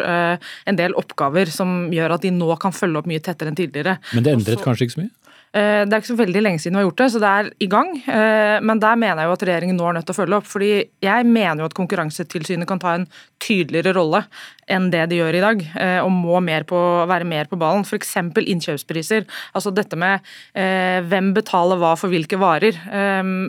en 0.65 0.79
del 0.79 0.95
oppgaver 0.99 1.51
som 1.53 1.87
gjør 1.93 2.17
at 2.17 2.25
de 2.25 2.33
nå 2.35 2.49
kan 2.61 2.75
følge 2.75 3.01
opp 3.01 3.09
mye 3.09 3.23
tettere 3.23 3.53
enn 3.53 3.59
tidligere. 3.59 3.97
Men 4.13 4.25
det 4.25 4.35
endret 4.35 4.57
Også, 4.57 4.65
kanskje 4.65 4.87
ikke 4.87 4.97
så 4.97 5.03
mye? 5.05 5.13
Eh, 5.49 5.81
det 5.81 5.95
er 5.95 6.03
ikke 6.03 6.11
så 6.11 6.19
veldig 6.19 6.43
lenge 6.43 6.61
siden 6.61 6.77
vi 6.77 6.83
har 6.83 6.87
gjort 6.91 7.01
det, 7.01 7.09
så 7.09 7.21
det 7.23 7.29
er 7.29 7.49
i 7.65 7.69
gang. 7.71 7.89
Eh, 8.05 8.59
men 8.61 8.81
der 8.81 8.99
mener 9.01 9.23
jeg 9.23 9.29
jo 9.31 9.37
at 9.37 9.45
regjeringen 9.49 9.79
nå 9.79 9.87
er 9.89 9.97
nødt 9.97 10.05
til 10.09 10.13
å 10.13 10.19
følge 10.19 10.37
opp. 10.37 10.47
fordi 10.49 10.71
jeg 11.01 11.25
mener 11.25 11.63
jo 11.63 11.69
at 11.69 11.77
Konkurransetilsynet 11.77 12.69
kan 12.69 12.81
ta 12.81 12.93
en 12.93 13.07
tydeligere 13.39 13.95
rolle 13.95 14.25
enn 14.69 14.91
det 14.93 15.07
de 15.09 15.17
gjør 15.17 15.37
i 15.39 15.41
dag, 15.41 15.61
eh, 15.81 15.97
og 16.03 16.11
må 16.13 16.37
mer 16.45 16.65
på, 16.69 16.77
være 17.09 17.25
mer 17.25 17.49
på 17.49 17.57
ballen. 17.57 17.81
F.eks. 17.81 18.13
innkjøpspriser. 18.37 19.25
Altså 19.57 19.73
dette 19.73 19.97
med 19.97 20.21
hvem 20.53 21.31
betaler 21.33 21.79
hva 21.79 21.95
for 21.97 22.11
hvilke 22.11 22.37
varer. 22.39 22.75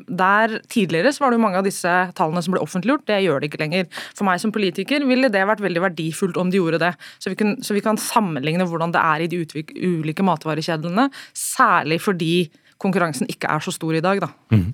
Der 0.09 0.61
Tidligere 0.71 1.13
så 1.13 1.25
var 1.25 1.31
det 1.31 1.39
jo 1.39 1.43
mange 1.43 1.59
av 1.59 1.67
disse 1.67 1.91
tallene 2.17 2.41
som 2.45 2.55
ble 2.55 2.63
offentliggjort, 2.63 3.05
det 3.09 3.19
gjør 3.25 3.41
det 3.41 3.51
ikke 3.51 3.61
lenger. 3.61 3.87
For 4.17 4.25
meg 4.29 4.41
som 4.41 4.53
politiker 4.55 5.05
ville 5.09 5.29
det 5.33 5.43
vært 5.49 5.63
veldig 5.65 5.83
verdifullt 5.83 6.39
om 6.41 6.53
de 6.53 6.61
gjorde 6.61 6.81
det. 6.83 6.93
Så 7.19 7.33
vi 7.33 7.39
kan, 7.41 7.57
så 7.65 7.77
vi 7.77 7.83
kan 7.85 7.99
sammenligne 8.01 8.65
hvordan 8.69 8.95
det 8.95 9.03
er 9.03 9.25
i 9.25 9.31
de 9.31 9.43
ulike 9.43 10.25
matvarekjedene, 10.25 11.09
særlig 11.37 11.90
fordi 11.99 12.51
konkurransen 12.81 13.29
ikke 13.29 13.51
er 13.51 13.65
så 13.65 13.73
stor 13.75 13.97
i 13.97 14.03
dag. 14.05 14.23
Da. 14.23 14.31
Mm. 14.55 14.69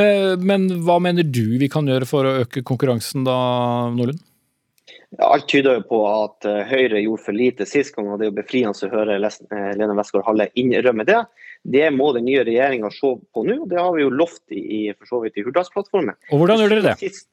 Eh, 0.00 0.32
men 0.40 0.68
hva 0.86 0.98
mener 1.02 1.26
du 1.26 1.58
vi 1.60 1.68
kan 1.70 1.86
gjøre 1.86 2.08
for 2.08 2.26
å 2.26 2.38
øke 2.44 2.64
konkurransen 2.66 3.26
da, 3.26 3.36
Nordlund? 3.94 4.22
Alt 5.22 5.46
tyder 5.50 5.78
jo 5.78 5.84
på 5.86 6.00
at 6.08 6.46
eh, 6.48 6.64
Høyre 6.66 7.02
gjorde 7.02 7.24
for 7.26 7.36
lite 7.36 7.66
sist 7.68 7.94
gang, 7.94 8.08
og 8.10 8.18
det 8.18 8.26
er 8.26 8.32
jo 8.32 8.38
befriende 8.40 8.88
å 8.88 8.90
høre 8.90 9.18
eh, 9.18 9.68
Lene 9.78 9.96
Westgård-Halle 9.98 10.48
innrømme 10.58 11.06
det. 11.06 11.20
Det 11.62 11.84
må 11.94 12.10
den 12.16 12.26
nye 12.26 12.42
regjeringa 12.46 12.90
se 12.92 13.14
på 13.32 13.44
nå, 13.46 13.60
og 13.62 13.68
det 13.70 13.78
har 13.80 13.92
vi 13.94 14.02
jo 14.02 14.10
lovt 14.12 14.56
i, 14.56 14.88
for 14.98 15.10
så 15.10 15.22
vidt 15.22 15.38
i 15.38 15.46
Hurdalsplattformen. 15.46 16.18
Og 16.32 16.42
Hvordan 16.42 16.64
gjør 16.64 16.74
dere 16.74 16.86
det? 16.90 16.96
Sist, 17.00 17.28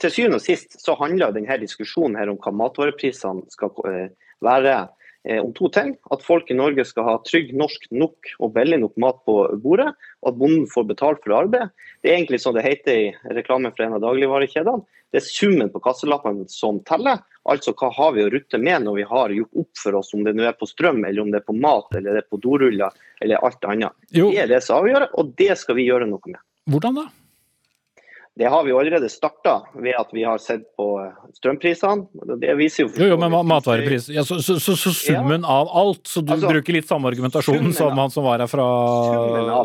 til 0.00 0.12
syvende 0.12 0.40
og 0.40 0.44
sist 0.44 0.78
så 0.80 0.96
handler 0.98 1.34
denne 1.34 1.60
diskusjonen 1.62 2.18
her 2.20 2.32
om 2.32 2.40
hva 2.42 2.52
matvareprisene 2.64 3.46
skal 3.52 3.72
eh, 3.88 4.10
være 4.44 4.76
om 5.22 5.52
to 5.54 5.68
ting. 5.70 5.92
At 6.10 6.24
folk 6.26 6.50
i 6.50 6.56
Norge 6.58 6.84
skal 6.88 7.06
ha 7.06 7.18
trygg, 7.26 7.52
norsk 7.54 7.86
nok 7.94 8.32
og 8.42 8.54
billig 8.56 8.80
nok 8.82 8.96
mat 9.02 9.20
på 9.28 9.36
bordet. 9.62 9.92
Og 10.22 10.32
at 10.32 10.40
bonden 10.40 10.66
får 10.70 10.88
betalt 10.88 11.22
for 11.22 11.36
arbeid. 11.38 11.70
Det 12.02 12.10
er 12.10 12.18
egentlig 12.18 12.42
som 12.42 12.56
det 12.56 12.66
heter 12.66 12.98
i 12.98 13.36
reklamen 13.36 13.74
fra 13.76 13.86
en 13.86 13.98
av 13.98 14.02
dagligvarekjedene. 14.04 14.82
Det 15.12 15.20
er 15.20 15.28
summen 15.28 15.68
på 15.68 15.82
kasselappene 15.84 16.46
som 16.48 16.80
teller. 16.88 17.20
Altså 17.52 17.74
hva 17.76 17.90
har 17.92 18.14
vi 18.16 18.24
å 18.24 18.30
rutte 18.32 18.58
med 18.58 18.86
når 18.86 18.94
vi 18.96 19.08
har 19.10 19.34
gjort 19.36 19.62
opp 19.62 19.80
for 19.82 19.98
oss, 19.98 20.12
om 20.16 20.22
det 20.24 20.32
nå 20.38 20.46
er 20.48 20.56
på 20.56 20.68
strøm, 20.70 21.02
eller 21.04 21.24
om 21.24 21.32
det 21.34 21.42
er 21.42 21.48
på 21.50 21.56
mat, 21.58 21.90
eller 21.98 22.16
det 22.16 22.22
er 22.22 22.30
på 22.32 22.40
doruller, 22.40 23.02
eller 23.20 23.44
alt 23.44 23.68
annet. 23.68 23.98
Jo. 24.14 24.30
Det 24.32 24.44
er 24.46 24.48
det 24.54 24.62
som 24.64 24.80
avgjør, 24.80 25.10
og 25.20 25.34
det 25.36 25.52
skal 25.60 25.76
vi 25.76 25.88
gjøre 25.90 26.08
noe 26.08 26.32
med. 26.32 26.40
Hvordan 26.72 27.02
da? 27.02 27.04
Det 28.34 28.48
har 28.48 28.64
vi 28.64 28.72
allerede 28.72 29.08
starta 29.12 29.58
ved 29.74 29.92
at 29.98 30.08
vi 30.12 30.22
har 30.24 30.38
sett 30.40 30.62
på 30.76 30.86
strømprisene. 31.36 32.06
Det 32.40 32.54
viser 32.56 32.86
jo 32.86 32.88
Jo, 32.96 33.10
jo, 33.10 33.18
men 33.20 33.34
matvarepris. 33.46 34.08
Ja, 34.08 34.24
så, 34.24 34.38
så, 34.40 34.56
så, 34.60 34.76
så, 34.76 34.92
summen 34.96 35.44
ja. 35.44 35.56
av 35.60 35.68
alt, 35.68 36.06
så 36.08 36.22
du 36.24 36.32
altså, 36.32 36.48
bruker 36.48 36.78
litt 36.78 36.88
samme 36.88 37.12
argumentasjon 37.12 37.74
som 37.76 37.98
han 37.98 38.14
som 38.14 38.24
var 38.24 38.40
her 38.40 38.48
fra 38.48 38.64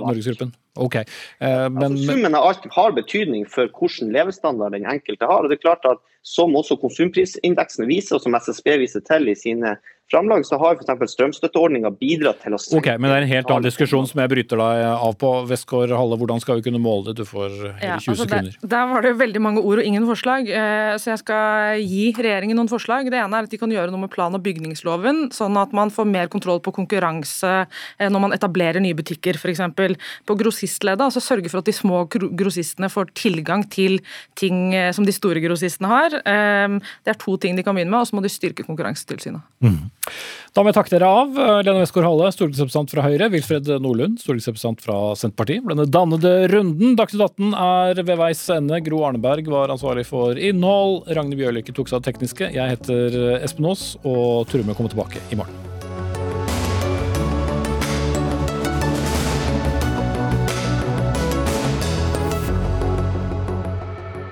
Norgesgruppen? 0.03 0.51
Ok. 0.75 0.99
Eh, 0.99 1.05
men, 1.39 1.93
altså, 1.93 2.11
summen 2.11 2.35
av 2.35 2.49
alt 2.49 2.67
har 2.75 2.97
betydning 2.97 3.47
for 3.49 3.71
hvilken 3.71 4.11
levestandard 4.11 4.75
den 4.75 4.89
enkelte 4.89 5.31
har. 5.31 5.47
og 5.47 5.49
det 5.53 5.61
er 5.61 5.63
klart 5.63 5.87
at 5.87 6.03
som 6.27 6.55
også 6.59 6.75
konsumprisindeksen 6.81 7.87
viser, 7.87 8.17
og 8.17 8.25
som 8.25 8.35
SSB 8.35 8.73
viser 8.83 9.05
til 9.07 9.31
i 9.31 9.37
sine 9.37 9.77
framlag, 10.11 10.45
så 10.47 10.57
har 10.59 10.77
f.eks. 10.77 11.11
strømstøtteordninga 11.13 11.91
bidratt 11.99 12.39
til 12.43 12.55
å 12.55 12.59
Ok, 12.77 12.87
Men 12.95 13.09
det 13.09 13.15
er 13.15 13.25
en 13.25 13.31
helt 13.31 13.51
annen 13.51 13.67
diskusjon 13.67 14.07
som 14.07 14.21
jeg 14.21 14.31
bryter 14.31 14.59
deg 14.59 14.83
av 14.87 15.15
på. 15.19 15.31
Westgård 15.49 15.91
Halle, 15.95 16.17
hvordan 16.19 16.41
skal 16.43 16.59
vi 16.59 16.67
kunne 16.67 16.81
måle 16.81 17.09
det? 17.09 17.17
Du 17.19 17.27
får 17.27 17.51
hele 17.81 17.97
20 17.99 18.13
altså 18.13 18.15
sekunder. 18.23 18.55
Der, 18.61 18.71
der 18.73 18.89
var 18.93 19.03
det 19.03 19.13
veldig 19.19 19.41
mange 19.43 19.63
ord 19.63 19.81
og 19.81 19.89
ingen 19.89 20.07
forslag, 20.07 20.47
eh, 20.47 20.93
så 21.01 21.11
jeg 21.11 21.21
skal 21.23 21.83
gi 21.83 22.05
regjeringen 22.15 22.59
noen 22.59 22.71
forslag. 22.71 23.09
Det 23.11 23.19
ene 23.19 23.41
er 23.41 23.49
at 23.49 23.53
de 23.53 23.59
kan 23.59 23.73
gjøre 23.73 23.91
noe 23.93 24.05
med 24.05 24.13
plan- 24.13 24.35
og 24.37 24.43
bygningsloven, 24.45 25.27
sånn 25.35 25.59
at 25.59 25.75
man 25.75 25.91
får 25.93 26.07
mer 26.09 26.31
kontroll 26.31 26.63
på 26.63 26.75
konkurranse 26.79 27.53
eh, 27.65 28.07
når 28.07 28.25
man 28.27 28.37
etablerer 28.37 28.83
nye 28.83 28.97
butikker, 28.97 29.39
f.eks. 29.39 29.63
På 30.27 30.37
grossistleddet, 30.39 31.03
altså 31.09 31.23
sørge 31.23 31.51
for 31.51 31.61
at 31.61 31.67
de 31.67 31.75
små 31.75 32.05
grossistene 32.07 32.91
får 32.91 33.11
tilgang 33.17 33.67
til 33.73 33.99
ting 34.39 34.71
eh, 34.75 34.93
som 34.95 35.07
de 35.07 35.15
store 35.15 35.43
grossistene 35.43 35.91
har. 35.91 36.16
Eh, 36.25 36.77
Det 37.05 37.13
er 37.13 37.19
to 37.21 37.37
ting 37.37 37.55
de 37.55 37.63
kan 37.63 37.75
begynne 37.75 37.91
med, 37.93 38.01
og 38.01 38.07
så 38.09 38.17
må 38.17 38.23
de 38.23 38.31
styrke 38.31 38.65
Konkurransetilsynet. 38.67 39.41
Da 40.55 40.63
må 40.63 40.71
jeg 40.71 40.77
takke 40.77 40.93
dere 40.95 41.07
av. 41.11 41.35
Lene 41.65 41.83
Westgård-Halle, 41.83 42.31
stortingsrepresentant 42.33 42.93
fra 42.93 43.03
Høyre. 43.05 43.29
Wilfred 43.33 43.69
Nordlund, 43.83 44.17
stortingsrepresentant 44.23 44.81
fra 44.81 44.97
Senterpartiet. 45.19 45.67
Denne 45.67 45.85
dannede 45.85 46.33
runden. 46.49 46.95
Dagsnytt 46.97 47.37
18 47.37 47.53
er 47.53 48.01
ved 48.01 48.17
veis 48.17 48.43
ende. 48.49 48.81
Gro 48.85 49.03
Arneberg 49.05 49.47
var 49.53 49.73
ansvarlig 49.75 50.07
for 50.09 50.39
innhold. 50.39 51.03
Ragnhild 51.13 51.41
Bjørlykke 51.43 51.75
tok 51.77 51.91
seg 51.91 51.99
av 51.99 52.05
det 52.05 52.13
tekniske. 52.13 52.51
Jeg 52.57 52.77
heter 52.77 53.21
Espen 53.43 53.69
Aas, 53.69 53.91
og 54.03 54.47
turer 54.49 54.65
kommer 54.73 54.93
tilbake 54.93 55.21
i 55.31 55.39
morgen. 55.39 55.76